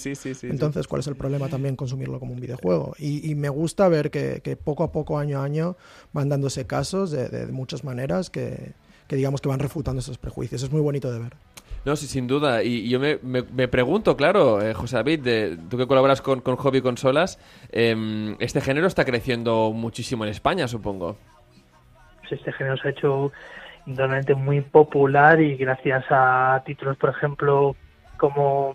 Entonces, 0.42 0.86
¿cuál 0.86 1.00
es 1.00 1.06
el 1.06 1.16
problema 1.16 1.48
también 1.48 1.74
consumirlo 1.74 2.20
como 2.20 2.34
un 2.34 2.40
videojuego? 2.40 2.94
Y, 2.98 3.34
me 3.34 3.48
gusta 3.48 3.88
ver 3.88 4.10
que, 4.10 4.58
poco 4.62 4.84
a 4.84 4.92
poco, 4.92 5.18
año 5.18 5.40
a 5.40 5.44
año, 5.44 5.78
van 6.12 6.28
dándose 6.28 6.66
casos 6.66 7.10
de, 7.10 7.46
muchas 7.46 7.82
maneras 7.82 8.28
que, 8.28 8.74
digamos 9.08 9.40
que 9.40 9.48
van 9.48 9.58
refutando 9.58 10.00
esos 10.00 10.18
prejuicios. 10.18 10.62
Es 10.62 10.70
muy 10.70 10.82
bonito 10.82 11.10
de 11.10 11.18
ver. 11.20 11.45
No, 11.86 11.94
sí, 11.94 12.08
sin 12.08 12.26
duda. 12.26 12.64
Y, 12.64 12.88
yo 12.88 12.98
me, 12.98 13.20
me, 13.22 13.68
pregunto, 13.68 14.16
claro, 14.16 14.60
eh, 14.60 14.74
José 14.74 14.96
David, 14.96 15.20
de, 15.20 15.56
tú 15.70 15.78
que 15.78 15.86
colaboras 15.86 16.20
con, 16.20 16.40
con 16.40 16.56
Hobby 16.56 16.80
Consolas, 16.80 17.38
em, 17.70 18.34
este 18.40 18.60
género 18.60 18.88
está 18.88 19.04
creciendo 19.04 19.70
muchísimo 19.72 20.24
en 20.24 20.30
España, 20.30 20.66
supongo. 20.66 21.16
Este 22.28 22.52
género 22.52 22.76
se 22.76 22.88
ha 22.88 22.90
hecho 22.90 23.30
indudablemente 23.86 24.34
muy 24.34 24.62
popular 24.62 25.40
y 25.40 25.56
gracias 25.56 26.04
a 26.10 26.60
títulos, 26.66 26.96
por 26.96 27.10
ejemplo, 27.10 27.76
como 28.16 28.74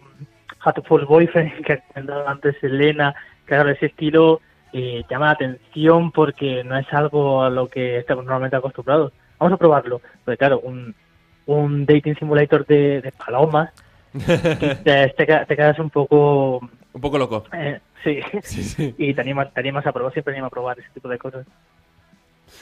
Hatful 0.62 1.06
Boyfriend, 1.06 1.52
que 1.66 1.74
ha 1.74 1.82
comentado 1.82 2.30
antes 2.30 2.64
Elena, 2.64 3.14
claro, 3.44 3.72
ese 3.72 3.88
estilo 3.88 4.40
eh, 4.72 5.04
llama 5.10 5.26
la 5.26 5.32
atención 5.32 6.14
porque 6.14 6.64
no 6.64 6.78
es 6.78 6.88
algo 6.94 7.44
a 7.44 7.50
lo 7.50 7.68
que 7.68 7.98
estamos 7.98 8.24
normalmente 8.24 8.56
acostumbrados. 8.56 9.12
Vamos 9.38 9.54
a 9.56 9.58
probarlo, 9.58 10.00
porque 10.24 10.38
claro, 10.38 10.62
un, 10.62 10.96
un 11.46 11.86
dating 11.86 12.16
simulator 12.18 12.66
de, 12.66 13.14
palomas, 13.18 13.72
te, 14.14 15.14
te, 15.16 15.56
quedas 15.56 15.80
un 15.80 15.90
poco... 15.90 16.60
Un 16.94 17.02
poco 17.02 17.18
loco. 17.18 17.46
Eh, 17.54 17.80
sí. 18.04 18.94
y 18.98 19.14
te 19.14 19.22
animas, 19.22 19.54
te 19.54 19.60
animas 19.60 19.86
a 19.86 19.92
probar, 19.92 20.14
siempre 20.14 20.34
anima 20.34 20.48
a 20.48 20.52
probar 20.52 20.80
ese 20.80 20.90
tipo 20.94 21.08
de 21.08 21.18
cosas. 21.18 21.48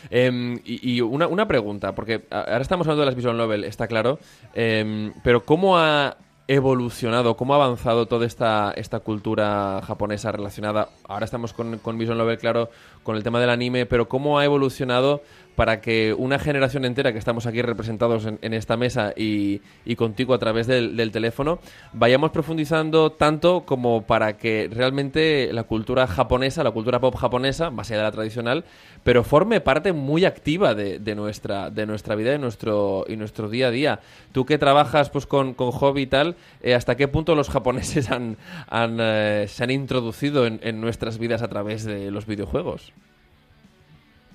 Em, 0.09 0.59
y, 0.63 1.01
una, 1.01 1.27
una, 1.27 1.47
pregunta, 1.47 1.93
porque 1.95 2.25
ahora 2.29 2.61
estamos 2.61 2.85
hablando 2.85 3.01
de 3.01 3.05
las 3.07 3.15
visual 3.15 3.35
novel, 3.35 3.63
está 3.63 3.87
claro, 3.87 4.19
em, 4.53 5.11
pero 5.23 5.43
¿cómo 5.43 5.77
ha 5.77 6.17
evolucionado, 6.49 7.37
cómo 7.37 7.53
ha 7.53 7.57
avanzado 7.57 8.07
toda 8.07 8.25
esta, 8.25 8.73
esta 8.75 9.01
cultura 9.01 9.81
japonesa 9.85 10.31
relacionada, 10.31 10.89
ahora 11.07 11.25
estamos 11.25 11.53
con, 11.53 11.77
con 11.77 11.99
Visual 11.99 12.17
Novel, 12.17 12.39
claro, 12.39 12.71
con 13.03 13.15
el 13.15 13.21
tema 13.23 13.39
del 13.39 13.51
anime, 13.51 13.85
pero 13.85 14.09
cómo 14.09 14.39
ha 14.39 14.45
evolucionado 14.45 15.21
para 15.59 15.81
que 15.81 16.15
una 16.17 16.39
generación 16.39 16.85
entera 16.85 17.11
que 17.11 17.19
estamos 17.19 17.45
aquí 17.45 17.61
representados 17.61 18.25
en, 18.25 18.53
esta 18.53 18.77
mesa 18.77 19.11
y, 19.13 19.59
contigo 19.97 20.33
a 20.33 20.39
través 20.39 20.67
del, 20.67 21.11
teléfono, 21.11 21.59
vayamos 21.91 22.31
profundizando 22.31 23.11
tanto 23.11 23.65
como 23.65 24.03
para 24.03 24.37
que 24.37 24.69
realmente 24.71 25.51
la 25.51 25.63
cultura 25.63 26.07
japonesa, 26.07 26.63
la 26.63 26.71
cultura 26.71 27.01
pop 27.01 27.13
japonesa, 27.13 27.71
más 27.71 27.89
allá 27.89 27.97
de 27.97 28.03
la 28.03 28.11
tradicional, 28.13 28.63
pero 29.03 29.25
forme 29.25 29.59
parte 29.59 29.91
muy 29.91 30.23
activa 30.23 30.75
de, 30.75 31.13
nuestra, 31.13 31.69
de 31.69 31.85
nuestra 31.85 32.15
vida 32.15 32.33
y 32.33 32.39
nuestro, 32.39 33.03
y 33.09 33.17
nuestro 33.17 33.49
día 33.49 33.67
a 33.67 33.71
día. 33.71 33.99
Tú 34.31 34.45
que 34.45 34.57
trabajas 34.57 35.09
pues, 35.09 35.25
con, 35.25 35.55
con 35.55 35.71
hobby 35.71 36.03
y 36.03 36.07
tal, 36.07 36.37
eh, 36.63 36.73
¿hasta 36.73 36.95
qué 36.95 37.09
punto 37.09 37.35
los 37.35 37.49
japoneses 37.49 38.09
han, 38.11 38.37
eh, 38.71 39.45
se 39.49 39.61
han 39.65 39.71
introducido 39.71 40.47
en 40.47 40.79
nuestras 40.79 41.17
vidas 41.17 41.41
a 41.41 41.49
través 41.49 41.83
de 41.83 42.11
los 42.11 42.27
videojuegos? 42.27 42.93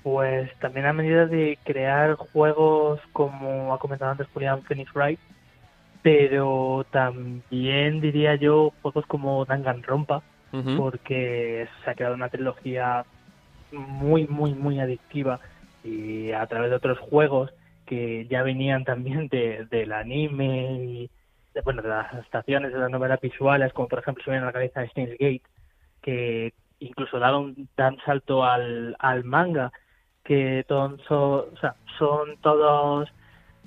Pues 0.04 0.54
también 0.58 0.84
a 0.84 0.92
medida 0.92 1.24
de 1.24 1.58
crear 1.64 2.12
juegos, 2.16 3.00
como 3.14 3.72
ha 3.72 3.78
comentado 3.78 4.10
antes 4.10 4.28
Julián 4.34 4.62
Phoenix 4.64 4.92
Wright, 4.94 5.18
pero 6.02 6.84
también 6.90 8.02
diría 8.02 8.34
yo 8.34 8.74
juegos 8.82 9.06
como 9.06 9.46
Danganronpa, 9.46 10.22
porque 10.76 11.66
se 11.82 11.90
ha 11.90 11.94
creado 11.94 12.14
una 12.14 12.28
trilogía 12.28 13.06
muy, 13.72 14.26
muy, 14.26 14.54
muy 14.54 14.78
adictiva 14.78 15.40
y 15.82 16.32
a 16.32 16.46
través 16.46 16.68
de 16.68 16.76
otros 16.76 16.98
juegos 16.98 17.50
que 17.86 18.26
ya 18.26 18.42
venían 18.42 18.84
también 18.84 19.28
de, 19.28 19.66
del 19.70 19.92
anime 19.92 20.74
y 20.82 21.10
de, 21.54 21.62
bueno, 21.62 21.80
de 21.80 21.88
las 21.88 22.12
estaciones 22.22 22.74
de 22.74 22.78
las 22.78 22.90
novelas 22.90 23.20
visuales, 23.22 23.72
como 23.72 23.88
por 23.88 24.00
ejemplo 24.00 24.22
se 24.22 24.30
viene 24.30 24.44
a 24.44 24.48
la 24.48 24.52
cabeza 24.52 24.80
de 24.80 24.88
Steins 24.90 25.18
Gate, 25.18 25.42
que 26.02 26.52
incluso 26.78 27.18
dan, 27.18 27.54
dan 27.74 27.96
salto 28.04 28.44
al, 28.44 28.94
al 28.98 29.24
manga 29.24 29.72
que 30.24 30.64
son, 30.68 30.98
son 31.98 32.36
todos 32.40 33.08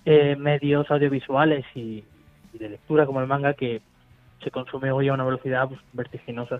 eh, 0.06 0.36
medios 0.36 0.90
audiovisuales 0.90 1.66
y, 1.76 2.04
de 2.54 2.70
lectura 2.70 3.06
como 3.06 3.22
el 3.22 3.28
manga 3.28 3.54
que 3.54 3.82
se 4.44 4.50
consume 4.50 4.92
hoy 4.92 5.10
a 5.10 5.14
una 5.14 5.24
velocidad 5.24 5.68
pues, 5.68 5.80
vertiginosa. 5.94 6.60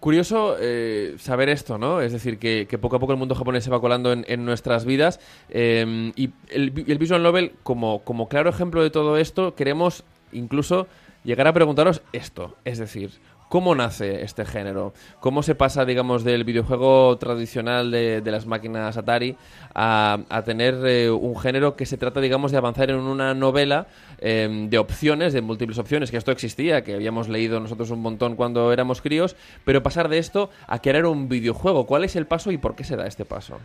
Curioso 0.00 0.56
eh, 0.58 1.14
saber 1.18 1.48
esto, 1.48 1.78
¿no? 1.78 2.00
Es 2.00 2.12
decir, 2.12 2.38
que, 2.38 2.66
poco 2.80 2.96
a 2.96 2.98
poco 2.98 3.12
el 3.12 3.18
mundo 3.18 3.34
japonés 3.34 3.62
se 3.62 3.70
va 3.70 3.80
colando 3.80 4.12
en, 4.12 4.44
nuestras 4.44 4.84
vidas. 4.84 5.20
Eh, 5.50 6.12
y 6.16 6.30
el, 6.48 6.72
el, 6.86 6.98
Visual 6.98 7.22
Novel, 7.22 7.52
como, 7.62 8.00
como 8.00 8.28
claro 8.28 8.50
ejemplo 8.50 8.82
de 8.82 8.90
todo 8.90 9.16
esto, 9.16 9.54
queremos 9.54 10.04
incluso 10.32 10.88
llegar 11.24 11.46
a 11.46 11.52
preguntaros 11.52 12.02
esto. 12.12 12.56
Es 12.64 12.78
decir, 12.78 13.10
¿Cómo 13.52 13.74
nace 13.74 14.22
este 14.22 14.46
género? 14.46 14.94
¿Cómo 15.20 15.42
se 15.42 15.54
pasa, 15.54 15.84
digamos, 15.84 16.24
del 16.24 16.42
videojuego 16.42 17.18
tradicional 17.18 17.90
de, 17.90 18.22
las 18.24 18.46
máquinas 18.46 18.96
Atari 18.96 19.36
a, 19.74 20.42
tener 20.46 20.76
eh, 20.86 21.10
un 21.10 21.38
género 21.38 21.76
que 21.76 21.84
se 21.84 21.98
trata, 21.98 22.22
digamos, 22.22 22.50
de 22.50 22.56
avanzar 22.56 22.88
en 22.88 22.96
una 22.96 23.34
novela 23.34 23.88
em, 24.20 24.70
de 24.70 24.78
opciones, 24.78 25.34
de 25.34 25.42
múltiples 25.42 25.76
opciones, 25.76 26.10
que 26.10 26.16
esto 26.16 26.32
existía, 26.32 26.82
que 26.82 26.94
habíamos 26.94 27.28
leído 27.28 27.60
nosotros 27.60 27.90
un 27.90 28.00
montón 28.00 28.36
cuando 28.36 28.72
éramos 28.72 29.02
críos, 29.02 29.36
pero 29.66 29.82
pasar 29.82 30.08
de 30.08 30.16
esto 30.16 30.48
a 30.66 30.78
crear 30.78 31.04
un 31.04 31.28
videojuego? 31.28 31.84
¿Cuál 31.84 32.04
es 32.04 32.16
el 32.16 32.26
paso 32.26 32.52
y 32.52 32.56
por 32.56 32.74
qué 32.74 32.84
se 32.84 32.96
da 32.96 33.06
este 33.06 33.26
paso? 33.26 33.58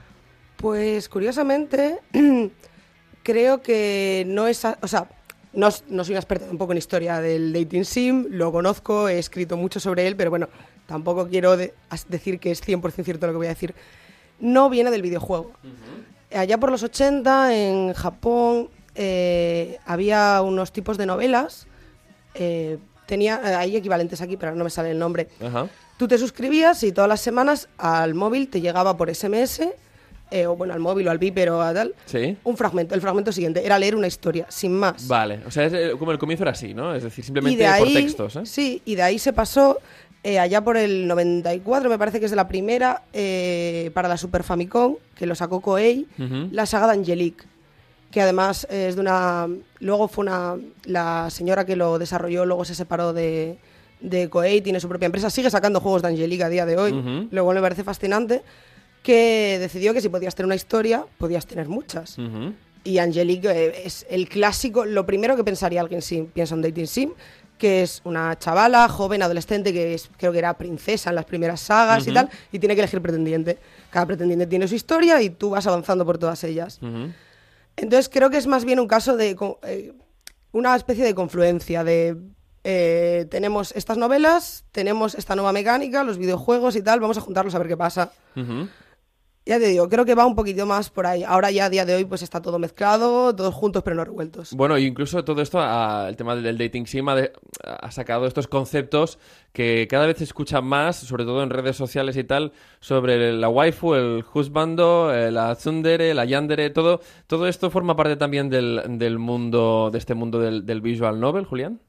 Pues 0.57 1.07
curiosamente, 1.07 2.01
creo 3.23 3.61
que 3.61 4.25
no 4.27 4.47
es... 4.47 4.65
o 4.65 4.87
sea, 4.89 5.07
no, 5.57 5.69
no, 5.89 6.03
soy 6.03 6.13
una 6.13 6.19
experta 6.19 6.45
un 6.51 6.57
poco 6.59 6.71
en 6.71 6.77
historia 6.77 7.19
del 7.19 7.51
dating 7.51 7.83
sim, 7.83 8.27
lo 8.29 8.51
conozco, 8.51 9.09
he 9.09 9.17
escrito 9.17 9.57
mucho 9.57 9.79
sobre 9.79 10.05
él, 10.05 10.15
pero 10.15 10.29
bueno, 10.29 10.49
tampoco 10.85 11.27
quiero 11.27 11.57
decir 11.57 12.39
que 12.39 12.51
es 12.51 12.63
100% 12.63 13.03
cierto 13.03 13.25
lo 13.25 13.33
que 13.33 13.37
voy 13.37 13.47
a 13.47 13.49
decir. 13.49 13.73
No 14.39 14.69
viene 14.69 14.91
del 14.91 15.01
videojuego. 15.01 15.51
Allá 16.31 16.59
por 16.59 16.69
los 16.69 16.83
80, 16.83 17.55
en 17.55 17.93
Japón, 17.93 18.69
eh, 18.93 19.79
había 19.83 20.43
unos 20.43 20.71
tipos 20.71 20.95
de 20.95 21.07
novelas. 21.07 21.65
Eh, 22.35 22.77
tenía, 23.07 23.41
eh, 23.43 23.55
hay 23.55 23.75
equivalentes 23.75 24.21
aquí, 24.21 24.37
pero 24.37 24.53
no 24.53 24.63
me 24.63 24.69
sale 24.69 24.91
el 24.91 24.99
nombre. 24.99 25.27
Tú 25.97 26.07
te 26.07 26.19
suscribías 26.19 26.83
y 26.83 26.91
todas 26.91 27.09
las 27.09 27.21
semanas 27.21 27.67
al 27.79 28.13
móvil 28.13 28.47
te 28.47 28.61
llegaba 28.61 28.95
por 28.95 29.09
SMS 29.09 29.61
eh, 30.31 30.45
o 30.45 30.55
bueno, 30.55 30.73
al 30.73 30.79
móvil 30.79 31.07
o 31.07 31.11
al 31.11 31.17
viper 31.17 31.49
o 31.49 31.61
a 31.61 31.73
tal, 31.73 31.93
un 32.43 32.57
fragmento. 32.57 32.95
El 32.95 33.01
fragmento 33.01 33.31
siguiente 33.31 33.65
era 33.65 33.79
leer 33.79 33.95
una 33.95 34.07
historia, 34.07 34.45
sin 34.49 34.73
más. 34.73 35.07
Vale, 35.07 35.41
o 35.45 35.51
sea, 35.51 35.65
es, 35.65 35.73
eh, 35.73 35.91
como 35.97 36.11
el 36.11 36.17
comienzo 36.17 36.43
era 36.43 36.51
así, 36.51 36.73
¿no? 36.73 36.93
Es 36.93 37.03
decir, 37.03 37.23
simplemente 37.23 37.65
por 37.79 37.93
textos. 37.93 38.35
¿eh? 38.35 38.45
Sí, 38.45 38.81
y 38.85 38.95
de 38.95 39.01
ahí 39.03 39.19
se 39.19 39.33
pasó 39.33 39.79
allá 40.23 40.61
por 40.61 40.75
el 40.75 41.07
94, 41.07 41.89
me 41.89 41.97
parece 41.97 42.19
que 42.19 42.25
es 42.25 42.31
de 42.31 42.35
la 42.35 42.49
primera, 42.49 43.03
para 43.93 44.09
la 44.09 44.17
Super 44.17 44.43
Famicom, 44.43 44.97
que 45.15 45.25
lo 45.25 45.35
sacó 45.35 45.61
Koei, 45.61 46.05
la 46.51 46.65
saga 46.65 46.87
de 46.87 46.93
Angelique 46.93 47.45
que 48.11 48.21
además 48.21 48.65
es 48.69 48.95
de 48.95 49.01
una... 49.01 49.47
Luego 49.79 50.07
fue 50.07 50.23
una... 50.23 50.55
La 50.85 51.29
señora 51.29 51.65
que 51.65 51.75
lo 51.75 51.99
desarrolló 51.99 52.45
luego 52.45 52.63
se 52.63 52.73
separó 52.73 53.13
de, 53.13 53.57
de 53.99 54.29
Koei, 54.29 54.61
tiene 54.61 54.79
su 54.79 54.87
propia 54.87 55.07
empresa, 55.07 55.29
sigue 55.29 55.49
sacando 55.49 55.81
juegos 55.81 56.01
de 56.01 56.09
Angelique 56.09 56.43
a 56.43 56.49
día 56.49 56.65
de 56.65 56.77
hoy, 56.77 57.27
luego 57.31 57.53
me 57.53 57.61
parece 57.61 57.83
fascinante 57.83 58.43
que 59.07 59.57
decidió 59.57 59.93
que 59.93 60.01
si 60.01 60.09
podías 60.09 60.35
tener 60.35 60.47
una 60.47 60.55
historia, 60.55 61.05
podías 61.17 61.45
tener 61.45 61.69
muchas. 61.69 62.17
Y 62.83 62.97
Angelique 62.97 63.47
eh, 63.49 63.83
es 63.85 64.05
el 64.09 64.27
clásico, 64.27 64.83
lo 64.83 65.05
primero 65.05 65.37
que 65.37 65.45
pensaría 65.45 65.79
alguien 65.79 66.01
si 66.01 66.23
piensa 66.23 66.55
en 66.55 66.61
Dating 66.61 66.87
Sim, 66.87 67.11
que 67.57 67.83
es 67.83 68.01
una 68.03 68.37
chavala, 68.37 68.89
joven, 68.89 69.21
adolescente, 69.21 69.71
que 69.71 69.93
es, 69.93 70.09
creo 70.17 70.33
que 70.33 70.39
era 70.39 70.57
princesa 70.57 71.11
en 71.11 71.15
las 71.15 71.23
primeras 71.23 71.61
sagas 71.61 72.05
y 72.05 72.11
tal, 72.11 72.29
y 72.51 72.59
tiene 72.59 72.75
que 72.75 72.81
elegir 72.81 73.01
pretendiente. 73.01 73.57
Cada 73.91 74.07
pretendiente 74.07 74.45
tiene 74.45 74.67
su 74.67 74.75
historia 74.75 75.21
y 75.21 75.29
tú 75.29 75.51
vas 75.51 75.65
avanzando 75.67 76.05
por 76.05 76.17
todas 76.17 76.43
ellas. 76.43 76.81
Entonces 77.77 78.09
creo 78.09 78.29
que 78.29 78.35
es 78.35 78.45
más 78.45 78.65
bien 78.65 78.77
un 78.77 78.89
caso 78.89 79.15
de 79.15 79.37
eh, 79.63 79.93
una 80.51 80.75
especie 80.75 81.05
de 81.05 81.15
confluencia 81.15 81.85
de 81.85 82.17
eh, 82.65 83.25
tenemos 83.31 83.71
estas 83.71 83.97
novelas, 83.97 84.65
tenemos 84.73 85.15
esta 85.15 85.33
nueva 85.33 85.53
mecánica, 85.53 86.03
los 86.03 86.17
videojuegos 86.17 86.75
y 86.75 86.81
tal, 86.81 86.99
vamos 86.99 87.17
a 87.17 87.21
juntarlos 87.21 87.55
a 87.55 87.59
ver 87.59 87.69
qué 87.69 87.77
pasa 87.77 88.11
ya 89.47 89.59
te 89.59 89.67
digo, 89.67 89.87
creo 89.87 90.03
que 90.05 90.13
va 90.13 90.25
un 90.25 90.35
poquito 90.35 90.65
más 90.65 90.89
por 90.89 91.07
ahí. 91.07 91.23
Ahora 91.23 91.49
ya 91.51 91.65
a 91.65 91.69
día 91.69 91.85
de 91.85 91.95
hoy 91.95 92.05
pues 92.05 92.21
está 92.21 92.41
todo 92.41 92.59
mezclado, 92.59 93.33
todos 93.35 93.53
juntos 93.55 93.81
pero 93.83 93.95
no 93.95 94.03
revueltos. 94.03 94.53
Bueno, 94.53 94.77
incluso 94.77 95.23
todo 95.23 95.41
esto, 95.41 95.59
el 96.07 96.15
tema 96.17 96.35
del 96.35 96.57
dating 96.57 96.85
sim 96.85 97.07
ha, 97.07 97.91
sacado 97.91 98.25
estos 98.27 98.47
conceptos 98.47 99.17
que 99.53 99.87
cada 99.89 100.05
vez 100.05 100.17
se 100.17 100.25
escuchan 100.25 100.65
más, 100.65 100.97
sobre 100.97 101.23
todo 101.23 101.41
en 101.43 101.49
redes 101.49 101.77
sociales 101.77 102.17
y 102.17 102.23
tal, 102.23 102.51
sobre 102.79 103.33
la 103.33 103.49
waifu, 103.49 103.95
el 103.95 104.25
husbando, 104.33 105.13
eh, 105.13 105.31
la 105.31 105.55
tsundere, 105.55 106.13
la 106.13 106.25
yandere, 106.25 106.69
todo, 106.69 106.99
todo 107.27 107.47
esto 107.47 107.71
forma 107.71 107.95
parte 107.95 108.17
también 108.17 108.49
del, 108.49 109.17
mundo, 109.17 109.89
de 109.91 109.97
este 109.97 110.13
mundo 110.13 110.39
del, 110.39 110.81
visual 110.81 111.19
novel, 111.19 111.45
Julián. 111.45 111.79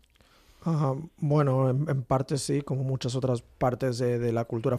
bueno, 1.18 1.70
en, 1.70 2.02
parte 2.02 2.38
sí, 2.38 2.62
como 2.62 2.84
muchas 2.84 3.16
otras 3.16 3.42
partes 3.42 3.98
de, 3.98 4.32
la 4.32 4.44
cultura 4.44 4.76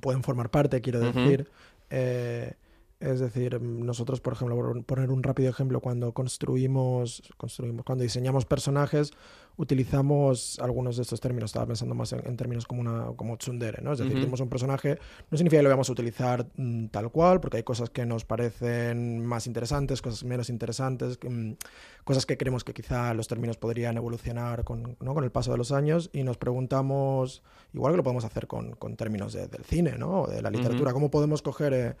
pueden 0.00 0.22
formar 0.22 0.50
parte, 0.50 0.82
quiero 0.82 1.00
decir. 1.00 1.48
Eh, 1.90 2.54
es 3.00 3.20
decir, 3.20 3.60
nosotros, 3.60 4.20
por 4.20 4.32
ejemplo, 4.32 4.56
por 4.56 4.84
poner 4.84 5.10
un 5.10 5.22
rápido 5.22 5.50
ejemplo, 5.50 5.80
cuando 5.80 6.12
construimos, 6.12 7.22
construimos 7.36 7.84
cuando 7.84 8.02
diseñamos 8.02 8.44
personajes, 8.44 9.12
utilizamos 9.56 10.58
algunos 10.60 10.96
de 10.96 11.02
estos 11.02 11.20
términos. 11.20 11.50
Estaba 11.50 11.66
pensando 11.66 11.94
más 11.94 12.12
en, 12.12 12.36
términos 12.36 12.66
como 12.66 12.80
una 12.80 13.06
como 13.14 13.36
tsundere, 13.36 13.82
¿no? 13.82 13.92
Es 13.92 13.98
decir, 13.98 14.14
tenemos 14.14 14.40
un 14.40 14.48
personaje, 14.48 14.98
no 15.30 15.38
significa 15.38 15.60
que 15.60 15.64
lo 15.64 15.70
vamos 15.70 15.88
a 15.88 15.92
utilizar 15.92 16.46
mm, 16.56 16.86
tal 16.86 17.12
cual, 17.12 17.40
porque 17.40 17.58
hay 17.58 17.62
cosas 17.62 17.90
que 17.90 18.04
nos 18.04 18.24
parecen 18.24 19.24
más 19.24 19.46
interesantes, 19.46 20.02
cosas 20.02 20.24
menos 20.24 20.48
interesantes, 20.48 21.20
mm, 21.22 21.52
cosas 22.02 22.26
que 22.26 22.36
creemos 22.36 22.64
que 22.64 22.74
quizá 22.74 23.14
los 23.14 23.28
términos 23.28 23.58
podrían 23.58 23.96
evolucionar 23.96 24.64
con, 24.64 24.96
¿no? 25.00 25.14
con 25.14 25.22
el 25.22 25.30
paso 25.30 25.52
de 25.52 25.58
los 25.58 25.70
años 25.70 26.10
y 26.12 26.24
nos 26.24 26.36
preguntamos, 26.36 27.44
igual 27.74 27.92
que 27.92 27.98
lo 27.98 28.02
podemos 28.02 28.24
hacer 28.24 28.48
con, 28.48 28.72
con 28.72 28.96
términos 28.96 29.34
del 29.34 29.64
cine, 29.64 29.98
¿no? 29.98 30.22
O 30.22 30.26
de 30.26 30.42
la 30.42 30.50
literatura, 30.50 30.92
¿cómo 30.92 31.12
podemos 31.12 31.42
coger... 31.42 31.74
Eh, 31.74 31.96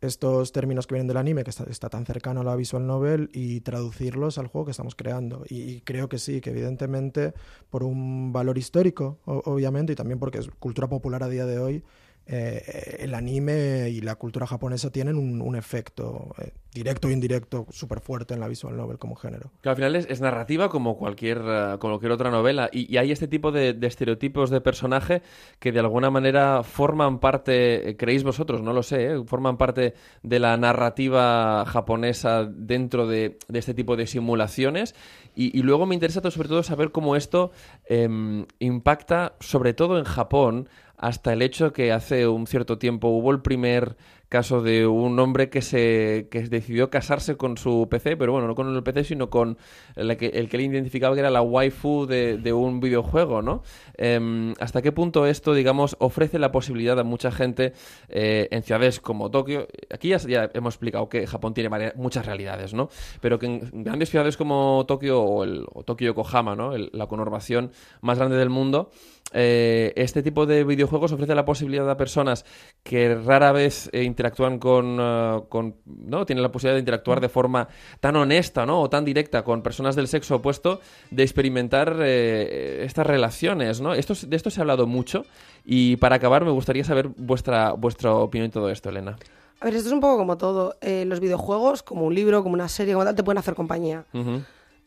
estos 0.00 0.52
términos 0.52 0.86
que 0.86 0.94
vienen 0.94 1.08
del 1.08 1.16
anime, 1.16 1.44
que 1.44 1.50
está, 1.50 1.88
tan 1.88 2.06
cercano 2.06 2.40
a 2.40 2.44
la 2.44 2.56
visual 2.56 2.86
novel, 2.86 3.30
y 3.32 3.60
traducirlos 3.60 4.38
al 4.38 4.46
juego 4.46 4.66
que 4.66 4.70
estamos 4.70 4.94
creando. 4.94 5.44
Y, 5.48 5.80
creo 5.80 6.08
que 6.08 6.18
sí, 6.18 6.40
que 6.40 6.50
evidentemente 6.50 7.34
por 7.70 7.82
un 7.82 8.32
valor 8.32 8.58
histórico, 8.58 9.18
obviamente, 9.24 9.92
y 9.92 9.96
también 9.96 10.18
porque 10.18 10.38
es 10.38 10.48
cultura 10.58 10.88
popular 10.88 11.22
a 11.22 11.28
día 11.28 11.46
de 11.46 11.58
hoy, 11.58 11.82
eh, 12.30 12.98
el 12.98 13.14
anime 13.14 13.88
y 13.88 14.02
la 14.02 14.16
cultura 14.16 14.46
japonesa 14.46 14.90
tienen 14.90 15.16
un, 15.16 15.56
efecto 15.56 16.34
eh, 16.36 16.52
directo 16.74 17.08
o 17.08 17.10
indirecto 17.10 17.66
súper 17.70 18.00
fuerte 18.00 18.34
en 18.34 18.40
la 18.40 18.48
visual 18.48 18.76
novel 18.76 18.98
como 18.98 19.16
género. 19.16 19.50
Al 19.64 19.76
final 19.76 19.96
es, 19.96 20.20
narrativa 20.20 20.68
como 20.68 20.98
cualquier, 20.98 21.40
eh, 21.42 21.76
cualquier 21.80 22.12
otra 22.12 22.30
novela 22.30 22.68
y, 22.70 22.98
hay 22.98 23.12
este 23.12 23.28
tipo 23.28 23.50
de, 23.50 23.78
estereotipos 23.80 24.50
de 24.50 24.60
personaje 24.60 25.22
que 25.58 25.72
de 25.72 25.80
alguna 25.80 26.10
manera 26.10 26.62
forman 26.64 27.18
parte, 27.18 27.96
creéis 27.98 28.24
vosotros, 28.24 28.60
no 28.60 28.74
lo 28.74 28.82
sé, 28.82 29.24
forman 29.24 29.56
parte 29.56 29.94
de 30.22 30.38
la 30.38 30.58
narrativa 30.58 31.64
japonesa 31.64 32.44
dentro 32.44 33.06
de, 33.06 33.38
este 33.54 33.72
tipo 33.72 33.96
de 33.96 34.06
simulaciones 34.06 34.94
y, 35.34 35.62
luego 35.62 35.86
me 35.86 35.94
interesa 35.94 36.20
sobre 36.30 36.48
todo 36.48 36.62
saber 36.62 36.90
cómo 36.90 37.16
esto 37.16 37.52
em, 37.86 38.44
impacta 38.58 39.34
sobre 39.40 39.72
todo 39.72 39.98
en 39.98 40.04
Japón 40.04 40.68
hasta 40.98 41.32
el 41.32 41.42
hecho 41.42 41.72
que 41.72 41.92
hace 41.92 42.26
un 42.26 42.46
cierto 42.46 42.78
tiempo 42.78 43.08
hubo 43.08 43.30
el 43.30 43.40
primer 43.40 43.96
caso 44.28 44.60
de 44.60 44.86
un 44.86 45.18
hombre 45.18 45.48
que 45.48 45.62
se 45.62 46.28
que 46.30 46.42
decidió 46.42 46.90
casarse 46.90 47.36
con 47.36 47.56
su 47.56 47.88
PC, 47.88 48.16
pero 48.16 48.32
bueno, 48.32 48.46
no 48.46 48.54
con 48.54 48.74
el 48.74 48.82
PC, 48.82 49.04
sino 49.04 49.30
con 49.30 49.56
el 49.96 50.16
que, 50.16 50.26
el 50.26 50.48
que 50.48 50.58
él 50.58 50.64
identificaba 50.64 51.14
que 51.14 51.20
era 51.20 51.30
la 51.30 51.40
waifu 51.40 52.06
de, 52.06 52.36
de 52.36 52.52
un 52.52 52.80
videojuego, 52.80 53.40
¿no? 53.40 53.62
Em, 53.94 54.52
¿Hasta 54.60 54.82
qué 54.82 54.92
punto 54.92 55.26
esto, 55.26 55.54
digamos, 55.54 55.96
ofrece 55.98 56.38
la 56.38 56.52
posibilidad 56.52 56.98
a 56.98 57.04
mucha 57.04 57.30
gente 57.30 57.72
eh, 58.08 58.48
en 58.50 58.62
ciudades 58.62 59.00
como 59.00 59.30
Tokio? 59.30 59.66
Aquí 59.90 60.10
ya, 60.10 60.50
hemos 60.52 60.74
explicado 60.74 61.08
que 61.08 61.26
Japón 61.26 61.54
tiene 61.54 61.92
muchas 61.96 62.26
realidades, 62.26 62.74
¿no? 62.74 62.90
Pero 63.20 63.38
que 63.38 63.46
en 63.46 63.82
grandes 63.82 64.10
ciudades 64.10 64.36
como 64.36 64.84
Tokio 64.86 65.22
o, 65.22 65.44
el, 65.44 65.64
Tokio 65.86 66.08
Yokohama, 66.08 66.54
¿no? 66.54 66.76
la 66.76 67.06
conurbación 67.06 67.70
más 68.02 68.18
grande 68.18 68.36
del 68.36 68.50
mundo, 68.50 68.90
eh, 69.32 69.92
este 69.96 70.22
tipo 70.22 70.46
de 70.46 70.64
videojuegos 70.64 71.12
ofrece 71.12 71.34
la 71.34 71.44
posibilidad 71.44 71.88
a 71.90 71.96
personas 71.96 72.46
que 72.82 73.14
rara 73.14 73.52
vez 73.52 73.90
eh, 73.92 74.02
interactúan 74.04 74.54
eh, 74.54 75.40
con, 75.48 75.76
¿no? 75.84 76.24
Tienen 76.24 76.42
la 76.42 76.50
posibilidad 76.50 76.76
de 76.76 76.80
interactuar 76.80 77.20
de 77.20 77.28
forma 77.28 77.68
tan 78.00 78.16
honesta, 78.16 78.64
¿no? 78.64 78.80
O 78.80 78.88
tan 78.88 79.04
directa 79.04 79.44
con 79.44 79.62
personas 79.62 79.96
del 79.96 80.08
sexo 80.08 80.36
opuesto, 80.36 80.80
de 81.10 81.22
experimentar 81.22 81.96
eh, 82.00 82.84
estas 82.84 83.06
relaciones, 83.06 83.80
¿no? 83.80 83.92
Esto, 83.92 84.14
de 84.26 84.36
esto 84.36 84.50
se 84.50 84.60
ha 84.60 84.62
hablado 84.62 84.86
mucho 84.86 85.24
y 85.64 85.96
para 85.96 86.16
acabar 86.16 86.44
me 86.44 86.50
gustaría 86.50 86.84
saber 86.84 87.08
vuestra, 87.08 87.72
vuestra 87.72 88.14
opinión 88.14 88.46
en 88.46 88.52
todo 88.52 88.70
esto, 88.70 88.88
Elena. 88.88 89.18
A 89.60 89.64
ver, 89.66 89.74
esto 89.74 89.88
es 89.88 89.92
un 89.92 90.00
poco 90.00 90.16
como 90.16 90.38
todo. 90.38 90.76
Los 90.80 91.18
videojuegos, 91.18 91.82
como 91.82 92.06
un 92.06 92.14
libro, 92.14 92.44
como 92.44 92.54
una 92.54 92.68
serie, 92.68 92.94
como 92.94 93.04
tal, 93.04 93.16
te 93.16 93.24
pueden 93.24 93.38
hacer 93.38 93.56
compañía. 93.56 94.04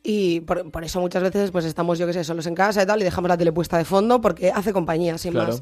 Y 0.03 0.41
por, 0.41 0.83
eso 0.83 0.99
muchas 0.99 1.21
veces 1.21 1.51
pues 1.51 1.65
estamos, 1.65 1.99
yo 1.99 2.07
que 2.07 2.13
sé, 2.13 2.23
solos 2.23 2.47
en 2.47 2.55
casa 2.55 2.81
y 2.81 2.85
tal, 2.85 3.01
y 3.01 3.03
dejamos 3.03 3.29
la 3.29 3.37
tele 3.37 3.51
puesta 3.51 3.77
de 3.77 3.85
fondo 3.85 4.19
porque 4.19 4.51
hace 4.51 4.73
compañía, 4.73 5.17
sin 5.17 5.33
más. 5.35 5.61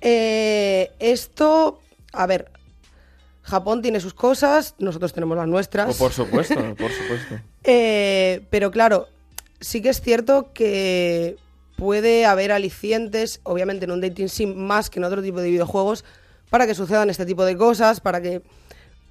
esto, 0.00 1.80
a 2.12 2.26
ver, 2.26 2.50
Japón 3.42 3.82
tiene 3.82 4.00
sus 4.00 4.14
cosas, 4.14 4.74
nosotros 4.78 5.12
tenemos 5.12 5.36
las 5.36 5.48
nuestras. 5.48 5.94
Oh, 5.94 5.98
por 5.98 6.12
supuesto, 6.12 6.54
por 6.76 6.90
supuesto. 6.90 7.38
Eh, 7.64 8.44
pero 8.50 8.72
claro, 8.72 9.06
sí 9.60 9.82
que 9.82 9.90
es 9.90 10.00
cierto 10.00 10.52
que 10.52 11.36
puede 11.76 12.26
haber 12.26 12.50
alicientes, 12.50 13.40
obviamente 13.44 13.84
en 13.84 13.92
un 13.92 14.00
dating 14.00 14.28
sim 14.28 14.56
más 14.56 14.90
que 14.90 14.98
en 14.98 15.04
otro 15.04 15.22
tipo 15.22 15.40
de 15.40 15.48
videojuegos, 15.48 16.04
para 16.50 16.66
que 16.66 16.74
sucedan 16.74 17.08
este 17.08 17.24
tipo 17.24 17.44
de 17.44 17.56
cosas, 17.56 18.00
para 18.00 18.20
que... 18.20 18.42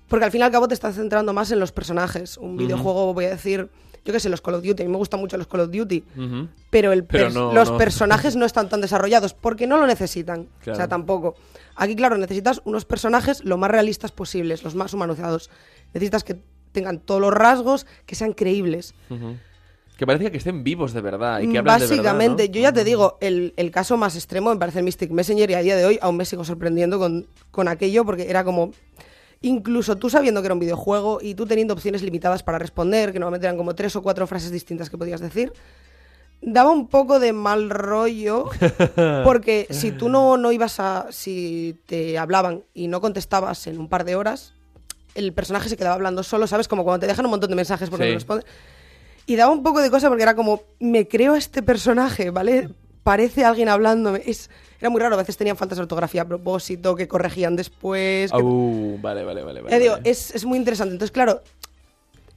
Porque 0.10 0.26
al 0.26 0.32
fin 0.32 0.42
y 0.42 0.44
al 0.44 0.52
cabo 0.52 0.68
te 0.68 0.74
estás 0.74 0.96
centrando 0.96 1.32
más 1.32 1.50
en 1.52 1.62
los 1.62 1.72
personajes. 1.72 2.38
Un 2.38 2.58
videojuego, 2.58 3.14
voy 3.14 3.24
a 3.24 3.30
decir, 3.30 3.70
yo 4.04 4.14
qué 4.14 4.20
sé, 4.20 4.30
los 4.30 4.42
Call 4.42 4.56
of 4.56 4.64
Duty, 4.64 4.84
a 4.84 4.86
mí 4.86 4.92
me 4.92 4.98
gustan 4.98 5.20
mucho 5.20 5.38
los 5.38 5.48
Call 5.48 5.62
of 5.62 5.72
Duty, 5.72 6.04
pero, 6.70 6.92
el 6.92 7.06
los 7.54 7.72
personajes 7.72 8.36
no 8.36 8.46
están 8.46 8.70
tan 8.70 8.82
desarrollados 8.82 9.34
porque 9.34 9.68
no 9.68 9.78
lo 9.78 9.86
necesitan, 9.86 10.48
o 10.66 10.76
sea, 10.76 10.88
tampoco. 10.88 11.36
Aquí, 11.76 11.96
claro, 11.96 12.18
necesitas 12.18 12.62
unos 12.66 12.86
personajes 12.86 13.44
lo 13.46 13.58
más 13.58 13.72
realistas 13.72 14.12
posibles, 14.12 14.64
los 14.64 14.76
más 14.76 14.94
humanizados. 14.94 15.50
Necesitas 15.94 16.24
que 16.24 16.38
tengan 16.72 17.00
todos 17.00 17.22
los 17.22 17.34
rasgos, 17.34 17.86
que 18.06 18.16
sean 18.16 18.34
creíbles. 18.34 18.94
Que 19.98 20.08
parece 20.08 20.32
que 20.32 20.38
estén 20.38 20.64
vivos 20.64 20.94
de 20.94 21.02
verdad 21.02 21.42
y 21.42 21.52
que 21.52 21.60
hablan 21.60 21.80
Básicamente, 21.80 22.44
de 22.44 22.48
verdad, 22.48 22.54
yo 22.56 22.62
ya 22.62 22.74
te 22.74 22.84
digo, 22.84 23.18
el, 23.22 23.54
el, 23.56 23.70
caso 23.70 23.98
más 23.98 24.16
extremo 24.16 24.50
me 24.50 24.58
parece 24.58 24.80
el 24.80 24.86
Mystic 24.86 25.12
Messenger 25.12 25.52
y 25.52 25.54
a 25.54 25.62
día 25.62 25.76
de 25.76 25.86
hoy 25.86 26.00
aún 26.02 26.18
me 26.18 26.26
sigo 26.26 26.44
sorprendiendo 26.44 26.98
con, 26.98 27.28
con 27.52 27.68
aquello 27.68 28.04
porque 28.04 28.28
era 28.28 28.44
como 28.44 28.72
incluso 29.42 29.98
tú 29.98 30.10
sabiendo 30.10 30.42
que 30.42 30.48
era 30.48 30.54
un 30.54 30.60
videojuego 30.60 31.20
y 31.22 31.36
tú 31.36 31.46
teniendo 31.46 31.74
opciones 31.74 32.04
limitadas 32.04 32.44
para 32.44 32.60
responder, 32.60 33.12
que 33.12 33.20
normalmente 33.20 33.48
eran 33.48 33.58
como 33.58 33.76
tres 33.76 33.96
o 33.96 34.02
cuatro 34.02 34.28
frases 34.28 34.52
distintas 34.52 34.90
que 34.90 34.98
podías 34.98 35.20
decir, 35.20 35.52
daba 36.42 36.72
un 36.72 36.88
poco 36.88 37.20
de 37.20 37.34
mal 37.34 37.70
rollo 37.70 38.50
porque 39.24 39.68
si 39.70 39.92
tú 39.92 40.10
no, 40.10 40.38
no 40.38 40.52
ibas 40.52 40.80
a... 40.80 41.08
si 41.12 41.80
te 41.86 42.18
hablaban 42.18 42.64
y 42.74 42.88
no 42.88 43.02
contestabas 43.02 43.68
en 43.68 43.80
un 43.80 43.90
par 43.90 44.06
de 44.06 44.16
horas, 44.16 44.54
el 45.16 45.34
personaje 45.34 45.70
se 45.70 45.78
quedaba 45.78 45.96
hablando 45.96 46.24
solo, 46.24 46.48
¿sabes? 46.48 46.68
Como 46.68 46.84
cuando 46.84 47.02
te 47.02 47.08
dejan 47.08 47.26
un 47.26 47.32
montón 47.32 47.50
de 47.50 47.56
mensajes 47.56 47.90
porque 47.90 48.08
no 48.08 48.14
respondes. 48.14 48.46
Y 49.26 49.36
daba 49.36 49.52
un 49.52 49.64
poco 49.64 49.82
de 49.82 49.92
cosa 49.92 50.08
porque 50.08 50.24
era 50.24 50.36
como, 50.36 50.64
me 50.80 51.08
creo 51.08 51.36
este 51.36 51.62
personaje, 51.62 52.32
¿vale? 52.32 52.70
Parece 53.04 53.46
alguien 53.46 53.70
hablándome. 53.70 54.22
Es, 54.26 54.50
era 54.80 54.90
muy 54.90 55.02
raro, 55.02 55.16
a 55.16 55.18
veces 55.18 55.38
tenían 55.38 55.58
faltas 55.58 55.78
de 55.78 55.84
ortografía 55.84 56.24
a 56.24 56.28
propósito, 56.28 56.96
que 56.96 57.08
corregían 57.08 57.56
después. 57.56 58.32
Uh, 58.34 58.98
vale, 59.02 59.24
vale, 59.24 59.44
vale. 59.44 59.62
vale, 59.62 59.80
digo, 59.80 59.98
Es, 60.04 60.34
es, 60.34 60.46
muy 60.46 60.58
interesante. 60.58 60.94
Entonces, 60.94 61.12
claro, 61.12 61.42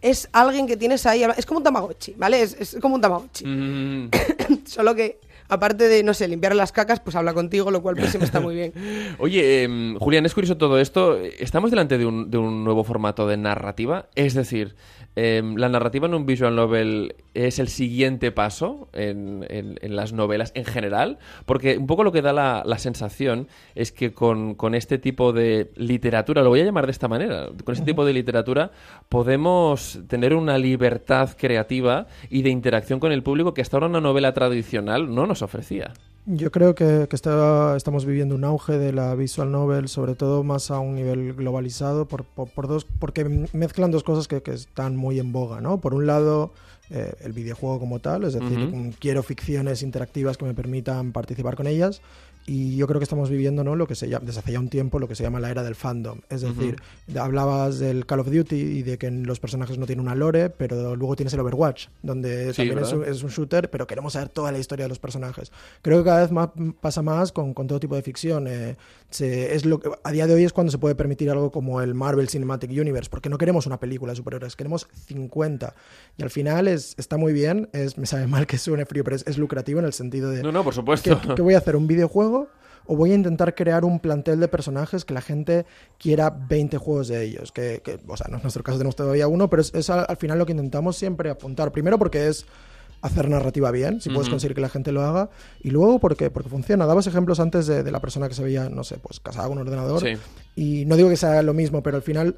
es 0.01 0.29
alguien 0.33 0.67
que 0.67 0.77
tienes 0.77 1.07
ahí. 1.07 1.25
Es 1.37 1.47
como 1.47 1.59
un 1.59 1.65
Tamagotchi, 1.65 2.15
¿vale? 2.17 2.43
Es, 2.43 2.57
es 2.61 2.77
como 2.81 2.95
un 2.95 3.01
Tamagotchi. 3.01 3.47
Mm. 3.47 4.11
Solo 4.67 4.95
que 4.95 5.19
aparte 5.49 5.89
de, 5.89 6.03
no 6.03 6.15
sé, 6.15 6.29
limpiar 6.29 6.55
las 6.55 6.73
cacas, 6.73 7.01
pues 7.01 7.17
habla 7.17 7.35
contigo, 7.35 7.71
lo 7.71 7.83
cual 7.83 7.97
pues 7.97 8.11
siempre 8.11 8.27
está 8.27 8.41
muy 8.41 8.55
bien. 8.55 8.73
Oye, 9.19 9.65
em, 9.65 9.97
Julián, 9.99 10.27
es 10.27 10.35
curioso 10.35 10.57
todo 10.57 10.79
esto. 10.79 11.19
¿Estamos 11.19 11.71
delante 11.71 11.99
de 11.99 12.07
un, 12.07 12.31
de 12.31 12.39
un 12.39 12.65
nuevo 12.65 12.85
formato 12.85 13.27
de 13.27 13.37
narrativa? 13.37 14.09
Es 14.15 14.35
decir, 14.35 14.75
em, 15.17 15.57
¿la 15.57 15.69
narrativa 15.69 16.07
en 16.07 16.15
un 16.15 16.27
visual 16.27 16.55
novel 16.55 17.15
es 17.35 17.59
el 17.59 17.69
siguiente 17.69 18.33
paso 18.33 18.89
en, 18.93 19.47
en, 19.49 19.97
las 19.97 20.13
novelas 20.13 20.53
en 20.55 20.65
general? 20.65 21.19
Porque 21.47 21.79
un 21.79 21.87
poco 21.87 22.05
lo 22.05 22.13
que 22.13 22.23
da 22.23 22.33
la, 22.33 22.63
la 22.65 22.79
sensación 22.79 23.49
es 23.75 23.93
que 23.93 24.13
con, 24.13 24.55
con, 24.55 24.75
este 24.75 24.99
tipo 24.99 25.33
de 25.33 25.71
literatura, 25.77 26.43
lo 26.43 26.51
voy 26.51 26.61
a 26.61 26.65
llamar 26.65 26.87
de 26.87 26.93
esta 26.93 27.09
manera, 27.09 27.49
con 27.65 27.75
este 27.75 27.87
tipo 27.87 28.05
de 28.05 28.13
literatura 28.13 28.71
podemos 29.09 30.01
tener 30.09 30.35
una 30.35 30.59
libertad 30.59 31.31
creativa 31.37 32.07
y 32.31 32.43
de 32.43 32.51
interacción 32.51 33.01
con 33.01 33.13
el 33.13 33.23
público 33.23 33.55
que 33.55 33.63
hasta 33.63 33.77
ahora 33.77 33.87
una 33.87 34.01
novela 34.01 34.33
tradicional 34.33 35.15
no 35.15 35.27
nos 35.27 35.43
ofrecía. 35.43 35.93
Yo 36.27 36.51
creo 36.51 36.75
que, 36.75 37.07
estamos 37.11 38.07
viviendo 38.07 38.35
un 38.35 38.45
auge 38.45 38.79
de 38.79 38.93
la 38.95 39.15
visual 39.15 39.53
novel, 39.53 39.89
sobre 39.89 40.15
todo 40.15 40.43
más 40.43 40.71
a 40.71 40.79
un 40.79 40.95
nivel 40.95 41.35
globalizado, 41.35 42.07
por, 42.07 42.25
por, 42.25 42.67
dos, 42.67 42.87
porque 42.87 43.25
mezclan 43.53 43.91
dos 43.91 44.05
cosas 44.05 44.27
que, 44.27 44.43
están 44.51 44.97
muy 44.97 45.21
en 45.21 45.33
boga. 45.33 45.61
¿no? 45.61 45.83
Por 45.83 45.93
un 45.93 46.07
lado, 46.07 46.53
eh, 46.89 47.13
el 47.21 47.33
videojuego 47.33 47.79
como 47.79 47.99
tal, 47.99 48.25
es 48.25 48.33
decir, 48.33 48.95
quiero 49.01 49.23
ficciones 49.23 49.83
interactivas 49.83 50.39
que 50.39 50.47
me 50.47 50.55
permitan 50.55 51.13
participar 51.13 51.57
con 51.57 51.67
ellas, 51.67 52.01
y 52.47 52.77
yo 52.77 52.87
creo 52.87 53.01
que 53.01 53.05
estamos 53.05 53.31
viviendo 53.31 53.65
¿no? 53.65 53.75
lo 53.75 53.87
que 53.87 53.95
se 53.95 54.09
llama, 54.09 54.27
desde 54.27 54.41
hace 54.41 54.53
ya 54.53 54.61
un 54.61 54.69
tiempo 54.69 54.99
lo 54.99 55.09
que 55.09 55.15
se 55.15 55.23
llama 55.23 55.41
la 55.41 55.51
era 55.51 55.63
del 55.63 55.75
fandom. 55.75 56.21
Es 56.29 56.43
decir, 56.43 56.77
hablabas 57.19 57.79
del 57.79 58.05
Call 58.05 58.21
of 58.21 58.31
Duty 58.31 58.57
y 58.57 58.83
de 58.83 58.99
que 58.99 59.11
los 59.11 59.41
personajes 59.41 59.79
no 59.79 59.87
tienen 59.87 60.05
una 60.05 60.15
lore, 60.15 60.51
pero 60.51 60.95
luego 60.95 61.17
tienes 61.17 61.33
el 61.33 61.41
Overwatch, 61.41 61.89
donde 62.03 62.53
también 62.53 62.79
es 62.79 63.23
un, 63.23 63.31
shooter, 63.31 63.71
pero 63.71 63.87
queremos 63.87 64.13
saber 64.13 64.29
toda 64.29 64.53
la 64.53 64.59
historia 64.59 64.85
de 64.85 64.91
los 64.91 64.99
personajes. 64.99 65.53
Creo 65.81 65.99
que 65.99 66.05
cada 66.05 66.21
vez 66.21 66.31
más 66.31 66.51
pasa 66.81 67.03
más 67.03 67.33
con, 67.33 67.55
con 67.55 67.67
todo 67.67 67.81
tipo 67.81 67.97
de 67.97 68.03
ficción. 68.03 68.47
Eh, 68.47 68.77
es 69.11 69.65
lo 69.65 69.81
que, 69.81 69.91
a 70.03 70.13
día 70.13 70.27
de 70.27 70.35
hoy 70.35 70.45
es 70.45 70.53
cuando 70.53 70.71
se 70.71 70.79
puede 70.79 70.95
permitir 70.95 71.31
algo 71.31 71.51
como 71.51 71.81
el 71.81 71.95
Marvel 71.95 72.29
Cinematic 72.29 72.71
Universe, 72.71 73.11
porque 73.11 73.29
no 73.29 73.39
queremos 73.39 73.67
una 73.67 73.79
película 73.79 74.13
de 74.13 74.17
superhéroes, 74.17 74.57
queremos 74.57 74.89
50. 75.07 75.75
Y 76.17 76.23
al 76.23 76.31
final 76.31 76.69
es, 76.69 76.95
está 76.99 77.17
muy 77.17 77.33
bien, 77.33 77.69
es, 77.73 77.97
me 77.99 78.07
sabe 78.07 78.27
mal 78.27 78.47
que 78.47 78.59
suene 78.59 78.87
frío, 78.87 79.05
pero 79.05 79.17
es, 79.17 79.39
lucrativo 79.39 79.79
en 79.79 79.87
el 79.87 79.93
sentido 79.93 80.31
de... 80.31 80.43
No, 80.43 80.53
no, 80.53 80.65
por 80.65 80.75
supuesto. 80.75 81.21
que 81.35 81.43
voy 81.43 81.55
a 81.55 81.59
hacer? 81.59 81.77
¿Un 81.77 81.87
videojuego? 81.87 82.49
o 82.87 82.97
voy 82.97 83.13
a 83.13 83.15
intentar 83.15 83.55
crear 83.55 83.85
un 83.85 83.99
plantel 83.99 84.41
de 84.41 84.49
personajes 84.49 85.05
que 85.05 85.15
la 85.15 85.23
gente 85.23 85.67
quiera 85.99 86.31
20 86.31 86.77
juegos 86.79 87.09
de 87.09 87.23
ellos. 87.25 87.53
Que, 87.53 87.83
o 88.07 88.17
sea, 88.17 88.27
no 88.31 88.37
es 88.37 88.43
nuestro 88.43 88.63
caso, 88.63 88.79
tenemos 88.79 88.97
todavía 88.97 89.27
uno, 89.29 89.49
pero 89.49 89.63
es, 89.63 89.91
al, 89.91 90.17
final 90.17 90.39
lo 90.39 90.47
que 90.47 90.53
intentamos 90.53 90.97
siempre 90.97 91.31
apuntar. 91.31 91.73
Primero 91.73 91.99
porque 91.99 92.29
es 92.29 92.47
hacer 93.05 93.29
narrativa 93.29 93.71
bien, 93.71 94.01
si 94.01 94.09
puedes 94.09 94.31
conseguir 94.31 94.55
que 94.55 94.63
la 94.63 94.71
gente 94.71 94.91
lo 94.91 95.03
haga, 95.03 95.29
y 95.63 95.69
luego 95.71 95.99
porque, 95.99 96.31
porque 96.31 96.49
funciona. 96.49 96.87
Dabas 96.87 97.07
ejemplos 97.07 97.39
antes 97.39 97.67
de, 97.67 97.91
la 97.91 98.01
persona 98.01 98.29
que 98.29 98.35
se 98.35 98.43
veía, 98.43 98.71
no 98.71 98.83
sé, 98.83 98.97
pues 98.97 99.21
casada 99.21 99.47
con 99.47 99.59
un 99.59 99.67
ordenador, 99.67 100.03
y 100.57 100.87
no 100.87 100.97
digo 100.97 101.11
que 101.11 101.17
sea 101.19 101.43
lo 101.43 101.53
mismo, 101.53 101.83
pero 101.83 101.99
al 101.99 102.03
final 102.03 102.35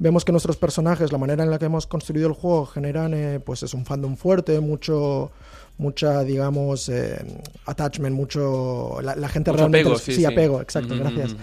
vemos 0.00 0.24
que 0.24 0.32
nuestros 0.32 0.56
personajes, 0.56 1.12
la 1.12 1.18
manera 1.18 1.44
en 1.44 1.50
la 1.50 1.60
que 1.60 1.66
hemos 1.66 1.86
construido 1.86 2.26
el 2.26 2.34
juego, 2.34 2.66
generan, 2.66 3.14
eh, 3.14 3.38
pues 3.38 3.62
es 3.62 3.74
un 3.74 3.86
fandom 3.86 4.16
fuerte, 4.16 4.58
mucho 4.58 5.30
mucha, 5.78 6.24
digamos, 6.24 6.88
eh, 6.88 7.24
attachment, 7.66 8.14
mucho... 8.14 8.98
La, 9.00 9.28
gente 9.28 9.52
realmente... 9.52 9.88
Apego, 9.88 9.98
sí, 10.00 10.24
apego, 10.24 10.60
exacto, 10.60 10.96
gracias. 10.96 11.36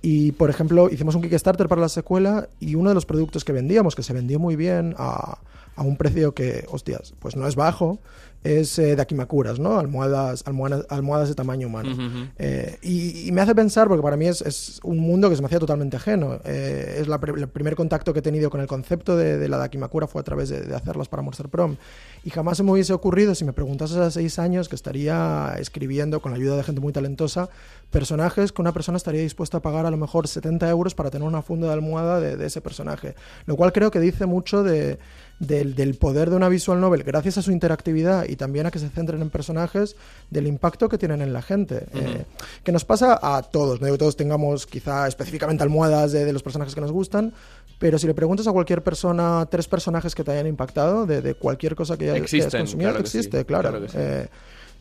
Y, 0.00 0.32
por 0.32 0.48
ejemplo, 0.48 0.88
hicimos 0.90 1.14
un 1.14 1.20
Kickstarter 1.20 1.68
para 1.68 1.82
la 1.82 1.90
secuela 1.90 2.48
y 2.58 2.74
uno 2.74 2.88
de 2.88 2.94
los 2.94 3.04
productos 3.04 3.44
que 3.44 3.52
vendíamos, 3.52 3.94
que 3.94 4.02
se 4.02 4.14
vendió 4.14 4.38
muy 4.38 4.56
bien 4.56 4.94
a, 4.96 5.36
a 5.76 5.82
un 5.82 5.96
precio 5.96 6.34
que, 6.34 6.66
hostias, 6.70 7.14
pues 7.18 7.36
no 7.36 7.46
es 7.46 7.56
bajo, 7.56 8.00
es 8.44 8.76
eh, 8.78 8.96
de 8.96 9.02
Akimakuras, 9.02 9.60
¿no? 9.60 9.78
Almohadas, 9.78 10.42
almohadas, 10.46 10.84
almohadas 10.88 11.28
de 11.28 11.34
tamaño 11.34 11.68
humano. 11.68 12.30
Eh, 12.38 12.78
y, 12.82 13.30
me 13.32 13.40
hace 13.40 13.54
pensar, 13.54 13.86
porque 13.86 14.02
para 14.02 14.16
mí 14.16 14.26
es, 14.26 14.42
es 14.42 14.80
un 14.82 14.98
mundo 14.98 15.30
que 15.30 15.36
se 15.36 15.42
me 15.42 15.46
hacía 15.46 15.60
totalmente 15.60 15.96
ajeno. 15.96 16.40
Eh, 16.44 16.98
es 17.00 17.08
la 17.08 17.20
el 17.22 17.48
primer 17.48 17.76
contacto 17.76 18.12
que 18.12 18.18
he 18.18 18.22
tenido 18.22 18.50
con 18.50 18.60
el 18.60 18.66
concepto 18.66 19.16
de, 19.16 19.38
de 19.38 19.48
la 19.48 19.58
Dakimakura 19.58 20.08
fue 20.08 20.20
a 20.20 20.24
través 20.24 20.48
de, 20.48 20.62
de, 20.62 20.74
hacerlas 20.74 21.08
para 21.08 21.22
Monster 21.22 21.48
Prom. 21.48 21.76
Y 22.24 22.30
jamás 22.30 22.56
se 22.56 22.64
me 22.64 22.72
hubiese 22.72 22.92
ocurrido, 22.92 23.34
si 23.34 23.44
me 23.44 23.52
preguntases 23.52 23.96
hace 23.96 24.20
seis 24.20 24.38
años, 24.40 24.68
que 24.68 24.74
estaría 24.74 25.54
escribiendo, 25.58 26.20
con 26.20 26.32
la 26.32 26.38
ayuda 26.38 26.56
de 26.56 26.64
gente 26.64 26.80
muy 26.80 26.92
talentosa, 26.92 27.48
personajes 27.90 28.50
que 28.50 28.60
una 28.60 28.72
persona 28.72 28.96
estaría 28.96 29.20
dispuesta 29.20 29.58
a 29.58 29.62
pagar 29.62 29.86
a 29.86 29.90
lo 29.90 29.96
mejor 29.96 30.26
70 30.26 30.68
euros 30.68 30.94
para 30.94 31.10
tener 31.10 31.28
una 31.28 31.42
funda 31.42 31.68
de 31.68 31.74
almohada 31.74 32.18
de, 32.18 32.36
de 32.36 32.46
ese 32.46 32.60
personaje. 32.60 33.14
Lo 33.46 33.54
cual 33.54 33.72
creo 33.72 33.92
que 33.92 34.00
dice 34.00 34.26
mucho 34.26 34.64
de 34.64 34.98
del, 35.46 35.94
poder 35.96 36.30
de 36.30 36.36
una 36.36 36.48
visual 36.48 36.80
novel, 36.80 37.02
gracias 37.02 37.38
a 37.38 37.42
su 37.42 37.50
interactividad 37.50 38.26
y 38.28 38.36
también 38.36 38.66
a 38.66 38.70
que 38.70 38.78
se 38.78 38.88
centren 38.88 39.20
en 39.22 39.30
personajes, 39.30 39.96
del 40.30 40.46
impacto 40.46 40.88
que 40.88 40.98
tienen 40.98 41.20
en 41.20 41.32
la 41.32 41.42
gente. 41.42 41.86
Eh, 41.94 42.24
que 42.62 42.70
nos 42.70 42.84
pasa 42.84 43.18
a 43.20 43.42
todos, 43.42 43.80
no 43.80 43.86
digo 43.86 43.96
que 43.96 44.00
todos 44.00 44.16
tengamos 44.16 44.66
quizá 44.66 45.08
específicamente 45.08 45.62
almohadas 45.62 46.12
de, 46.12 46.32
los 46.32 46.42
personajes 46.42 46.74
que 46.74 46.80
nos 46.80 46.92
gustan, 46.92 47.32
pero 47.78 47.98
si 47.98 48.06
le 48.06 48.14
preguntas 48.14 48.46
a 48.46 48.52
cualquier 48.52 48.82
persona 48.82 49.46
tres 49.50 49.66
personajes 49.66 50.14
que 50.14 50.22
te 50.22 50.30
hayan 50.30 50.46
impactado, 50.46 51.06
de, 51.06 51.34
cualquier 51.34 51.74
cosa 51.74 51.96
que, 51.96 52.10
hayas 52.10 52.54
consumido, 52.54 52.96
existe, 52.96 53.44
claro. 53.44 53.80
Eh, 53.94 54.28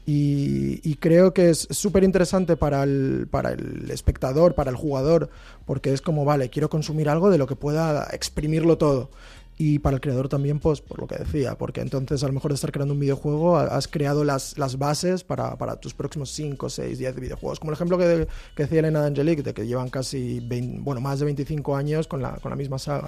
y, 0.05 0.95
creo 0.95 1.33
que 1.33 1.49
es 1.49 1.67
súper 1.71 2.03
interesante 2.03 2.55
para 2.55 2.83
el, 2.83 3.27
para 3.31 3.51
el 3.51 3.89
espectador, 3.89 4.53
para 4.53 4.69
el 4.69 4.75
jugador, 4.75 5.29
porque 5.65 5.93
es 5.93 6.01
como, 6.01 6.25
vale, 6.25 6.49
quiero 6.49 6.69
consumir 6.69 7.09
algo 7.09 7.31
de 7.31 7.39
lo 7.39 7.47
que 7.47 7.55
pueda 7.55 8.07
exprimirlo 8.11 8.77
todo 8.77 9.09
y 9.61 9.77
para 9.77 9.93
el 9.97 10.01
creador 10.01 10.27
también, 10.27 10.57
pues 10.57 10.81
por 10.81 10.99
lo 10.99 11.05
que 11.05 11.17
decía, 11.17 11.55
porque 11.55 11.81
entonces 11.81 12.23
a 12.23 12.27
lo 12.27 12.33
mejor 12.33 12.49
de 12.49 12.55
estar 12.55 12.71
creando 12.71 12.95
un 12.95 12.99
videojuego 12.99 13.57
has 13.57 13.87
creado 13.87 14.23
las, 14.23 14.57
las 14.57 14.79
bases 14.79 15.23
para, 15.23 15.55
para 15.55 15.75
tus 15.75 15.93
próximos 15.93 16.31
5, 16.31 16.67
6, 16.67 16.97
10 16.97 17.15
videojuegos. 17.19 17.59
Como 17.59 17.69
el 17.69 17.75
ejemplo 17.75 17.95
que, 17.99 18.27
que 18.55 18.63
decía 18.63 18.79
Elena 18.79 19.01
de 19.01 19.07
Angelique, 19.09 19.43
de 19.43 19.53
que 19.53 19.67
llevan 19.67 19.91
casi 19.91 20.39
bueno, 20.79 20.99
más 20.99 21.19
de 21.19 21.25
25 21.25 21.75
años 21.75 22.07
con 22.07 22.23
la, 22.23 22.37
con 22.37 22.49
la 22.49 22.55
misma 22.55 22.79
saga. 22.79 23.05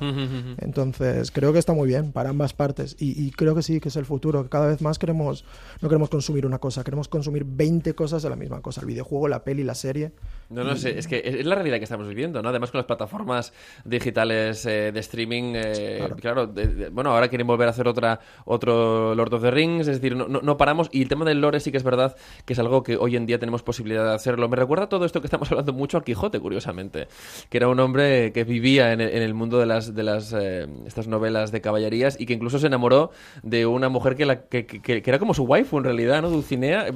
Entonces 0.60 1.32
creo 1.32 1.54
que 1.54 1.58
está 1.58 1.74
muy 1.74 1.88
bien 1.88 2.12
para 2.12 2.30
ambas 2.30 2.54
partes 2.54 2.95
y, 2.99 3.20
y, 3.26 3.32
creo 3.32 3.56
que 3.56 3.64
sí, 3.64 3.80
que 3.80 3.89
es 3.89 3.95
el 3.95 4.06
futuro. 4.06 4.47
Cada 4.47 4.68
vez 4.68 4.80
más 4.80 4.99
queremos, 4.99 5.45
no 5.82 5.89
queremos 5.89 6.12
consumir 6.12 6.45
una 6.45 6.60
cosa, 6.60 6.84
queremos 6.84 7.08
consumir 7.08 7.45
20 7.45 7.95
cosas 7.95 8.22
de 8.22 8.30
la 8.30 8.36
misma 8.36 8.62
cosa, 8.62 8.82
el 8.82 8.88
videojuego, 8.88 9.28
la 9.28 9.43
peli, 9.43 9.64
la 9.64 9.74
serie. 9.74 10.12
No, 10.54 10.64
no 10.64 10.76
sé, 10.76 10.99
es 10.99 11.08
que 11.08 11.22
es 11.26 11.45
la 11.45 11.56
realidad 11.56 11.78
que 11.78 11.86
estamos 11.86 12.08
viviendo, 12.08 12.41
¿no? 12.41 12.49
Además 12.49 12.70
con 12.70 12.78
las 12.78 12.86
plataformas 12.86 13.54
digitales 13.86 14.66
eh, 14.68 14.91
de 14.91 14.99
streaming, 14.99 15.54
eh, 15.56 16.08
claro, 16.22 16.54
bueno, 16.91 17.12
ahora 17.12 17.28
quieren 17.28 17.47
volver 17.47 17.68
a 17.68 17.72
hacer 17.72 17.88
otra 17.88 18.20
otro 18.45 19.16
Lord 19.16 19.34
of 19.34 19.41
the 19.41 19.49
Rings, 19.49 19.88
es 19.88 19.99
decir, 19.99 20.16
no, 20.16 20.28
no, 20.28 20.58
paramos 20.58 20.89
y 20.91 21.01
el 21.01 21.08
tema 21.08 21.26
del 21.26 21.41
lore 21.41 21.60
sí 21.60 21.72
que 21.72 21.78
es 21.78 21.84
verdad 21.84 22.16
que 22.45 22.54
es 22.54 22.60
algo 22.60 22.84
que 22.84 22.97
hoy 22.97 23.16
en 23.16 23.26
día 23.26 23.39
tenemos 23.39 23.64
posibilidad 23.64 24.06
de 24.06 24.14
hacerlo. 24.14 24.47
Me 24.47 24.56
recuerda 24.56 24.88
todo 24.89 25.06
esto 25.06 25.22
que 25.22 25.28
estamos 25.28 25.49
hablando 25.51 25.74
mucho 25.74 25.97
al 25.97 26.04
Quijote, 26.04 26.39
curiosamente, 26.39 27.08
que 27.49 27.58
era 27.58 27.68
un 27.68 27.80
hombre 27.80 28.32
que 28.32 28.43
vivía 28.43 28.93
en 28.93 29.01
el, 29.01 29.34
mundo 29.34 29.58
de 29.58 29.66
las 29.66 29.95
de 29.95 30.04
las 30.04 30.34
eh, 30.34 30.68
estas 30.86 31.08
novelas 31.08 31.51
de 31.51 31.62
caballerías 31.62 32.20
y 32.20 32.28
que 32.28 32.34
incluso 32.34 32.60
se 32.60 32.68
enamoró 32.68 33.10
de 33.41 33.66
una 33.66 33.89
mujer 33.89 34.16
que, 34.16 34.26
la, 34.26 34.41
que, 34.43 34.68
que, 34.68 35.04
era 35.04 35.18
como 35.18 35.34
su 35.34 35.43
waifu 35.43 35.80
en 35.80 35.86
realidad, 35.86 36.22
¿no? 36.22 36.30
Dulcinea. 36.30 36.88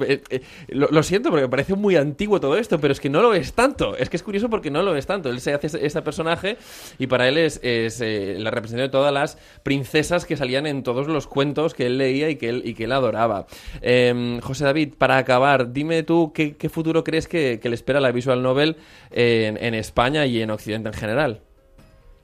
Lo, 0.68 0.88
lo 0.88 1.02
siento 1.02 1.30
porque 1.30 1.42
me 1.42 1.48
parece 1.48 1.74
muy 1.74 1.96
antiguo 1.96 2.40
todo 2.40 2.56
esto, 2.56 2.78
pero 2.78 2.92
es 2.92 3.00
que 3.00 3.10
no 3.10 3.22
lo 3.22 3.34
es 3.34 3.47
tanto. 3.52 3.96
Es 3.96 4.10
que 4.10 4.16
es 4.16 4.22
curioso 4.22 4.48
porque 4.50 4.70
no 4.70 4.82
lo 4.82 4.96
es 4.96 5.06
tanto. 5.06 5.30
Él 5.30 5.40
se 5.40 5.54
hace 5.54 5.66
este 5.66 6.02
personaje 6.02 6.56
y 6.98 7.06
para 7.06 7.28
él 7.28 7.38
es, 7.38 7.60
eh, 7.62 8.36
la 8.38 8.50
representación 8.50 8.88
de 8.88 8.92
todas 8.92 9.12
las 9.12 9.38
princesas 9.62 10.26
que 10.26 10.36
salían 10.36 10.66
en 10.66 10.82
todos 10.82 11.08
los 11.08 11.26
cuentos 11.26 11.74
que 11.74 11.86
él 11.86 11.98
leía 11.98 12.30
y 12.30 12.36
que 12.36 12.48
él, 12.48 12.62
y 12.64 12.74
que 12.74 12.84
él 12.84 12.92
adoraba. 12.92 13.46
Em, 13.80 14.40
José 14.40 14.64
David, 14.64 14.94
para 14.98 15.16
acabar, 15.18 15.72
dime 15.72 16.02
tú 16.02 16.32
qué, 16.32 16.54
futuro 16.68 17.04
crees 17.04 17.28
que, 17.28 17.60
le 17.62 17.74
espera 17.74 18.00
la 18.00 18.12
visual 18.12 18.42
novel 18.42 18.76
en, 19.10 19.74
España 19.74 20.24
y 20.24 20.40
en 20.40 20.50
Occidente 20.50 20.88
en 20.88 20.94
general. 20.94 21.40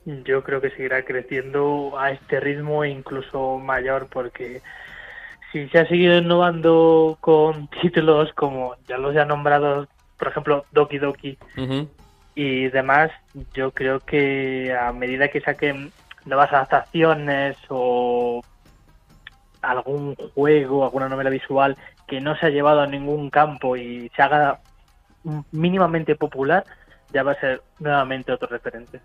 Yo 0.06 0.42
creo 0.42 0.60
que 0.60 0.70
seguirá 0.70 1.04
creciendo 1.04 1.98
a 1.98 2.10
este 2.10 2.40
ritmo 2.40 2.84
incluso 2.84 3.58
mayor 3.58 4.08
porque 4.10 4.60
si 5.52 5.68
se 5.68 5.78
ha 5.78 5.86
seguido 5.86 6.18
innovando 6.18 7.16
con 7.20 7.68
títulos 7.82 8.32
como 8.34 8.76
ya 8.88 8.98
los 8.98 9.14
ya 9.14 9.24
nombrados 9.24 9.88
por 10.18 10.28
ejemplo, 10.28 10.64
Doki 10.72 10.98
Doki 10.98 11.38
y 12.34 12.68
demás, 12.68 13.10
yo 13.54 13.70
creo 13.70 14.00
que 14.00 14.76
a 14.76 14.92
medida 14.92 15.28
que 15.28 15.40
saquen 15.40 15.92
nuevas 16.24 16.52
adaptaciones 16.52 17.56
o 17.68 18.42
algún 19.62 20.14
juego, 20.34 20.84
alguna 20.84 21.08
novela 21.08 21.30
visual 21.30 21.76
que 22.06 22.20
no 22.20 22.36
se 22.36 22.46
ha 22.46 22.50
llevado 22.50 22.80
a 22.80 22.86
ningún 22.86 23.30
campo 23.30 23.76
y 23.76 24.10
se 24.14 24.22
haga 24.22 24.60
mínimamente 25.52 26.16
popular, 26.16 26.64
ya 27.12 27.22
va 27.22 27.32
a 27.32 27.40
ser 27.40 27.62
nuevamente 27.78 28.32
otro 28.32 28.48
referente. 28.48 29.00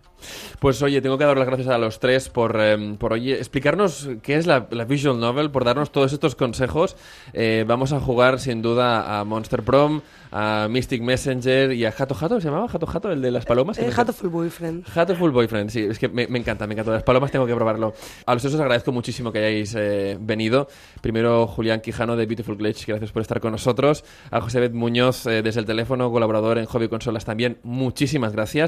Pues 0.60 0.82
oye, 0.82 1.02
tengo 1.02 1.18
que 1.18 1.26
dar 1.26 1.38
las 1.38 1.48
gracias 1.48 1.70
a 1.70 1.78
los 1.78 2.00
tres 2.00 2.30
por, 2.30 2.60
em, 2.60 2.98
por 2.98 3.14
oye, 3.14 3.34
explicarnos 3.34 4.10
qué 4.22 4.36
es 4.36 4.46
la, 4.46 4.60
Visual 4.60 5.20
Novel, 5.20 5.52
por 5.52 5.66
darnos 5.66 5.92
todos 5.92 6.14
estos 6.14 6.36
consejos. 6.36 6.96
Eh, 7.34 7.66
vamos 7.68 7.94
a 7.94 8.00
jugar 8.00 8.40
sin 8.40 8.62
duda 8.62 9.20
a 9.20 9.24
Monster 9.24 9.64
Prom, 9.64 10.02
a 10.32 10.68
Mystic 10.70 11.02
Messenger 11.02 11.72
y 11.72 11.86
a 11.86 11.90
Hato 11.90 12.16
Hato, 12.20 12.40
¿se 12.40 12.48
llamaba 12.48 12.68
Hato 12.72 12.88
Hato, 12.88 13.12
el 13.12 13.22
de 13.22 13.32
las 13.32 13.46
palomas? 13.46 13.80
Eh, 13.80 13.90
Hato 13.96 14.14
Full 14.14 14.30
Boyfriend. 14.30 14.86
Hato 14.96 15.16
Full 15.16 15.32
Boyfriend, 15.32 15.70
sí, 15.70 15.82
es 15.90 15.98
que 15.98 16.08
me, 16.08 16.24
encanta, 16.24 16.68
me 16.68 16.74
encanta. 16.74 16.92
Las 16.92 17.04
palomas 17.04 17.32
tengo 17.32 17.48
que 17.48 17.56
probarlo. 17.56 17.94
A 18.26 18.34
los 18.34 18.42
tres 18.42 18.54
os 18.54 18.60
agradezco 18.60 18.92
muchísimo 18.92 19.32
que 19.32 19.40
hayáis 19.40 19.76
eh, 19.76 20.18
venido. 20.20 20.68
Primero, 21.02 21.48
Julián 21.48 21.82
Quijano 21.82 22.16
de 22.16 22.26
Beautiful 22.26 22.58
Glitch, 22.58 22.86
gracias 22.86 23.12
por 23.12 23.22
estar 23.22 23.40
con 23.40 23.52
nosotros. 23.52 24.04
A 24.30 24.42
José 24.42 24.60
Bet 24.60 24.74
Muñoz 24.74 25.24
desde 25.24 25.60
el 25.60 25.66
teléfono, 25.66 26.12
colaborador 26.12 26.58
en 26.58 26.66
Hobby 26.66 26.88
Consolas 26.90 27.26
también, 27.26 27.58
muchísimas 27.64 28.34
gracias 28.34 28.59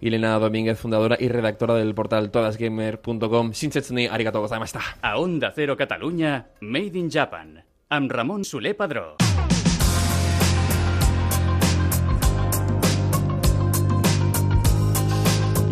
y 0.00 0.08
Elena 0.08 0.38
Domínguez, 0.38 0.78
fundadora 0.78 1.16
y 1.18 1.28
redactora 1.28 1.74
del 1.74 1.94
portal 1.94 2.30
todasgamer.com. 2.30 3.52
Shinsetsu 3.52 3.94
arigato 4.10 4.40
gozaimashita. 4.40 4.80
A 5.02 5.18
Onda 5.18 5.52
Cero 5.54 5.76
Catalunya, 5.76 6.48
Made 6.60 6.98
in 6.98 7.10
Japan, 7.10 7.64
amb 7.88 8.10
Ramon 8.10 8.44
Soler 8.44 8.76
Padró. 8.76 9.16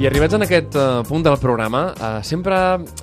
I 0.04 0.06
arribats 0.10 0.36
en 0.36 0.44
aquest 0.44 0.74
uh, 0.76 0.98
punt 1.08 1.22
del 1.24 1.38
programa, 1.40 1.86
uh, 1.96 2.18
sempre 2.20 2.58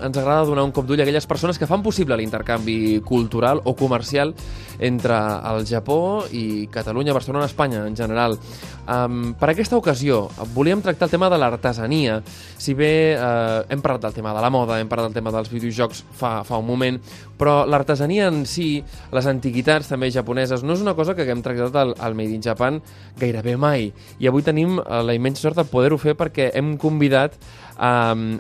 ens 0.06 0.18
agrada 0.22 0.46
donar 0.46 0.68
un 0.68 0.74
cop 0.76 0.86
d'ull 0.86 1.02
a 1.02 1.08
aquelles 1.08 1.26
persones 1.26 1.58
que 1.58 1.66
fan 1.66 1.82
possible 1.82 2.14
l'intercanvi 2.14 3.00
cultural 3.02 3.64
o 3.66 3.74
comercial 3.74 4.36
entre 4.78 5.18
el 5.50 5.66
Japó 5.66 6.28
i 6.30 6.68
Catalunya, 6.70 7.16
Barcelona, 7.18 7.48
Espanya 7.50 7.88
en 7.88 7.98
general. 7.98 8.38
Um, 8.86 9.34
per 9.38 9.50
aquesta 9.50 9.78
ocasió 9.78 10.28
volíem 10.54 10.82
tractar 10.82 11.08
el 11.08 11.16
tema 11.16 11.30
de 11.30 11.38
l'artesania. 11.42 12.20
Si 12.62 12.74
bé 12.78 13.16
uh, 13.16 13.66
hem 13.70 13.82
parlat 13.82 14.06
del 14.06 14.16
tema 14.20 14.36
de 14.38 14.46
la 14.46 14.54
moda, 14.54 14.78
hem 14.78 14.90
parlat 14.90 15.10
del 15.10 15.18
tema 15.18 15.34
dels 15.34 15.50
videojocs 15.50 16.04
fa, 16.18 16.32
fa 16.46 16.62
un 16.62 16.70
moment, 16.70 17.02
però 17.38 17.64
l'artesania 17.66 18.30
en 18.30 18.44
si, 18.46 18.82
les 19.14 19.30
antiguitats 19.30 19.90
també 19.90 20.12
japoneses, 20.14 20.62
no 20.62 20.78
és 20.78 20.86
una 20.86 20.94
cosa 20.98 21.18
que 21.18 21.26
haguem 21.26 21.42
tractat 21.42 21.82
al, 21.82 21.96
al 21.98 22.18
Made 22.18 22.38
in 22.38 22.46
Japan 22.46 22.78
gairebé 23.18 23.58
mai. 23.58 23.90
I 24.22 24.30
avui 24.30 24.46
tenim 24.46 24.78
la 24.78 25.18
immensa 25.18 25.48
sort 25.48 25.58
de 25.58 25.66
poder-ho 25.66 25.98
fer 26.02 26.14
perquè 26.20 26.52
hem 26.58 26.76
convidat 26.92 27.40
Um, 27.82 28.40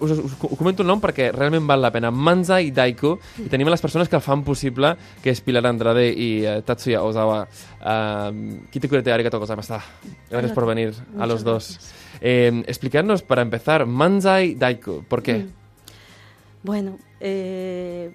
us, 0.00 0.10
us, 0.10 0.18
us 0.18 0.58
comento 0.58 0.82
el 0.82 0.88
nom 0.90 0.98
perquè 0.98 1.28
realment 1.30 1.68
val 1.68 1.78
la 1.84 1.92
pena. 1.94 2.10
Manzai 2.10 2.72
Daiko, 2.74 3.12
i 3.38 3.46
tenim 3.52 3.70
les 3.70 3.82
persones 3.82 4.10
que 4.10 4.18
el 4.18 4.24
fan 4.24 4.42
possible, 4.42 4.96
que 5.22 5.30
és 5.30 5.42
Pilar 5.46 5.62
Andrade 5.70 6.08
i 6.10 6.30
uh, 6.42 6.56
Tatsuya 6.66 7.04
Ozawa. 7.06 7.44
Um, 7.78 8.64
Kite 8.72 8.90
arigato 9.14 9.38
gozaimashita. 9.38 9.78
Gracias 10.30 10.52
por 10.52 10.66
venir 10.66 10.94
a 11.18 11.26
los 11.26 11.44
dos. 11.44 11.78
Eh, 12.20 12.64
explicarnos, 12.66 13.22
para 13.22 13.42
empezar, 13.42 13.86
Manzai 13.86 14.54
Daiko, 14.54 15.04
¿por 15.08 15.22
qué? 15.22 15.38
Mm. 15.38 15.52
Bueno, 16.64 16.98
eh, 17.20 18.12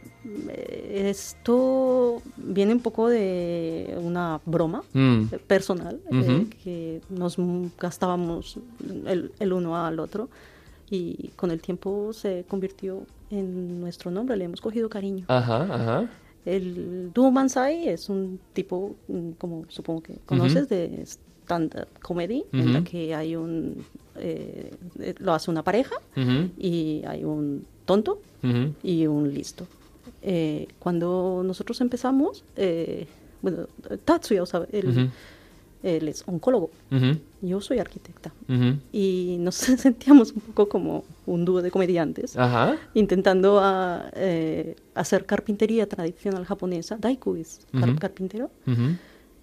esto 0.93 2.21
viene 2.37 2.73
un 2.73 2.79
poco 2.79 3.07
de 3.07 3.95
una 4.01 4.41
broma 4.45 4.83
mm. 4.93 5.25
personal 5.45 5.99
eh, 6.11 6.47
que 6.63 7.01
nos 7.09 7.37
gastábamos 7.79 8.57
el, 9.05 9.31
el, 9.39 9.53
uno 9.53 9.77
al 9.77 9.99
otro 9.99 10.29
y 10.89 11.29
con 11.35 11.51
el 11.51 11.61
tiempo 11.61 12.13
se 12.13 12.45
convirtió 12.47 13.05
en 13.29 13.79
nuestro 13.79 14.09
nombre, 14.09 14.37
le 14.37 14.45
hemos 14.45 14.61
cogido 14.61 14.89
cariño. 14.89 15.25
Ajá, 15.27 15.63
ajá. 15.63 16.09
El 16.45 17.11
dúo 17.13 17.31
Mansai 17.31 17.87
es 17.89 18.09
un 18.09 18.39
tipo, 18.53 18.95
mm, 19.07 19.31
como 19.31 19.65
supongo 19.67 20.01
que 20.01 20.17
conoces, 20.25 20.69
de 20.69 21.03
stand-up 21.03 21.87
comedy, 22.01 22.43
en 22.51 22.73
la 22.73 22.83
que 22.83 23.15
hay 23.15 23.35
un, 23.35 23.83
eh, 24.15 24.71
lo 25.19 25.33
hace 25.33 25.49
una 25.49 25.63
pareja 25.63 25.95
y 26.57 27.03
hay 27.05 27.23
un 27.23 27.65
tonto 27.85 28.19
y 28.83 29.07
un 29.07 29.33
listo. 29.33 29.65
Eh, 30.21 30.67
cuando 30.79 31.43
nosotros 31.45 31.81
empezamos, 31.81 32.43
eh, 32.55 33.07
bueno, 33.41 33.67
Tatsuya, 34.05 34.43
o 34.43 34.45
sea, 34.45 34.65
el, 34.71 35.09
él 35.85 36.07
es 36.07 36.23
oncólogo, 36.25 36.71
yo 37.41 37.61
soy 37.61 37.77
arquitecta. 37.77 38.33
Y 38.91 39.37
nos 39.39 39.55
sentíamos 39.55 40.31
un 40.31 40.41
poco 40.41 40.67
como 40.67 41.03
un 41.27 41.45
dúo 41.45 41.61
de 41.61 41.69
comediantes, 41.71 42.35
intentando 42.93 43.59
a, 43.59 44.09
eh, 44.15 44.75
hacer 44.95 45.25
carpintería 45.25 45.87
tradicional 45.87 46.45
japonesa. 46.45 46.97
Daiku 46.97 47.35
es 47.35 47.65
carpintero. 47.99 48.49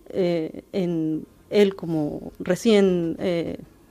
Eh, 0.08 0.64
en, 0.72 1.24
él 1.48 1.76
como 1.76 2.32
recién 2.40 3.16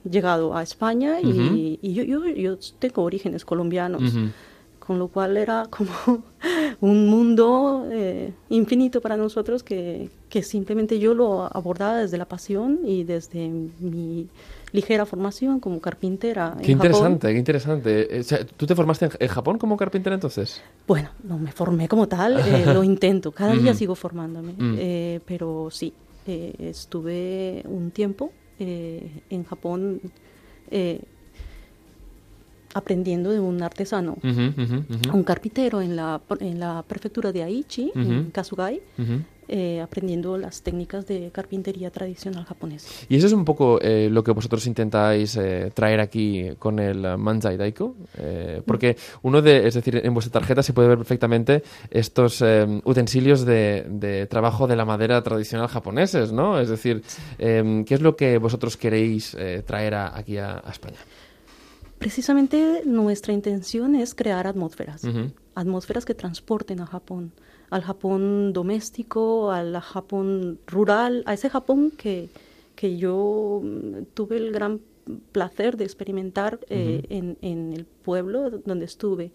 llegado 0.09 0.55
a 0.55 0.63
España 0.63 1.19
y, 1.21 1.79
yo, 1.93 2.03
yo, 2.03 2.25
yo, 2.27 2.57
tengo 2.79 3.03
orígenes 3.03 3.45
colombianos 3.45 4.13
con 4.81 4.97
lo 4.97 5.07
cual 5.07 5.37
era 5.37 5.67
como 5.69 5.91
un 6.81 7.07
mundo 7.07 7.87
eh, 7.91 8.33
infinito 8.49 8.99
para 8.99 9.15
nosotros 9.15 9.63
que, 9.63 10.09
que, 10.27 10.41
simplemente 10.43 10.99
yo 10.99 11.13
lo 11.13 11.43
abordaba 11.43 11.99
desde 11.99 12.17
la 12.17 12.25
pasión 12.25 12.79
y 12.83 13.03
desde 13.03 13.47
mi 13.47 14.27
ligera 14.73 15.05
formación 15.05 15.59
como 15.59 15.79
carpintera. 15.79 16.57
Qué 16.61 16.71
interesante, 16.71 17.31
qué 17.31 17.37
interesante. 17.37 18.19
Eh, 18.19 18.45
¿Tú 18.57 18.65
te 18.65 18.75
formaste 18.75 19.09
en, 19.19 19.27
Japón 19.29 19.59
como 19.59 19.77
carpintera 19.77 20.15
entonces? 20.15 20.61
Bueno, 20.87 21.09
no 21.23 21.37
me 21.37 21.51
formé 21.51 21.87
como 21.87 22.07
tal, 22.07 22.39
eh, 22.39 22.65
lo 22.73 22.83
intento, 22.83 23.31
cada 23.31 23.53
día 23.53 23.73
sigo 23.75 23.95
formándome, 23.95 24.53
mm. 24.57 25.21
pero 25.25 25.69
sí, 25.71 25.93
estuve 26.25 27.63
un 27.65 27.91
tiempo 27.91 28.31
en 28.61 29.43
Japón 29.43 30.01
aprendiendo 32.73 33.31
de 33.31 33.39
un 33.39 33.61
artesano, 33.61 34.17
un 34.23 35.23
carpintero 35.23 35.81
en 35.81 35.95
la, 35.95 36.21
en 36.39 36.59
la 36.59 36.83
prefectura 36.87 37.31
de 37.31 37.43
Aichi, 37.43 37.91
en 37.95 38.31
Kasugai, 38.31 38.81
eh, 39.53 39.81
aprendiendo 39.81 40.37
las 40.37 40.61
técnicas 40.61 41.05
de 41.07 41.29
carpintería 41.29 41.91
tradicional 41.91 42.45
japonesa. 42.45 42.87
Y 43.09 43.17
eso 43.17 43.27
es 43.27 43.33
un 43.33 43.43
poco 43.43 43.81
eh, 43.81 44.07
lo 44.09 44.23
que 44.23 44.31
vosotros 44.31 44.65
intentáis 44.65 45.35
eh, 45.35 45.73
traer 45.73 45.99
aquí 45.99 46.51
con 46.57 46.79
el 46.79 47.17
Manzai 47.17 47.57
Daiko, 47.57 47.97
porque 48.65 48.95
uno 49.23 49.41
de, 49.41 49.67
es 49.67 49.73
decir, 49.73 49.99
en 50.01 50.13
vuestra 50.13 50.39
tarjeta 50.39 50.63
se 50.63 50.71
puede 50.71 50.87
ver 50.87 50.97
perfectamente 50.97 51.63
estos 51.89 52.41
utensilios 52.85 53.43
de, 53.43 53.85
de, 53.89 54.25
trabajo 54.27 54.67
de 54.67 54.77
la 54.77 54.85
madera 54.85 55.21
tradicional 55.21 55.67
japoneses, 55.67 56.31
¿no? 56.31 56.57
Es 56.57 56.69
decir, 56.69 57.03
¿qué 57.37 57.85
es 57.89 58.01
lo 58.01 58.15
que 58.15 58.37
vosotros 58.37 58.77
queréis 58.77 59.35
traer 59.65 59.95
aquí 59.95 60.37
a 60.37 60.63
España? 60.71 60.99
Precisamente 61.99 62.83
nuestra 62.85 63.33
intención 63.33 63.95
es 63.95 64.15
crear 64.15 64.47
atmósferas, 64.47 65.03
atmósferas 65.55 66.05
que 66.05 66.15
transporten 66.15 66.79
a 66.79 66.85
Japón, 66.85 67.33
al 67.71 67.81
Japón 67.81 68.53
doméstico, 68.53 69.51
al 69.51 69.79
Japón 69.79 70.59
rural, 70.67 71.23
a 71.25 71.33
ese 71.33 71.49
Japón 71.49 71.91
que, 71.91 72.29
que 72.75 72.97
yo 72.97 73.61
mm, 73.63 74.03
tuve 74.13 74.37
el 74.37 74.51
gran 74.51 74.81
placer 75.31 75.77
de 75.77 75.85
experimentar 75.85 76.59
eh, 76.69 77.01
en, 77.09 77.37
en, 77.41 77.73
el 77.73 77.85
pueblo 77.85 78.49
donde 78.65 78.85
estuve. 78.85 79.31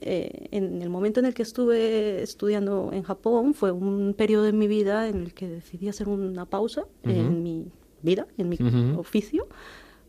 Eh, 0.00 0.48
en 0.50 0.82
el 0.82 0.88
momento 0.88 1.20
en 1.20 1.26
el 1.26 1.34
que 1.34 1.42
estuve 1.42 2.22
estudiando 2.22 2.90
en 2.92 3.04
Japón 3.04 3.54
fue 3.54 3.70
un 3.70 4.14
periodo 4.14 4.48
en 4.48 4.58
mi 4.58 4.66
vida 4.66 5.08
en 5.08 5.22
el 5.22 5.34
que 5.34 5.46
decidí 5.46 5.88
hacer 5.88 6.08
una 6.08 6.46
pausa 6.46 6.86
en 7.04 7.42
mi 7.42 7.66
vida, 8.00 8.26
en 8.36 8.48
mi 8.48 8.58
oficio, 8.96 9.46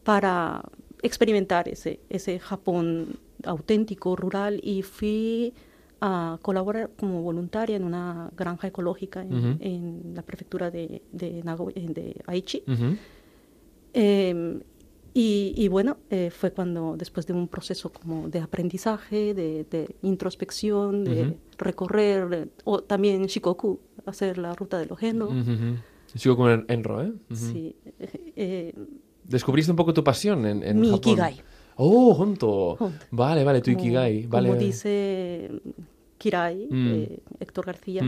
para 0.04 0.64
experimentar 1.04 1.70
ese, 1.70 2.00
ese 2.10 2.40
Japón 2.40 3.20
auténtico, 3.44 4.16
rural, 4.16 4.60
y 4.64 4.82
fui 4.82 5.54
a 6.06 6.38
colaborar 6.42 6.92
como 7.00 7.22
voluntaria 7.22 7.78
en 7.78 7.86
una 7.86 8.30
granja 8.36 8.68
ecológica 8.68 9.22
en, 9.22 10.12
la 10.14 10.22
prefectura 10.22 10.70
de, 10.70 11.02
de, 11.14 11.42
de 11.42 12.22
Aichi. 12.28 12.64
Y, 15.16 15.68
bueno, 15.70 15.98
eh, 16.10 16.30
fue 16.30 16.52
cuando 16.52 16.98
después 16.98 17.26
de 17.28 17.34
un 17.34 17.48
proceso 17.48 17.92
como 17.92 18.28
de 18.30 18.40
aprendizaje, 18.40 19.34
de, 19.34 19.96
introspección, 20.02 21.06
de 21.06 21.38
recorrer, 21.58 22.50
o 22.66 22.82
también 22.82 23.28
Shikoku, 23.28 23.80
hacer 24.06 24.38
la 24.40 24.54
ruta 24.56 24.80
de 24.80 24.88
los 24.88 25.00
genos. 25.00 25.32
Shikoku 26.16 26.48
en 26.48 26.66
Enro, 26.68 27.02
¿eh? 27.02 27.14
Sí. 27.32 27.76
Eh, 28.36 28.74
¿Descubriste 29.24 29.72
un 29.72 29.78
poco 29.78 29.94
tu 29.94 30.04
pasión 30.04 30.46
en, 30.46 30.64
en 30.64 30.80
mi 30.80 30.90
Japón? 30.90 31.14
Ikigai. 31.14 31.42
Oh, 31.76 32.14
junto. 32.14 32.78
Vale, 33.12 33.44
vale, 33.44 33.62
tu 33.62 33.72
Ikigai. 33.72 34.26
Vale, 34.28 34.50
como 34.50 34.60
dice 34.60 35.50
Kirai, 36.24 36.68
mm. 36.70 36.88
eh, 36.88 37.20
Héctor 37.42 37.66
García, 37.66 38.02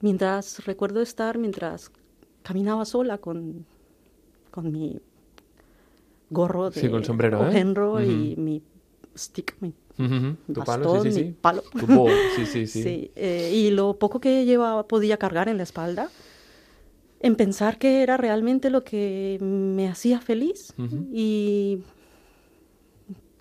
mientras 0.00 0.66
recuerdo 0.66 1.00
estar, 1.00 1.38
mientras 1.38 1.92
caminaba 2.42 2.84
sola 2.84 3.18
con, 3.18 3.64
con 4.50 4.72
mi 4.72 5.00
gorro 6.28 6.70
de 6.70 6.80
sí, 6.80 6.90
con 6.90 7.04
sombrero, 7.04 7.48
¿eh? 7.52 8.04
y 8.04 8.34
mi 8.36 8.62
stick, 9.16 9.54
mi 9.60 9.72
Tu 9.96 10.64
palo, 10.64 11.04
sí, 11.04 11.12
sí, 11.12 11.24
mi 11.26 11.30
palo. 11.30 11.62
Tu 11.78 11.86
bow. 11.86 12.08
sí, 12.34 12.46
sí, 12.46 12.66
sí. 12.66 12.82
sí 12.82 13.10
eh, 13.14 13.52
y 13.54 13.70
lo 13.70 13.96
poco 13.96 14.18
que 14.18 14.44
llevaba, 14.44 14.88
podía 14.88 15.16
cargar 15.16 15.48
en 15.48 15.58
la 15.58 15.62
espalda, 15.62 16.10
en 17.20 17.36
pensar 17.36 17.78
que 17.78 18.02
era 18.02 18.16
realmente 18.16 18.70
lo 18.70 18.82
que 18.82 19.38
me 19.40 19.88
hacía 19.88 20.20
feliz 20.20 20.74
y 21.12 21.78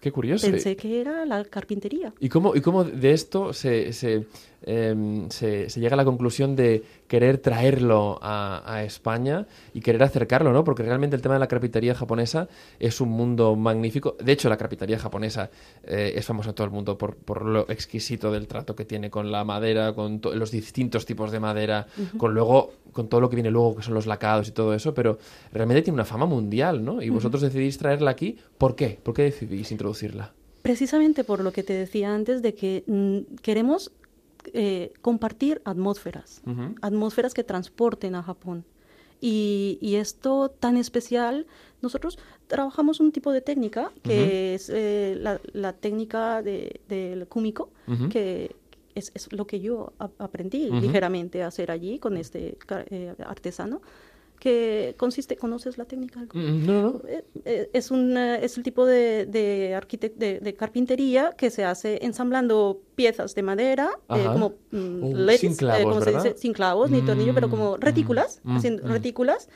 Qué 0.03 0.11
curioso. 0.11 0.51
Pensé 0.51 0.75
que 0.75 0.99
era 0.99 1.25
la 1.25 1.45
carpintería. 1.45 2.13
¿Y 2.19 2.27
cómo, 2.27 2.57
y 2.57 2.59
cómo 2.59 2.83
de 2.83 3.13
esto 3.13 3.53
se, 3.53 3.93
se, 3.93 4.25
em, 4.63 5.29
se, 5.29 5.69
se, 5.69 5.79
llega 5.79 5.93
a 5.93 5.97
la 5.97 6.05
conclusión 6.05 6.55
de 6.55 6.83
querer 7.07 7.37
traerlo 7.37 8.19
a, 8.21 8.63
a, 8.65 8.83
España 8.83 9.45
y 9.73 9.81
querer 9.81 10.03
acercarlo, 10.03 10.51
¿no? 10.53 10.63
Porque 10.63 10.83
realmente 10.83 11.15
el 11.15 11.21
tema 11.21 11.35
de 11.35 11.39
la 11.39 11.47
carpintería 11.47 11.95
japonesa 11.95 12.47
es 12.79 13.01
un 13.01 13.09
mundo 13.09 13.55
magnífico. 13.55 14.15
De 14.23 14.31
hecho, 14.31 14.49
la 14.49 14.57
carpintería 14.57 14.99
japonesa 14.99 15.49
eh, 15.83 16.13
es 16.15 16.25
famosa 16.25 16.49
en 16.49 16.55
todo 16.55 16.65
el 16.65 16.71
mundo 16.71 16.97
por, 16.97 17.15
por, 17.15 17.45
lo 17.45 17.69
exquisito 17.69 18.31
del 18.31 18.47
trato 18.47 18.75
que 18.75 18.85
tiene 18.85 19.09
con 19.09 19.31
la 19.31 19.43
madera, 19.43 19.93
con 19.93 20.21
los 20.33 20.51
distintos 20.51 21.05
tipos 21.05 21.31
de 21.31 21.39
madera, 21.39 21.87
con 22.17 22.33
luego 22.33 22.71
con 22.93 23.09
todo 23.09 23.19
lo 23.19 23.29
que 23.29 23.35
viene 23.35 23.51
luego, 23.51 23.75
que 23.75 23.83
son 23.83 23.93
los 23.93 24.05
lacados 24.05 24.47
y 24.47 24.51
todo 24.51 24.73
eso, 24.73 24.93
pero 24.93 25.17
realmente 25.51 25.81
tiene 25.81 25.95
una 25.95 26.05
fama 26.05 26.25
mundial, 26.25 26.85
¿no? 26.85 27.01
Y 27.01 27.09
vosotros 27.09 27.41
decidís 27.41 27.77
traerla 27.77 28.11
aquí, 28.11 28.37
¿por 28.57 28.75
qué? 28.75 28.99
¿Por 29.01 29.13
qué 29.13 29.23
decidís 29.23 29.71
introducirla? 29.71 30.31
Precisamente 30.61 31.25
por 31.25 31.43
lo 31.43 31.51
que 31.51 31.63
te 31.63 31.73
decía 31.73 32.13
antes 32.13 32.41
de 32.41 32.53
que 32.53 32.83
mm, 32.87 33.35
queremos 33.41 33.91
eh, 34.53 34.93
compartir 35.01 35.61
atmósferas, 35.65 36.41
atmósferas 36.81 37.33
que 37.33 37.43
transporten 37.43 38.15
a 38.15 38.23
Japón. 38.23 38.65
Y, 39.21 39.77
y, 39.79 39.95
esto 39.95 40.49
tan 40.49 40.75
especial, 40.75 41.47
nosotros 41.81 42.19
trabajamos 42.47 42.99
un 42.99 43.13
tipo 43.13 43.31
de 43.31 43.39
técnica 43.39 43.93
que 44.01 44.53
es 44.53 44.69
eh, 44.69 45.15
la, 45.17 45.39
la, 45.53 45.71
técnica 45.71 46.41
del 46.41 46.81
de, 46.89 47.25
kumiko, 47.29 47.69
que 48.09 48.53
es, 48.95 49.11
es, 49.15 49.31
lo 49.31 49.47
que 49.47 49.61
yo 49.61 49.93
aprendí 50.17 50.69
ligeramente 50.69 51.41
a 51.41 51.47
hacer 51.47 51.71
allí 51.71 51.99
con 51.99 52.17
este 52.17 52.57
eh, 52.89 53.15
artesano 53.25 53.81
que 54.43 54.93
consiste, 54.97 55.37
¿conoces 55.37 55.77
la 55.77 55.85
técnica? 55.85 56.19
Mm, 56.33 56.65
no, 56.65 56.81
no. 56.81 57.01
Eh, 57.07 57.23
eh, 57.45 57.69
es, 57.71 57.91
un, 57.91 58.17
es 58.17 58.57
el 58.57 58.63
tipo 58.63 58.85
de, 58.85 59.25
de, 59.25 59.79
de, 60.41 60.53
carpintería 60.55 61.31
que 61.37 61.49
se 61.49 61.63
hace 61.63 61.99
ensamblando 62.03 62.81
piezas 62.95 63.35
de 63.35 63.41
madera, 63.41 63.91
como 64.05 64.55
mm, 64.71 65.01
oh, 65.01 65.31
sin 65.37 65.55
clavos, 65.55 66.03
se 66.03 66.11
dice, 66.11 66.35
sin 66.37 66.51
clavos 66.51 66.91
ni 66.91 67.01
tornillo, 67.01 67.33
pero 67.33 67.49
como 67.49 67.77
mm, 67.77 67.79
retículas, 67.79 68.41
haciendo 68.45 68.85
retículas. 68.85 69.47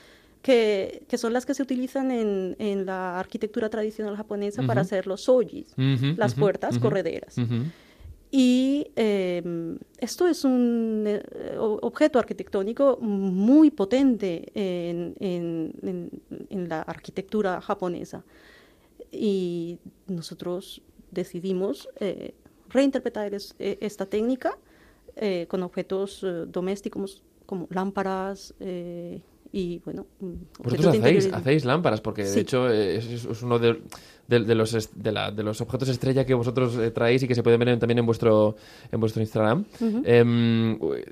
Que, 0.42 1.04
que, 1.10 1.18
son 1.18 1.34
las 1.34 1.46
que 1.46 1.54
se 1.54 1.64
utilizan 1.64 2.10
en, 2.10 2.56
en 2.60 2.86
la 2.86 3.20
arquitectura 3.20 3.70
tradicional 3.70 4.16
japonesa 4.16 4.64
para 4.64 4.82
hacer 4.82 5.06
los 5.06 5.22
sojis, 5.24 5.74
las 6.16 6.36
puertas 6.36 6.80
correderas. 6.80 7.36
Y 8.30 8.92
em, 8.96 9.78
esto 10.00 10.28
es 10.28 10.44
un 10.44 11.06
eh, 11.08 11.56
objeto 11.58 12.20
arquitectónico 12.20 12.98
muy 13.00 13.72
potente 13.72 14.52
en, 14.54 16.12
la 16.70 16.82
arquitectura 16.82 17.62
japonesa. 17.62 18.24
Y 19.12 19.80
nosotros 20.08 20.82
decidimos 21.12 21.88
eh, 22.00 22.34
reinterpretar 22.70 23.34
e, 23.34 23.78
esta 23.80 24.06
técnica 24.06 24.58
eh, 25.16 25.46
con 25.48 25.64
objetos 25.64 26.26
domésticos 26.48 27.24
como 27.46 27.68
lámparas 27.72 28.54
y 29.58 29.82
bueno... 29.84 30.06
Vosotros 30.60 30.96
hacéis, 30.96 31.34
hacéis 31.34 31.66
lámparas, 31.66 32.02
porque 32.02 32.24
de 32.24 32.40
hecho 32.40 32.70
es, 32.70 33.06
es 33.06 33.42
uno 33.42 33.58
de 33.58 33.82
de, 34.28 34.56
los, 34.56 34.90
de, 34.94 35.12
la, 35.12 35.32
de, 35.32 35.44
los 35.44 35.62
objetos 35.62 35.88
estrella 35.90 36.26
que 36.26 36.34
vosotros 36.34 36.78
eh, 36.78 36.92
traéis 36.92 37.24
y 37.24 37.28
que 37.28 37.36
se 37.36 37.44
pueden 37.44 37.60
ver 37.60 37.80
también 37.80 38.00
en 38.00 38.06
vuestro, 38.06 38.56
en 38.92 39.00
vuestro 39.00 39.22
Instagram. 39.22 39.66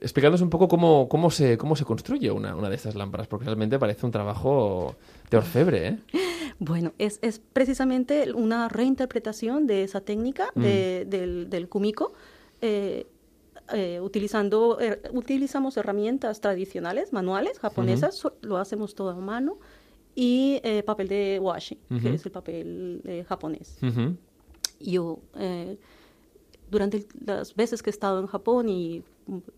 Explicándonos 0.01 0.41
un 0.41 0.49
poco 0.49 0.67
cómo, 0.67 1.07
cómo, 1.07 1.31
se, 1.31 1.57
cómo 1.57 1.75
se 1.75 1.85
construye 1.85 2.29
una, 2.29 2.55
una 2.55 2.69
de 2.69 2.75
estas 2.75 2.95
lámparas, 2.95 3.27
porque 3.27 3.45
realmente 3.45 3.79
parece 3.79 4.05
un 4.05 4.11
trabajo 4.11 4.95
de 5.29 5.37
orfebre. 5.37 5.87
¿eh? 5.87 5.97
Bueno, 6.57 6.93
es, 6.99 7.19
es 7.21 7.41
precisamente 7.51 8.31
una 8.31 8.69
reinterpretación 8.69 9.67
de 9.67 9.83
esa 9.83 9.99
técnica 9.99 10.51
mm. 10.55 10.61
del, 10.61 11.49
del 11.49 11.67
kumiko. 11.67 12.13
Eh, 12.61 13.07
eh, 13.74 13.99
utilizando, 14.01 14.78
utilizamos 15.11 15.78
herramientas 15.78 16.41
tradicionales, 16.41 17.13
manuales, 17.13 17.59
japonesas, 17.59 18.28
lo 18.41 18.57
hacemos 18.57 18.95
todo 18.95 19.09
a 19.09 19.16
mano 19.16 19.57
y 20.16 20.61
eh, 20.63 20.82
papel 20.82 21.09
de 21.09 21.39
washi, 21.41 21.78
que 22.01 22.13
es 22.13 22.26
el 22.26 22.32
papel 22.32 23.01
eh, 23.03 23.26
japonés. 23.28 23.78
Yo, 24.80 25.20
eh, 25.36 25.78
durante 26.72 27.05
las 27.26 27.53
veces 27.55 27.84
que 27.84 27.89
he 27.89 27.91
estado 27.91 28.22
en 28.22 28.28
Japón 28.28 28.70
y 28.70 29.03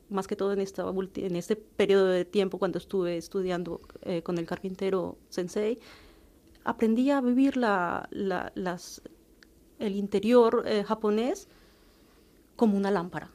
más 0.09 0.27
que 0.27 0.35
todo 0.35 0.53
en, 0.53 0.59
esta, 0.59 0.83
en 1.15 1.35
este 1.35 1.55
periodo 1.55 2.07
de 2.07 2.25
tiempo 2.25 2.57
cuando 2.57 2.79
estuve 2.79 3.17
estudiando 3.17 3.81
con 4.23 4.37
el 4.37 4.45
carpintero 4.45 5.17
sensei, 5.29 5.79
aprendí 6.63 7.11
a 7.11 7.21
vivir 7.21 7.55
la, 7.55 8.07
la, 8.11 8.51
las, 8.55 9.01
el 9.79 9.95
interior 9.95 10.65
japonés 10.85 11.47
como 12.55 12.77
una 12.77 12.91
lámpara. 12.91 13.29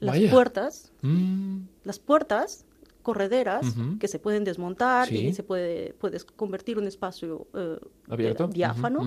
Las 0.00 0.18
puertas, 0.30 0.92
mm. 1.02 1.58
las 1.84 1.98
puertas 1.98 2.64
correderas 3.02 3.76
que 4.00 4.08
se 4.08 4.18
pueden 4.18 4.44
desmontar 4.44 5.12
y 5.12 5.32
se 5.32 5.42
puede 5.42 5.94
puedes 5.94 6.24
convertir 6.24 6.76
un 6.76 6.86
espacio 6.86 7.46
eh, 7.54 7.78
abierto 8.08 8.48
diáfano. 8.48 9.00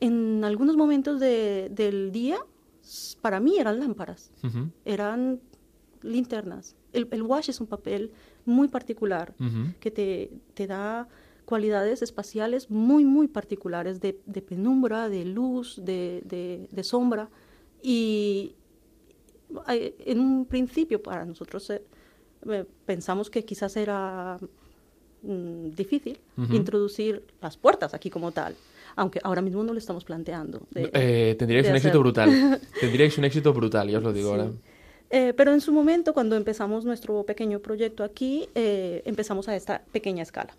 En 0.00 0.44
algunos 0.44 0.76
momentos 0.76 1.18
de, 1.18 1.68
del 1.72 2.12
día, 2.12 2.38
para 3.20 3.40
mí 3.40 3.58
eran 3.58 3.80
lámparas, 3.80 4.30
eran 4.84 5.40
linternas. 6.02 6.76
El, 6.92 7.08
el, 7.10 7.22
wash 7.22 7.50
es 7.50 7.60
un 7.60 7.66
papel 7.66 8.12
muy 8.44 8.68
particular 8.68 9.34
que 9.80 9.90
te, 9.90 10.30
te, 10.54 10.66
da 10.66 11.08
cualidades 11.44 12.02
espaciales 12.02 12.70
muy, 12.70 13.04
muy 13.04 13.26
particulares 13.26 14.00
de, 14.00 14.20
de 14.26 14.42
penumbra, 14.42 15.08
de 15.08 15.24
luz, 15.24 15.80
de, 15.82 16.22
de, 16.70 16.84
sombra. 16.84 17.30
Y 17.82 18.54
en 19.68 20.20
un 20.20 20.46
principio 20.46 21.02
para 21.02 21.24
nosotros 21.24 21.70
eh, 21.70 22.64
pensamos 22.86 23.30
que 23.30 23.44
quizás 23.44 23.76
era 23.76 24.38
mm, 25.22 25.70
difícil 25.70 26.18
introducir 26.50 27.24
las 27.40 27.56
puertas 27.56 27.94
aquí 27.94 28.10
como 28.10 28.32
tal. 28.32 28.54
Aunque 28.96 29.20
ahora 29.22 29.42
mismo 29.42 29.62
no 29.62 29.72
lo 29.72 29.78
estamos 29.78 30.04
planteando. 30.04 30.66
Eh, 30.74 31.36
tendríais 31.38 31.68
un 31.68 31.76
éxito 31.76 32.00
brutal. 32.00 32.60
tendríais 32.80 33.16
un 33.18 33.24
éxito 33.24 33.52
brutal, 33.52 33.88
ya 33.88 33.98
os 33.98 34.04
lo 34.04 34.12
digo 34.12 34.30
ahora. 34.30 34.50
Eh, 35.10 35.32
pero 35.36 35.52
en 35.52 35.60
su 35.60 35.72
momento, 35.72 36.12
cuando 36.12 36.36
empezamos 36.36 36.84
nuestro 36.84 37.22
pequeño 37.24 37.60
proyecto 37.60 38.02
aquí, 38.02 38.48
empezamos 38.54 39.48
a 39.48 39.56
esta 39.56 39.84
pequeña 39.92 40.22
escala, 40.22 40.56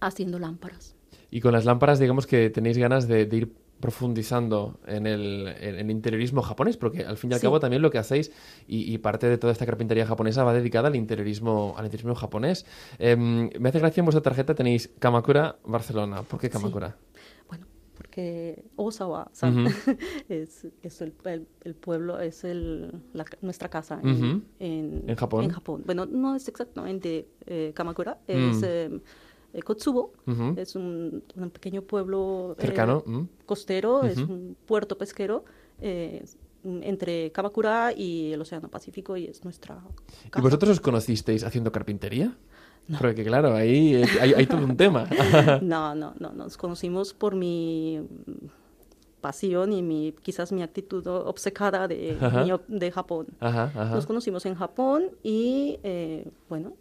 haciendo 0.00 0.38
lámparas. 0.38 0.96
Y 1.30 1.40
con 1.40 1.52
las 1.52 1.64
lámparas, 1.64 1.98
digamos 1.98 2.26
que 2.26 2.48
tenéis 2.50 2.78
ganas 2.78 3.06
de, 3.06 3.28
ir 3.30 3.52
profundizando 3.80 4.80
en 4.86 5.06
el, 5.06 5.90
interiorismo 5.90 6.42
japonés, 6.42 6.76
porque 6.76 7.04
al 7.04 7.16
fin 7.16 7.30
y 7.30 7.34
al 7.34 7.40
cabo 7.40 7.60
también 7.60 7.82
lo 7.82 7.90
que 7.90 7.98
hacéis 7.98 8.32
y, 8.66 8.98
parte 8.98 9.28
de 9.28 9.38
toda 9.38 9.52
esta 9.52 9.66
carpintería 9.66 10.06
japonesa 10.06 10.42
va 10.44 10.52
dedicada 10.52 10.88
al 10.88 10.96
interiorismo, 10.96 11.74
al 11.76 11.84
interiorismo 11.84 12.14
japonés. 12.14 12.66
Em, 12.98 13.50
me 13.58 13.68
hace 13.68 13.78
gracia 13.78 14.00
en 14.00 14.06
vuestra 14.06 14.22
tarjeta 14.22 14.54
tenéis 14.54 14.90
Kamakura, 14.98 15.56
Barcelona. 15.64 16.22
¿Por 16.22 16.40
qué 16.40 16.50
Kamakura? 16.50 16.96
Bueno, 17.46 17.66
porque 17.94 18.64
Osawa 18.76 19.30
es, 20.28 21.00
el, 21.00 21.74
pueblo, 21.74 22.20
es 22.20 22.44
el, 22.44 23.00
nuestra 23.42 23.68
casa 23.68 24.00
en, 24.02 24.42
Japón. 25.16 25.44
en 25.44 25.50
Japón. 25.50 25.82
Bueno, 25.86 26.04
no 26.06 26.34
es 26.34 26.48
exactamente 26.48 27.28
eh, 27.46 27.72
Kamakura, 27.74 28.18
es... 28.26 28.60
Mm. 28.60 28.64
Em, 28.64 28.96
eh, 28.96 29.00
Kotsubo. 29.64 30.12
Es 30.56 30.76
un, 30.76 31.22
pequeño 31.52 31.82
pueblo 31.82 32.54
eh, 32.58 32.62
cercano, 32.62 33.02
costero, 33.46 34.02
es 34.04 34.18
un 34.18 34.56
puerto 34.66 34.98
pesquero 34.98 35.44
eh, 35.80 36.24
entre 36.64 37.32
Kamakura 37.32 37.92
y 37.96 38.32
el 38.32 38.40
Océano 38.40 38.68
Pacífico 38.68 39.16
y 39.16 39.26
es 39.26 39.44
nuestra. 39.44 39.80
¿Y 40.36 40.40
vosotros 40.40 40.72
os 40.72 40.80
conocisteis 40.80 41.44
haciendo 41.44 41.72
carpintería? 41.72 42.36
No. 42.86 42.98
Porque 42.98 43.22
claro, 43.24 43.54
ahí 43.54 44.02
hay, 44.20 44.46
todo 44.46 44.64
un 44.64 44.76
tema. 44.76 45.06
no, 45.62 45.94
no, 45.94 46.14
no, 46.18 46.32
nos 46.32 46.56
conocimos 46.56 47.12
por 47.12 47.34
mi 47.34 48.00
pasión 49.20 49.72
y 49.72 49.82
mi 49.82 50.14
quizás 50.22 50.52
mi 50.52 50.62
actitud 50.62 51.06
obcecada 51.06 51.88
de, 51.88 52.16
de 52.68 52.90
Japón. 52.90 53.26
Nos 53.40 54.06
conocimos 54.06 54.46
en 54.46 54.54
Japón 54.54 55.10
y 55.22 55.78
bueno, 56.48 56.74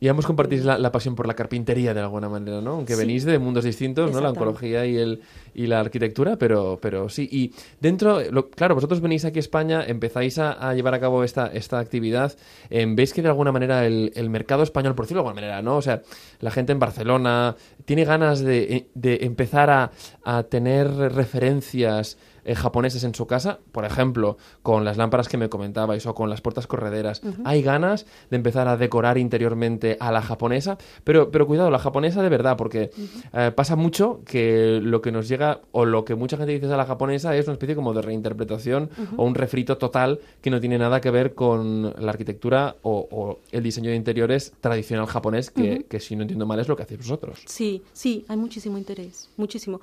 y 0.00 0.08
ambos 0.08 0.26
compartís 0.26 0.64
la, 0.64 0.92
pasión 0.92 1.16
por 1.16 1.26
la 1.26 1.34
carpintería 1.34 1.92
de 1.92 2.00
alguna 2.00 2.28
manera, 2.28 2.60
¿no? 2.60 2.72
Aunque 2.72 2.94
venís 2.94 3.24
de 3.24 3.38
mundos 3.38 3.64
distintos, 3.64 4.12
¿no? 4.12 4.20
La 4.20 4.30
oncología 4.30 4.86
y, 4.86 4.96
el, 4.96 5.22
y 5.54 5.66
la 5.66 5.80
arquitectura, 5.80 6.36
pero, 6.36 6.78
pero 6.80 7.08
sí. 7.08 7.28
Y 7.30 7.52
dentro, 7.80 8.20
claro, 8.54 8.76
vosotros 8.76 9.00
venís 9.00 9.24
aquí 9.24 9.38
a 9.38 9.40
España, 9.40 9.84
empezáis 9.84 10.38
a, 10.38 10.72
llevar 10.74 10.94
a 10.94 11.00
cabo 11.00 11.24
esta, 11.24 11.48
esta 11.48 11.80
actividad. 11.80 12.36
Eh, 12.70 12.86
¿Veis 12.88 13.12
que 13.12 13.22
de 13.22 13.28
alguna 13.28 13.50
manera 13.50 13.86
el, 13.86 14.12
el, 14.14 14.30
mercado 14.30 14.62
español, 14.62 14.94
por 14.94 15.06
decirlo 15.06 15.22
de 15.22 15.28
alguna 15.28 15.40
manera, 15.40 15.62
¿no? 15.62 15.76
O 15.76 15.82
sea, 15.82 16.02
la 16.40 16.52
gente 16.52 16.70
en 16.70 16.78
Barcelona 16.78 17.56
tiene 17.84 18.04
ganas 18.04 18.38
de, 18.38 18.86
de 18.94 19.18
empezar 19.22 19.70
a, 19.70 19.90
a 20.22 20.44
tener 20.44 20.88
referencias 20.88 22.18
eh, 22.48 22.54
japoneses 22.54 23.04
en 23.04 23.14
su 23.14 23.26
casa, 23.26 23.58
por 23.72 23.84
ejemplo, 23.84 24.38
con 24.62 24.82
las 24.82 24.96
lámparas 24.96 25.28
que 25.28 25.36
me 25.36 25.50
comentabais 25.50 26.06
o 26.06 26.14
con 26.14 26.30
las 26.30 26.40
puertas 26.40 26.66
correderas, 26.66 27.20
hay 27.44 27.60
ganas 27.60 28.06
de 28.30 28.36
empezar 28.36 28.68
a 28.68 28.78
decorar 28.78 29.18
interiormente 29.18 29.98
a 30.00 30.10
la 30.10 30.22
japonesa, 30.22 30.78
pero, 31.04 31.30
pero 31.30 31.46
cuidado, 31.46 31.70
la 31.70 31.78
japonesa 31.78 32.22
de 32.22 32.30
verdad, 32.30 32.56
porque 32.56 32.90
eh, 33.34 33.52
pasa 33.54 33.76
mucho 33.76 34.22
que 34.24 34.80
lo 34.82 35.02
que 35.02 35.12
nos 35.12 35.28
llega 35.28 35.60
o 35.72 35.84
lo 35.84 36.06
que 36.06 36.14
mucha 36.14 36.38
gente 36.38 36.52
dice 36.52 36.72
a 36.72 36.76
la 36.78 36.86
japonesa 36.86 37.36
es 37.36 37.44
una 37.48 37.52
especie 37.52 37.74
como 37.74 37.92
de 37.92 38.00
reinterpretación 38.00 38.88
o 39.18 39.24
un 39.24 39.34
refrito 39.34 39.76
total 39.76 40.18
que 40.40 40.50
no 40.50 40.58
tiene 40.58 40.78
nada 40.78 41.02
que 41.02 41.10
ver 41.10 41.34
con 41.34 41.94
la 41.98 42.12
arquitectura 42.12 42.76
o, 42.80 43.40
el 43.52 43.62
diseño 43.62 43.90
de 43.90 43.96
interiores 43.96 44.54
tradicional 44.62 45.06
japonés, 45.06 45.50
que, 45.50 45.84
que, 45.86 46.00
si 46.00 46.16
no 46.16 46.22
entiendo 46.22 46.46
mal 46.46 46.58
es 46.60 46.68
lo 46.68 46.76
que 46.76 46.84
hacéis 46.84 47.00
vosotros. 47.00 47.40
Sí, 47.44 47.82
sí, 47.92 48.24
hay 48.28 48.38
muchísimo 48.38 48.78
interés, 48.78 49.28
muchísimo. 49.36 49.82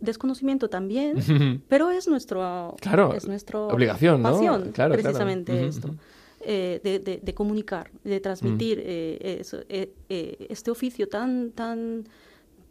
Desconocimiento 0.00 0.68
también, 0.68 1.16
pero 1.72 1.90
es 1.90 2.06
nuestro 2.06 2.76
claro, 2.82 3.14
es 3.14 3.26
nuestra 3.26 3.58
obligación, 3.58 4.20
¿no? 4.20 4.32
pasión, 4.32 4.74
precisamente 4.74 5.66
esto. 5.66 5.94
Eh, 6.42 6.80
de, 6.84 7.20
de, 7.22 7.34
comunicar, 7.34 7.90
de 8.04 8.20
transmitir 8.20 8.76
mm. 8.76 8.82
eh, 8.84 9.94
eh, 10.10 10.46
este 10.50 10.70
oficio 10.70 11.08
tan, 11.08 11.52
tan, 11.52 12.04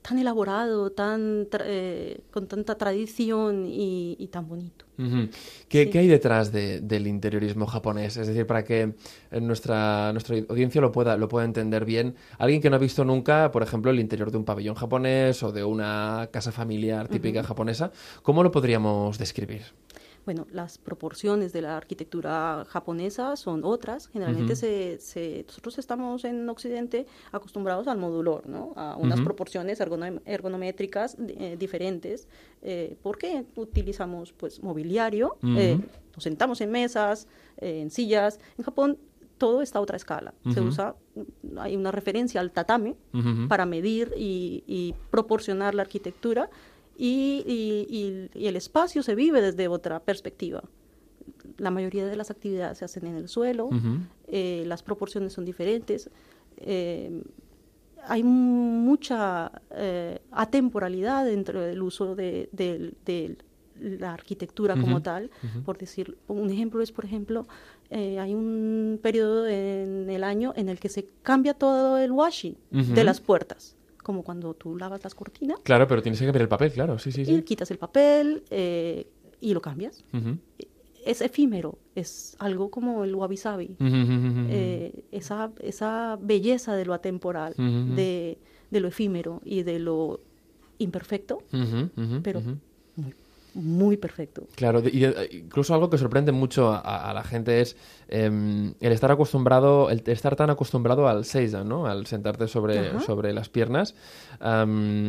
tan 0.04 0.20
elaborado, 0.20 0.92
tan 0.92 1.48
con 2.30 2.46
tanta 2.46 2.76
tradición 2.76 3.66
y, 3.66 4.30
tan 4.32 4.48
bonito. 4.48 4.86
¿Qué, 5.68 5.90
hay 5.94 6.08
detrás 6.08 6.52
del 6.52 7.08
interiorismo 7.08 7.66
japonés? 7.66 8.18
Es 8.18 8.28
decir, 8.28 8.46
para 8.46 8.64
que 8.64 8.94
nuestra, 9.32 10.12
nuestra 10.12 10.38
audiencia 10.50 10.82
lo 10.82 10.92
pueda, 10.92 11.18
lo 11.18 11.28
pueda 11.28 11.46
entender 11.46 11.86
bien, 11.86 12.16
alguien 12.38 12.62
que 12.62 12.70
no 12.70 12.76
ha 12.76 12.80
visto 12.80 13.06
nunca, 13.06 13.52
por 13.52 13.64
ejemplo, 13.64 13.92
el 13.92 14.00
interior 14.00 14.32
de 14.32 14.38
un 14.38 14.46
pabellón 14.46 14.76
japonés 14.76 15.42
o 15.44 15.52
de 15.52 15.64
una 15.64 16.30
casa 16.32 16.52
familiar 16.52 17.08
típica 17.08 17.44
japonesa, 17.44 17.92
¿cómo 18.22 18.44
lo 18.44 18.52
podríamos 18.52 19.18
describir? 19.18 19.64
Bueno, 20.26 20.46
las 20.52 20.78
proporciones 20.78 21.52
de 21.52 21.62
la 21.62 21.78
arquitectura 21.78 22.66
japonesa 22.70 23.36
son 23.36 23.64
otras. 23.64 24.08
Generalmente 24.08 24.56
se, 24.56 25.46
nosotros 25.48 25.80
estamos 25.80 26.24
en 26.26 26.48
Occidente 26.48 27.08
acostumbrados 27.32 27.88
al 27.88 27.98
modulor, 27.98 28.48
¿no? 28.48 28.74
A 28.76 28.96
unas 28.98 29.20
proporciones 29.22 29.80
ergonométricas 29.80 31.18
eh, 31.20 31.56
diferentes. 31.58 32.28
Eh, 32.62 32.96
porque 33.02 33.46
utilizamos 33.56 34.34
pues 34.34 34.62
mobiliario, 34.62 35.38
eh, 35.44 35.80
nos 36.14 36.24
sentamos 36.24 36.62
en 36.62 36.70
mesas, 36.72 37.28
en 37.58 37.90
sillas. 37.90 38.40
En 38.58 38.64
Japón 38.64 38.98
todo 39.42 39.64
está 39.64 39.80
a 39.80 39.82
otra 39.82 39.98
escala. 39.98 40.36
Se 40.54 40.62
usa, 40.62 40.96
hay 41.58 41.76
una 41.76 41.92
referencia 41.92 42.40
al 42.42 42.52
tatami 42.52 42.96
para 43.50 43.66
medir 43.66 44.14
y, 44.16 44.94
proporcionar 45.10 45.74
la 45.74 45.82
arquitectura 45.82 46.52
y, 46.98 48.30
el 48.34 48.56
espacio 48.56 49.04
se 49.04 49.16
vive 49.16 49.42
desde 49.42 49.68
otra 49.68 50.00
perspectiva. 50.00 50.64
La 51.58 51.72
mayoría 51.72 52.06
de 52.06 52.16
las 52.16 52.32
actividades 52.32 52.80
se 52.80 52.86
hacen 52.86 53.06
en 53.08 53.16
el 53.16 53.28
suelo, 53.28 53.70
eh, 54.28 54.64
las 54.68 54.84
proporciones 54.84 55.34
son 55.34 55.46
diferentes, 55.46 56.10
eh, 56.58 57.24
hay 58.08 58.24
mucha 58.24 59.52
eh, 59.72 60.20
atemporalidad 60.32 61.26
dentro 61.26 61.62
del 61.62 61.82
uso 61.82 62.16
de, 62.16 62.50
la 63.80 64.14
arquitectura 64.14 64.76
como 64.76 65.02
tal. 65.02 65.32
Por 65.66 65.78
decir, 65.78 66.18
un 66.28 66.52
ejemplo 66.52 66.82
es, 66.82 66.92
por 66.92 67.06
ejemplo, 67.06 67.48
hay 67.90 68.34
un 68.34 69.00
periodo 69.02 69.48
en 69.48 70.10
el 70.10 70.24
año 70.24 70.54
en 70.56 70.70
el 70.70 70.80
que 70.80 70.90
se 70.90 71.08
cambia 71.24 71.54
todo 71.54 71.98
el 71.98 72.12
washi 72.12 72.58
de 72.70 73.04
las 73.04 73.22
puertas 73.22 73.76
como 74.02 74.24
cuando 74.24 74.54
tú 74.54 74.78
lavas 74.78 75.04
las 75.04 75.16
cortinas. 75.16 75.60
Claro, 75.62 75.88
pero 75.88 76.02
tienes 76.02 76.20
que 76.20 76.26
cambiar 76.26 76.44
el 76.44 76.50
papel, 76.50 76.72
claro, 76.72 77.00
sí, 77.00 77.12
sí, 77.12 77.26
sí. 77.26 77.34
Y 77.34 77.42
quitas 77.44 77.72
el 77.72 77.78
papel 77.78 78.44
eh, 78.50 79.08
y 79.40 79.54
lo 79.54 79.62
cambias. 79.62 80.04
Es 81.06 81.22
efímero, 81.22 81.80
es 81.96 82.36
algo 82.40 82.70
como 82.70 83.04
el 83.04 83.16
wabi 83.16 83.38
sabi. 83.38 83.76
Eh, 83.80 85.04
esa, 85.12 85.52
esa 85.60 86.18
belleza 86.22 86.76
de 86.76 86.86
lo 86.86 86.94
atemporal, 86.94 87.54
de, 87.58 88.38
de, 88.70 88.80
lo 88.80 88.88
efímero 88.88 89.42
y 89.44 89.64
de 89.64 89.80
lo 89.80 90.22
imperfecto, 90.78 91.40
pero 92.24 92.42
muy 93.54 93.98
perfecto. 93.98 94.48
Claro, 94.56 94.82
y 94.86 95.06
incluso 95.32 95.74
algo 95.74 95.90
que 95.90 95.98
sorprende 95.98 96.32
mucho 96.32 96.72
a, 96.72 97.12
la 97.14 97.24
gente 97.24 97.62
es 97.62 97.76
em, 98.08 98.74
el 98.80 98.92
estar 98.92 99.12
acostumbrado, 99.12 99.90
el 99.90 100.04
estar 100.06 100.36
tan 100.36 100.50
acostumbrado 100.50 101.08
al 101.08 101.26
seiza, 101.26 101.64
¿no? 101.64 101.86
Al 101.86 102.06
sentarte 102.06 102.48
sobre, 102.48 103.00
sobre 103.02 103.34
las 103.34 103.50
piernas. 103.50 103.96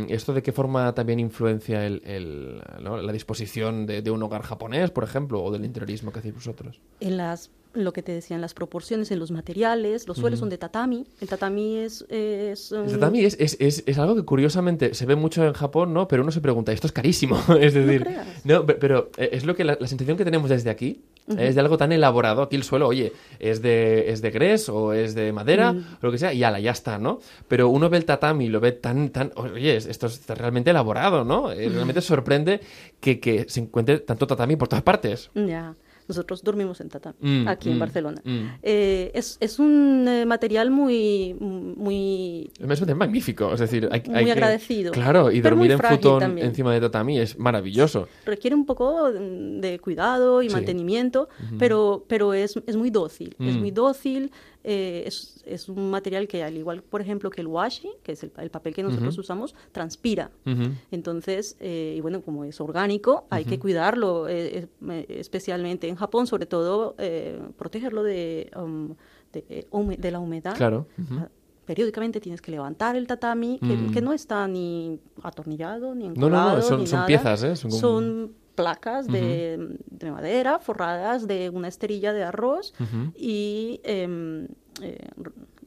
¿Esto 0.09 0.33
de 0.33 0.43
qué 0.43 0.53
forma 0.53 0.95
también 0.95 1.21
influencia 1.21 1.87
el, 1.87 2.63
la 2.79 3.13
disposición 3.13 3.87
de, 3.87 4.03
de, 4.03 4.11
un 4.11 4.23
hogar 4.23 4.43
japonés, 4.43 4.91
por 4.91 5.05
ejemplo, 5.05 5.43
o 5.43 5.51
del 5.51 5.65
interiorismo 5.65 6.13
que 6.13 6.19
hacéis 6.19 6.35
vosotros? 6.35 6.81
En 7.01 7.17
las 7.17 7.51
lo 7.75 7.93
que 7.93 8.03
te 8.03 8.13
decían, 8.13 8.41
las 8.41 8.55
proporciones 8.55 9.11
en 9.11 9.19
los 9.19 9.31
materiales, 9.31 10.07
los 10.07 10.19
suelos 10.19 10.41
son 10.41 10.49
de 10.49 10.59
tatami, 10.59 11.07
el 11.21 11.29
tatami 11.29 11.79
es... 11.79 12.05
es 12.09 12.73
El 12.73 12.93
tatami 12.93 13.25
es, 13.25 13.37
es, 13.39 13.57
es, 13.87 13.99
algo 13.99 14.15
que 14.15 14.25
curiosamente 14.25 14.95
se 14.95 15.07
ve 15.07 15.17
mucho 15.17 15.45
en 15.45 15.53
Japón, 15.53 15.93
¿no? 15.95 16.09
Pero 16.09 16.23
uno 16.23 16.33
se 16.33 16.41
pregunta, 16.41 16.73
esto 16.73 16.87
es 16.87 16.93
carísimo, 16.93 17.39
es 17.61 17.75
decir... 17.75 18.07
No, 18.45 18.67
pero 18.67 19.11
eh, 19.17 19.31
es 19.33 19.45
lo 19.45 19.55
que 19.55 19.65
la, 19.65 19.77
sensación 19.87 20.17
que 20.17 20.25
tenemos 20.25 20.51
desde 20.51 20.71
aquí, 20.71 21.03
es 21.39 21.55
de 21.55 21.61
algo 21.61 21.79
tan 21.79 21.93
elaborado, 21.93 22.43
aquí 22.43 22.57
el 22.57 22.65
suelo, 22.65 22.89
oye, 22.89 23.13
es 23.39 23.63
de, 23.63 24.11
es 24.11 24.23
de 24.23 24.31
gres 24.31 24.69
o 24.69 24.93
es 24.93 25.15
de 25.15 25.33
madera, 25.33 25.73
mm. 25.73 25.79
o 26.03 26.07
lo 26.07 26.13
que 26.13 26.19
sea, 26.19 26.33
y 26.33 26.43
ala, 26.43 26.59
ya 26.59 26.73
está, 26.73 26.99
¿no? 26.99 27.21
Pero 27.49 27.69
uno 27.69 27.89
ve 27.89 27.99
el 27.99 28.05
tatami 28.05 28.47
y 28.47 28.49
lo 28.49 28.61
ve 28.61 28.73
tan, 28.73 29.11
tan, 29.11 29.33
oye, 29.37 29.77
esto 29.77 30.09
está 30.09 30.35
realmente 30.35 30.71
elaborado, 30.71 31.25
¿no? 31.25 31.53
Eh, 31.53 31.69
realmente 31.69 32.01
sorprende 32.01 32.61
que, 33.01 33.21
que 33.21 33.47
se 33.49 33.61
encuentre 33.61 34.01
tanto 34.01 34.27
tatami 34.27 34.57
por 34.57 34.69
todas 34.69 34.83
partes. 34.83 35.31
Ya. 35.35 35.75
Nosotros 36.13 36.43
dormimos 36.43 36.81
en 36.81 36.89
tatami, 36.91 37.17
mm, 37.21 37.49
aquí 37.49 37.71
en 37.71 37.77
mm, 37.77 37.81
Barcelona. 37.81 38.21
Mm. 38.23 38.47
Eh, 38.63 39.11
es, 39.15 39.39
es, 39.41 39.59
un 39.59 40.07
eh, 40.07 40.27
material 40.27 40.71
muy... 40.71 41.35
muy 41.39 42.51
es 42.59 42.97
magnífico, 42.97 43.55
es 43.55 43.61
decir... 43.61 43.89
Hay, 43.91 44.03
muy 44.07 44.31
agradecido. 44.31 44.93
Claro, 44.93 45.31
y 45.31 45.41
dormir 45.41 45.73
en 45.73 45.79
futón 45.79 46.39
encima 46.39 46.75
de 46.75 46.81
tatami 46.81 47.19
es 47.19 47.39
maravilloso. 47.39 48.09
Requiere 48.27 48.55
un 48.55 48.67
poco 48.67 49.11
de 49.11 49.79
cuidado 49.79 50.43
y 50.43 50.51
mantenimiento, 50.51 51.29
pero, 51.59 52.05
pero 52.09 52.35
es, 52.35 52.61
es 52.67 52.77
muy 52.77 52.91
dócil. 52.91 53.35
Es 53.39 53.57
muy 53.57 53.71
dócil, 53.71 54.31
eh, 54.65 55.05
es, 55.07 55.43
es, 55.45 55.69
un 55.69 55.91
material 55.91 56.29
que, 56.29 56.43
al 56.43 56.57
igual, 56.57 56.83
por 56.83 57.01
ejemplo, 57.01 57.31
que 57.31 57.41
el 57.41 57.49
washi, 57.49 57.91
que 58.03 58.13
es 58.13 58.23
el, 58.23 58.51
papel 58.51 58.75
que 58.75 58.83
nosotros 58.83 59.17
usamos, 59.19 59.55
transpira. 59.73 60.31
Entonces, 60.91 61.57
eh, 61.61 61.95
y 61.97 62.01
bueno, 62.01 62.23
como 62.23 62.45
es 62.45 62.61
orgánico, 62.61 63.27
hay 63.31 63.45
que 63.45 63.59
cuidarlo, 63.59 64.29
eh, 64.29 64.69
especialmente 65.09 65.89
en 65.89 65.97
Japón, 65.97 66.27
sobre 66.27 66.47
todo, 66.47 66.95
protegerlo 67.57 68.03
de, 68.03 68.51
um, 68.57 68.95
de, 69.33 70.11
la 70.11 70.21
humedad. 70.21 70.57
Claro. 70.57 70.87
periódicamente 71.65 72.21
tienes 72.21 72.41
que 72.41 72.51
levantar 72.51 72.97
el 72.97 73.07
tatami, 73.07 73.59
que, 73.59 73.93
que, 73.93 74.01
no 74.01 74.13
está 74.13 74.47
ni 74.47 75.01
atornillado, 75.23 75.95
ni 75.95 76.07
encolado, 76.07 76.31
No, 76.31 76.51
no, 76.51 76.57
no, 76.57 76.63
son, 76.63 76.81
ni 76.81 76.87
son 76.87 76.97
nada. 76.99 77.07
piezas, 77.07 77.43
¿eh? 77.43 77.57
Son, 77.57 77.71
como... 77.71 77.81
son 77.81 78.42
placas 78.55 79.07
de, 79.07 79.77
de, 79.87 80.11
madera 80.11 80.59
forradas 80.59 81.27
de 81.27 81.51
una 81.51 81.69
esterilla 81.69 82.13
de 82.13 82.25
arroz 82.25 82.75
uh 82.79 82.85
-huh. 82.85 83.13
y 83.17 83.81
eh, 83.85 84.47
eh, 84.83 85.09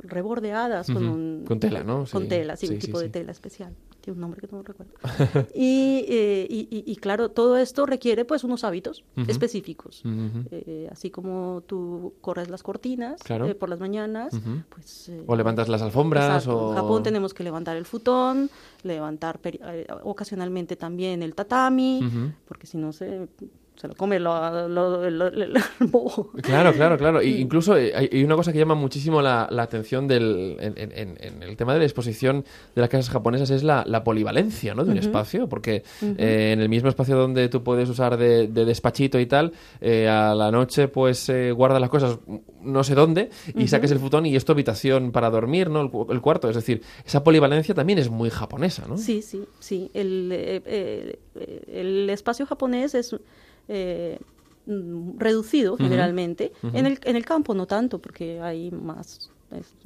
rebordeadas 0.08 0.90
uh 0.90 0.92
-huh. 0.92 0.96
con 0.96 1.08
un... 1.08 1.46
Con 1.46 1.60
tela, 1.60 1.84
¿no? 1.84 2.06
Con 2.12 2.28
tela, 2.28 2.56
sí, 2.56 2.68
sí 2.68 2.74
un 2.74 2.80
tipo 2.80 3.00
sí, 3.00 3.06
de 3.06 3.10
tela 3.10 3.32
especial. 3.32 3.74
Tiene 4.02 4.16
un 4.16 4.22
nombre 4.22 4.40
que 4.42 4.48
no 4.52 4.62
recuerdo. 4.62 4.94
y, 5.56 6.06
eh, 6.08 6.48
y, 6.50 6.68
y, 6.70 6.92
y, 6.92 6.96
claro, 6.98 7.30
todo 7.30 7.58
esto 7.58 7.86
requiere 7.86 8.24
pues 8.24 8.44
unos 8.44 8.64
hábitos 8.64 9.04
uh 9.18 9.22
-huh. 9.22 9.30
específicos. 9.30 10.04
así 10.92 11.10
como 11.10 11.64
tú 11.66 12.14
corres 12.22 12.50
las 12.50 12.64
cortinas 12.64 13.22
claro. 13.24 13.58
por 13.58 13.70
las 13.70 13.80
mañanas, 13.80 14.34
pues... 14.70 15.12
o 15.26 15.36
levantas 15.36 15.68
las 15.70 15.82
alfombras 15.82 16.44
exacto. 16.44 16.68
o... 16.68 16.70
En 16.72 16.76
Japón 16.78 17.04
tenemos 17.04 17.34
que 17.34 17.44
levantar 17.44 17.78
el 17.78 17.86
futón, 17.86 18.50
levantar 18.84 19.40
eh, 19.44 19.88
ocasionalmente 20.04 20.76
también 20.76 21.24
el 21.24 21.34
tatami, 21.36 22.34
porque 22.48 22.68
si 22.68 22.78
no 22.78 22.94
se 22.94 23.28
se 23.76 23.88
lo 23.88 23.96
come 23.96 24.20
lo, 24.20 24.68
lo, 24.70 25.10
lo, 25.10 25.28
el 25.28 25.54
bobo. 25.80 26.32
Claro, 26.42 26.74
claro, 26.74 26.98
claro. 26.98 27.20
E 27.20 27.28
incluso 27.28 27.74
hay, 27.74 27.92
hay, 27.92 28.24
una 28.24 28.36
cosa 28.36 28.52
que 28.54 28.60
llama 28.60 28.76
muchísimo 28.76 29.22
la, 29.22 29.48
la 29.52 29.64
atención 29.64 30.08
del, 30.08 30.58
en, 30.60 30.74
en, 30.78 31.18
en, 31.20 31.44
el 31.44 31.58
tema 31.58 31.74
de 31.74 31.80
la 31.80 31.86
exposición 31.86 32.46
de 32.74 32.82
las 32.82 32.90
casas 32.90 33.10
japonesas 33.10 33.50
es 33.50 33.64
la, 33.64 33.84
la 33.86 34.04
polivalencia 34.04 34.74
¿no? 34.74 34.86
de 34.86 34.92
un 34.92 34.98
uh 34.98 35.02
-huh. 35.02 35.06
espacio, 35.06 35.50
porque 35.50 35.84
uh 36.02 36.06
-huh. 36.06 36.16
eh, 36.18 36.52
en 36.54 36.62
el 36.62 36.70
mismo 36.70 36.90
espacio 36.90 37.18
donde 37.18 37.50
tú 37.50 37.64
puedes 37.64 37.90
usar 37.90 38.18
de, 38.18 38.48
de 38.48 38.66
despachito 38.66 39.20
y 39.20 39.26
tal, 39.26 39.52
eh, 39.82 40.08
a 40.08 40.34
la 40.36 40.52
noche 40.52 40.88
pues 40.88 41.28
eh, 41.30 41.52
guardas 41.52 41.82
las 41.82 41.90
cosas 41.90 42.20
no 42.62 42.84
sé 42.84 42.96
dónde 42.96 43.30
y 43.48 43.52
uh 43.52 43.62
-huh. 43.62 43.68
saques 43.68 43.92
el 43.92 44.00
futón 44.00 44.26
y 44.26 44.36
es 44.36 44.46
tu 44.46 44.52
habitación 44.54 45.12
para 45.12 45.30
dormir, 45.30 45.70
¿no? 45.70 45.82
El, 45.82 45.90
el, 46.16 46.22
cuarto. 46.22 46.50
Es 46.50 46.56
decir, 46.56 46.82
esa 47.06 47.24
polivalencia 47.24 47.76
también 47.76 48.00
es 48.00 48.10
muy 48.10 48.30
japonesa, 48.30 48.86
¿no? 48.88 48.98
Sí, 48.98 49.22
sí, 49.22 49.44
sí. 49.60 49.92
El, 49.94 50.30
eh, 50.32 51.20
el 51.68 52.10
espacio 52.10 52.46
japonés 52.46 52.96
es 52.96 53.16
eh, 53.68 54.20
reducido 55.18 55.78
generalmente. 55.78 56.52
Uh 56.64 56.68
-huh. 56.68 56.80
en, 56.80 56.86
el, 56.86 57.00
en 57.04 57.16
el 57.16 57.26
campo 57.26 57.54
no 57.54 57.66
tanto, 57.66 58.00
porque 58.00 58.40
hay 58.42 58.72
más 58.72 59.32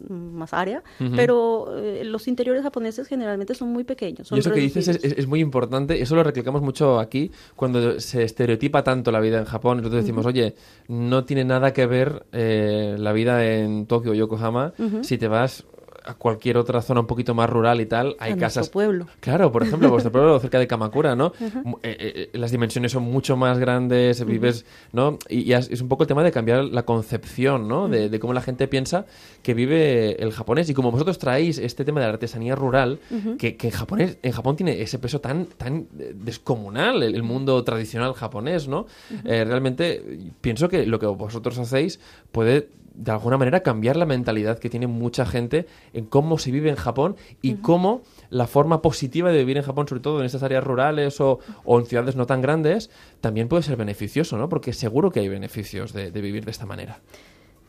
más 0.07 0.53
área, 0.53 0.81
uh 0.99 1.03
-huh. 1.03 1.15
pero 1.15 1.77
eh, 1.77 2.03
los 2.03 2.27
interiores 2.27 2.63
japoneses 2.63 3.07
generalmente 3.07 3.53
son 3.53 3.69
muy 3.69 3.83
pequeños. 3.83 4.27
Son 4.27 4.37
y 4.37 4.39
eso 4.39 4.49
reducidos. 4.49 4.85
que 4.85 4.91
dices 4.91 5.03
es, 5.03 5.17
es, 5.19 5.27
muy 5.27 5.41
importante, 5.41 6.01
eso 6.01 6.15
lo 6.15 6.23
recalcamos 6.23 6.61
mucho 6.61 6.99
aquí, 6.99 7.31
cuando 7.55 7.99
se 7.99 8.23
estereotipa 8.23 8.83
tanto 8.83 9.11
la 9.11 9.19
vida 9.19 9.39
en 9.39 9.45
Japón, 9.45 9.77
nosotros 9.77 10.03
decimos, 10.03 10.25
uh 10.25 10.29
-huh. 10.29 10.31
oye, 10.31 10.55
no 10.87 11.25
tiene 11.25 11.43
nada 11.45 11.73
que 11.73 11.85
ver 11.85 12.25
eh, 12.31 12.95
la 12.97 13.13
vida 13.13 13.45
en 13.45 13.85
Tokio 13.85 14.11
o 14.11 14.15
Yokohama 14.15 14.73
si 15.01 15.17
te 15.17 15.27
vas 15.27 15.65
a 16.09 16.15
cualquier 16.15 16.57
otra 16.57 16.81
zona 16.81 17.01
un 17.01 17.05
poquito 17.05 17.35
más 17.35 17.47
rural 17.47 17.81
y 17.81 17.85
tal, 17.85 18.15
hay 18.19 18.33
a 18.33 18.37
casas. 18.37 18.69
pueblo. 18.69 19.05
Claro, 19.19 19.51
por 19.51 19.61
ejemplo, 19.61 19.89
vuestro 19.91 20.11
pueblo 20.11 20.39
cerca 20.39 20.57
de 20.57 20.65
Kamakura, 20.65 21.15
¿no? 21.15 21.33
Uh 21.39 21.45
-huh. 21.45 21.79
eh, 21.83 22.29
eh, 22.33 22.37
las 22.37 22.51
dimensiones 22.51 22.91
son 22.91 23.03
mucho 23.03 23.37
más 23.37 23.59
grandes, 23.59 24.25
vives, 24.25 24.61
uh 24.61 24.63
-huh. 24.63 25.11
¿no? 25.11 25.19
Y, 25.29 25.41
y, 25.41 25.53
es 25.53 25.81
un 25.81 25.87
poco 25.87 26.03
el 26.03 26.07
tema 26.07 26.23
de 26.23 26.31
cambiar 26.31 26.65
la 26.65 26.83
concepción, 26.83 27.67
¿no? 27.67 27.83
Uh 27.83 27.87
-huh. 27.87 27.91
de, 27.91 28.09
de, 28.09 28.19
cómo 28.19 28.33
la 28.33 28.41
gente 28.41 28.67
piensa 28.67 29.05
que 29.43 29.53
vive 29.53 30.21
el 30.21 30.31
japonés. 30.31 30.67
Y 30.69 30.73
como 30.73 30.91
vosotros 30.91 31.19
traéis 31.19 31.59
este 31.59 31.85
tema 31.85 31.99
de 31.99 32.07
la 32.07 32.13
artesanía 32.13 32.55
rural, 32.55 32.99
que, 33.37 33.55
que, 33.55 33.67
en, 33.67 33.73
japonés, 33.73 34.17
en 34.23 34.31
Japón 34.31 34.55
tiene 34.55 34.81
ese 34.81 34.97
peso 34.97 35.21
tan, 35.21 35.45
tan 35.45 35.87
descomunal, 36.15 37.03
el, 37.03 37.13
el 37.13 37.23
mundo 37.23 37.63
tradicional 37.63 38.13
japonés, 38.13 38.67
¿no? 38.67 38.87
Eh, 39.25 39.45
realmente 39.45 40.01
pienso 40.41 40.69
que 40.69 40.85
lo 40.87 40.99
que 40.99 41.05
vosotros 41.05 41.57
hacéis 41.59 41.99
puede 42.31 42.67
de 42.99 43.11
alguna 43.11 43.37
manera 43.37 43.61
cambiar 43.61 43.95
la 43.95 44.05
mentalidad 44.05 44.59
que 44.59 44.69
tiene 44.69 44.87
mucha 44.87 45.25
gente 45.25 45.67
en 45.93 46.05
cómo 46.05 46.37
se 46.37 46.51
vive 46.51 46.69
en 46.69 46.75
Japón 46.75 47.15
y 47.41 47.53
uh 47.53 47.57
-huh. 47.57 47.61
cómo 47.61 48.01
la 48.29 48.45
forma 48.45 48.81
positiva 48.81 49.31
de 49.31 49.37
vivir 49.37 49.57
en 49.57 49.63
Japón, 49.63 49.87
sobre 49.87 50.01
todo 50.01 50.19
en 50.19 50.25
estas 50.25 50.43
áreas 50.43 50.63
rurales 50.63 51.21
o, 51.21 51.39
o 51.63 51.79
en 51.79 51.85
ciudades 51.85 52.15
no 52.15 52.25
tan 52.25 52.41
grandes, 52.41 52.89
también 53.21 53.47
puede 53.47 53.63
ser 53.63 53.77
beneficioso, 53.77 54.37
¿no? 54.37 54.49
Porque 54.49 54.73
seguro 54.73 55.11
que 55.11 55.21
hay 55.21 55.29
beneficios 55.29 55.93
de, 55.93 56.11
de 56.11 56.21
vivir 56.21 56.43
de 56.43 56.51
esta 56.51 56.65
manera. 56.65 56.99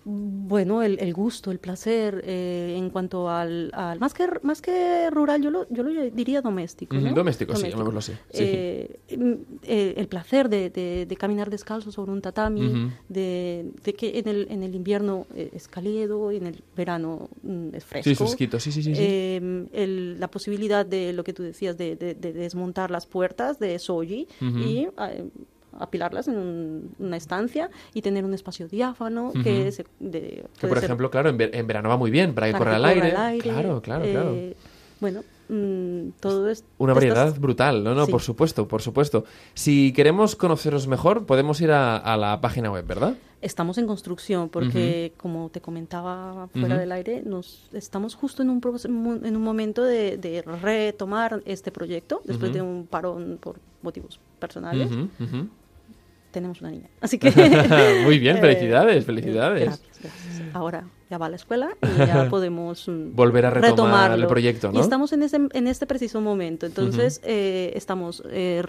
Bueno, 0.04 0.82
el, 0.82 0.98
el, 0.98 1.12
gusto, 1.12 1.50
el 1.50 1.58
placer, 1.58 2.22
eh, 2.26 2.74
en 2.76 2.88
cuanto 2.90 3.28
al, 3.28 3.70
al, 3.74 4.00
más 4.00 4.14
que 4.14 4.26
más 4.42 4.62
que 4.62 5.10
rural, 5.10 5.42
yo 5.42 5.50
lo, 5.50 5.68
yo 5.68 5.82
lo 5.82 5.90
diría 6.10 6.40
doméstico. 6.40 6.94
¿no? 6.94 7.10
Mm, 7.10 7.14
doméstico, 7.14 7.52
doméstico, 7.52 7.56
sí, 7.56 7.70
llamémoslo 7.70 7.98
así. 7.98 8.12
Sí. 8.30 8.42
Eh, 8.42 9.00
eh, 9.62 9.94
el 9.96 10.08
placer 10.08 10.48
de, 10.48 10.70
de, 10.70 11.06
de, 11.06 11.16
caminar 11.16 11.50
descalzo 11.50 11.92
sobre 11.92 12.12
un 12.12 12.22
tatami, 12.22 12.66
uh 12.66 12.72
-huh. 12.72 12.90
de, 13.08 13.70
de, 13.84 13.92
que 13.92 14.18
en 14.18 14.28
el, 14.28 14.46
en 14.50 14.62
el 14.62 14.74
invierno 14.74 15.26
es 15.34 15.68
cálido 15.68 16.32
y 16.32 16.36
en 16.36 16.46
el 16.46 16.62
verano 16.74 17.28
mm, 17.42 17.74
es 17.74 17.84
fresco. 17.84 18.08
Sí, 18.08 18.14
fresquito, 18.14 18.58
sí, 18.58 18.72
sí, 18.72 18.82
sí. 18.82 18.94
sí. 18.94 19.02
El, 19.02 20.18
la 20.18 20.28
posibilidad 20.28 20.86
de 20.86 21.12
lo 21.12 21.24
que 21.24 21.32
tú 21.34 21.42
decías, 21.42 21.76
de, 21.76 21.96
desmontar 21.96 22.90
las 22.90 23.06
puertas 23.06 23.58
de 23.58 23.78
Soji 23.78 24.26
uh 24.40 24.44
-huh. 24.44 24.66
y 24.66 24.88
apilarlas 25.78 26.28
en 26.28 26.36
un, 26.36 26.90
una 26.98 27.16
estancia 27.16 27.70
y 27.94 28.02
tener 28.02 28.24
un 28.24 28.34
espacio 28.34 28.68
diáfano 28.68 29.28
uh 29.28 29.32
-huh. 29.32 29.42
que, 29.42 29.72
se, 29.72 29.84
de, 29.98 30.44
que 30.58 30.66
por 30.68 30.78
ejemplo, 30.78 31.10
claro, 31.10 31.28
en, 31.30 31.36
ver, 31.36 31.50
en, 31.54 31.66
verano 31.66 31.88
va 31.88 31.96
muy 31.96 32.10
bien 32.10 32.34
para 32.34 32.46
que 32.50 32.58
corra 32.58 32.76
al 32.76 32.84
aire. 32.84 33.14
aire. 33.16 33.42
Claro, 33.42 33.80
claro, 33.80 34.04
eh, 34.04 34.12
claro. 34.12 34.36
Bueno, 35.00 35.22
mmm, 35.48 36.10
todo 36.20 36.50
es... 36.50 36.62
Una 36.76 36.92
variedad 36.92 37.28
estas... 37.28 37.40
brutal, 37.40 37.82
¿no? 37.82 37.94
no 37.94 38.04
sí. 38.04 38.12
Por 38.12 38.20
supuesto, 38.20 38.68
por 38.68 38.82
supuesto. 38.82 39.24
Si 39.54 39.92
queremos 39.94 40.36
conoceros 40.36 40.86
mejor, 40.86 41.24
podemos 41.24 41.60
ir 41.62 41.70
a, 41.70 41.96
a 41.96 42.16
la 42.18 42.40
página 42.42 42.70
web, 42.70 42.86
¿verdad? 42.86 43.14
Estamos 43.40 43.78
en 43.78 43.86
construcción 43.86 44.50
porque, 44.50 45.12
uh 45.14 45.16
-huh. 45.16 45.22
como 45.22 45.48
te 45.48 45.62
comentaba 45.62 46.48
fuera 46.48 46.74
uh 46.74 46.76
-huh. 46.76 46.80
del 46.80 46.92
aire, 46.92 47.22
nos 47.24 47.70
estamos 47.72 48.14
justo 48.14 48.42
en 48.42 48.50
un, 48.50 48.60
en 49.24 49.36
un 49.36 49.42
momento 49.42 49.82
de, 49.82 50.18
de 50.18 50.42
retomar 50.42 51.40
este 51.46 51.70
proyecto 51.72 52.20
después 52.26 52.50
uh 52.50 52.52
-huh. 52.52 52.56
de 52.56 52.62
un 52.62 52.86
parón 52.86 53.38
por 53.40 53.56
motivos 53.82 54.20
personales 54.38 54.90
tenemos 56.30 56.60
una 56.60 56.70
niña. 56.70 56.88
Así 57.00 57.18
que... 57.18 57.30
Muy 58.04 58.18
bien, 58.18 58.38
felicidades, 58.40 59.04
felicidades. 59.04 59.64
Gracias, 59.64 60.00
gracias. 60.00 60.54
Ahora 60.54 60.84
ya 61.10 61.18
va 61.18 61.26
a 61.26 61.28
la 61.28 61.36
escuela 61.36 61.76
y 61.82 61.98
ya 61.98 62.28
podemos 62.30 62.86
volver 62.88 63.46
a 63.46 63.50
retomar 63.50 63.70
retomarlo. 63.72 64.22
el 64.22 64.26
proyecto, 64.28 64.70
¿no? 64.70 64.78
Y 64.78 64.80
estamos 64.80 65.12
en, 65.12 65.24
ese, 65.24 65.38
en 65.52 65.66
este 65.66 65.86
preciso 65.86 66.20
momento. 66.20 66.66
Entonces, 66.66 67.20
uh 67.22 67.26
-huh. 67.26 67.30
eh, 67.30 67.72
estamos 67.74 68.22
eh, 68.30 68.62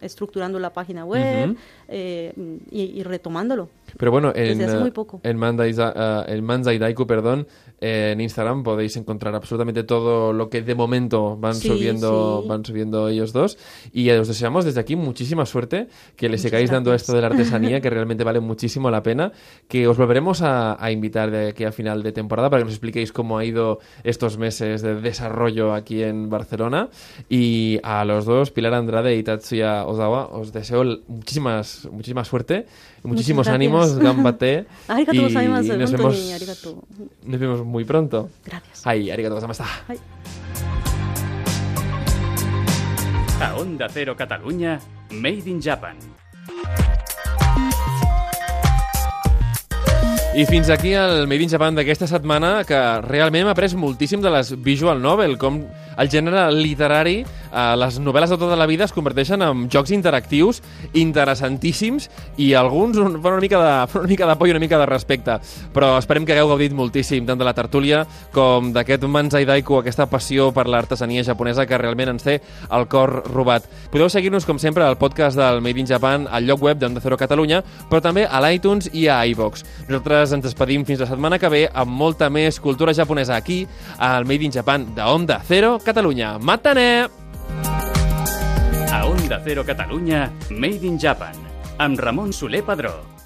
reestructurando 0.00 0.56
eh, 0.56 0.62
la 0.62 0.72
página 0.72 1.04
web 1.04 1.50
uh 1.50 1.54
-huh. 1.92 2.62
y, 2.70 2.80
y, 2.98 3.02
retomándolo. 3.02 3.68
Pero 3.98 4.10
bueno, 4.10 4.32
en, 4.34 4.62
hace 4.62 4.78
muy 4.78 4.90
poco. 4.90 5.20
en, 5.22 5.36
uh, 5.42 5.62
en 6.26 6.44
Manzai 6.44 6.78
Daiku, 6.78 7.06
perdón, 7.06 7.46
en 7.80 8.20
Instagram 8.20 8.62
podéis 8.62 8.96
encontrar 8.96 9.34
absolutamente 9.34 9.84
todo 9.84 10.32
lo 10.32 10.48
que 10.48 10.62
de 10.62 10.74
momento 10.74 11.36
van 11.36 11.54
sí, 11.54 11.68
subiendo 11.68 12.40
sí. 12.42 12.48
van 12.48 12.64
subiendo 12.64 13.08
ellos 13.08 13.32
dos 13.32 13.56
y 13.92 14.10
os 14.10 14.26
deseamos 14.26 14.64
desde 14.64 14.80
aquí 14.80 14.96
muchísima 14.96 15.46
suerte 15.46 15.86
que 16.16 16.28
le 16.28 16.38
sigáis 16.38 16.70
dando 16.70 16.92
esto 16.92 17.12
de 17.12 17.20
la 17.20 17.28
artesanía 17.28 17.80
que 17.80 17.88
realmente 17.88 18.24
vale 18.24 18.40
muchísimo 18.40 18.90
la 18.90 19.02
pena 19.02 19.32
que 19.68 19.86
os 19.86 19.96
volveremos 19.96 20.42
a, 20.42 20.72
a, 20.78 20.90
invitar 20.90 21.30
de 21.30 21.48
aquí 21.48 21.64
a 21.64 21.72
final 21.72 22.02
de 22.02 22.12
temporada 22.12 22.50
para 22.50 22.60
que 22.60 22.64
nos 22.64 22.74
expliquéis 22.74 23.12
cómo 23.12 23.38
ha 23.38 23.44
ido 23.44 23.80
estos 24.04 24.38
meses 24.38 24.82
de 24.82 25.00
desarrollo 25.00 25.74
aquí 25.74 26.02
en 26.02 26.30
Barcelona 26.30 26.88
y 27.28 27.78
a 27.82 28.04
los 28.04 28.24
dos 28.24 28.50
Pilar 28.50 28.74
Andrade 28.74 29.16
y 29.16 29.22
Tatsuya 29.22 29.84
Ozawa 29.84 30.26
os 30.26 30.52
deseo 30.52 30.84
muchísimas 31.08 31.88
muchísima 31.90 32.24
suerte 32.24 32.66
muchísimos 33.02 33.48
ánimos 33.48 33.98
gambate 33.98 34.66
y 35.12 35.18
nos 35.18 35.92
vemos 35.92 36.18
nos 37.24 37.40
vemos 37.40 37.64
muy 37.64 37.84
pronto. 37.84 38.30
Gracias. 38.44 38.86
Ay, 38.86 39.10
arigato 39.10 39.34
gozaimashita. 39.34 39.66
A 43.40 43.54
Onda 43.56 43.88
Cero 43.88 44.16
Catalunya, 44.16 44.80
Made 45.10 45.48
in 45.48 45.60
Japan. 45.62 45.96
I 50.38 50.44
fins 50.46 50.68
aquí 50.70 50.92
el 50.94 51.26
Made 51.26 51.42
in 51.42 51.50
Japan 51.50 51.74
d'aquesta 51.74 52.06
setmana, 52.06 52.60
que 52.62 52.78
realment 53.02 53.48
m'ha 53.48 53.54
après 53.56 53.72
moltíssim 53.74 54.22
de 54.22 54.30
les 54.30 54.52
visual 54.62 55.00
novel, 55.02 55.34
com 55.34 55.56
el 55.98 56.10
gènere 56.10 56.46
literari, 56.54 57.24
eh, 57.24 57.74
les 57.76 57.98
novel·les 58.00 58.30
de 58.30 58.38
tota 58.38 58.56
la 58.56 58.66
vida 58.70 58.86
es 58.86 58.94
converteixen 58.94 59.42
en 59.42 59.66
jocs 59.72 59.90
interactius 59.94 60.62
interessantíssims 60.94 62.08
i 62.38 62.52
alguns 62.54 62.98
fan 62.98 63.32
una 63.34 63.42
mica 63.42 63.58
de, 63.62 63.72
fan 63.90 64.04
una 64.04 64.12
mica 64.12 64.28
de 64.28 64.36
por 64.36 64.48
i 64.48 64.54
una 64.54 64.62
mica 64.62 64.78
de 64.78 64.86
respecte. 64.86 65.38
Però 65.74 65.96
esperem 65.98 66.26
que 66.26 66.36
hagueu 66.36 66.52
gaudit 66.52 66.74
moltíssim 66.76 67.26
tant 67.26 67.38
de 67.38 67.46
la 67.46 67.54
tertúlia 67.56 68.04
com 68.32 68.72
d'aquest 68.72 69.04
Manzai 69.08 69.46
Daiku, 69.48 69.80
aquesta 69.80 70.06
passió 70.10 70.52
per 70.54 70.68
l'artesania 70.68 71.24
japonesa 71.26 71.66
que 71.66 71.78
realment 71.78 72.14
ens 72.14 72.26
té 72.26 72.38
el 72.70 72.86
cor 72.88 73.22
robat. 73.32 73.66
Podeu 73.92 74.10
seguir-nos, 74.12 74.46
com 74.46 74.58
sempre, 74.58 74.84
al 74.84 74.98
podcast 75.00 75.38
del 75.38 75.62
Made 75.64 75.80
in 75.80 75.88
Japan, 75.88 76.28
al 76.30 76.46
lloc 76.46 76.62
web 76.62 76.78
d'Onda 76.78 77.02
Cero 77.02 77.18
Catalunya, 77.18 77.62
però 77.90 78.02
també 78.04 78.26
a 78.26 78.40
l'iTunes 78.44 78.90
i 78.92 79.08
a 79.08 79.20
iVox. 79.32 79.64
Nosaltres 79.88 80.36
ens 80.36 80.46
despedim 80.46 80.84
fins 80.86 81.02
la 81.02 81.10
setmana 81.10 81.38
que 81.40 81.50
ve 81.50 81.64
amb 81.72 81.90
molta 81.90 82.30
més 82.30 82.60
cultura 82.60 82.94
japonesa 82.94 83.36
aquí, 83.36 83.64
al 83.98 84.28
Made 84.28 84.44
in 84.44 84.54
Japan 84.54 84.86
de 84.94 85.02
Onda 85.02 85.40
Cero 85.42 85.76
Catalunya. 85.78 85.87
Matane! 86.38 87.08
A 88.92 89.06
Onda 89.08 89.40
Cero 89.40 89.64
Catalunya, 89.64 90.30
Made 90.50 90.84
in 90.84 90.98
Japan, 90.98 91.32
amb 91.78 91.98
Ramon 91.98 92.30
Soler 92.30 92.62
Padró. 92.62 93.17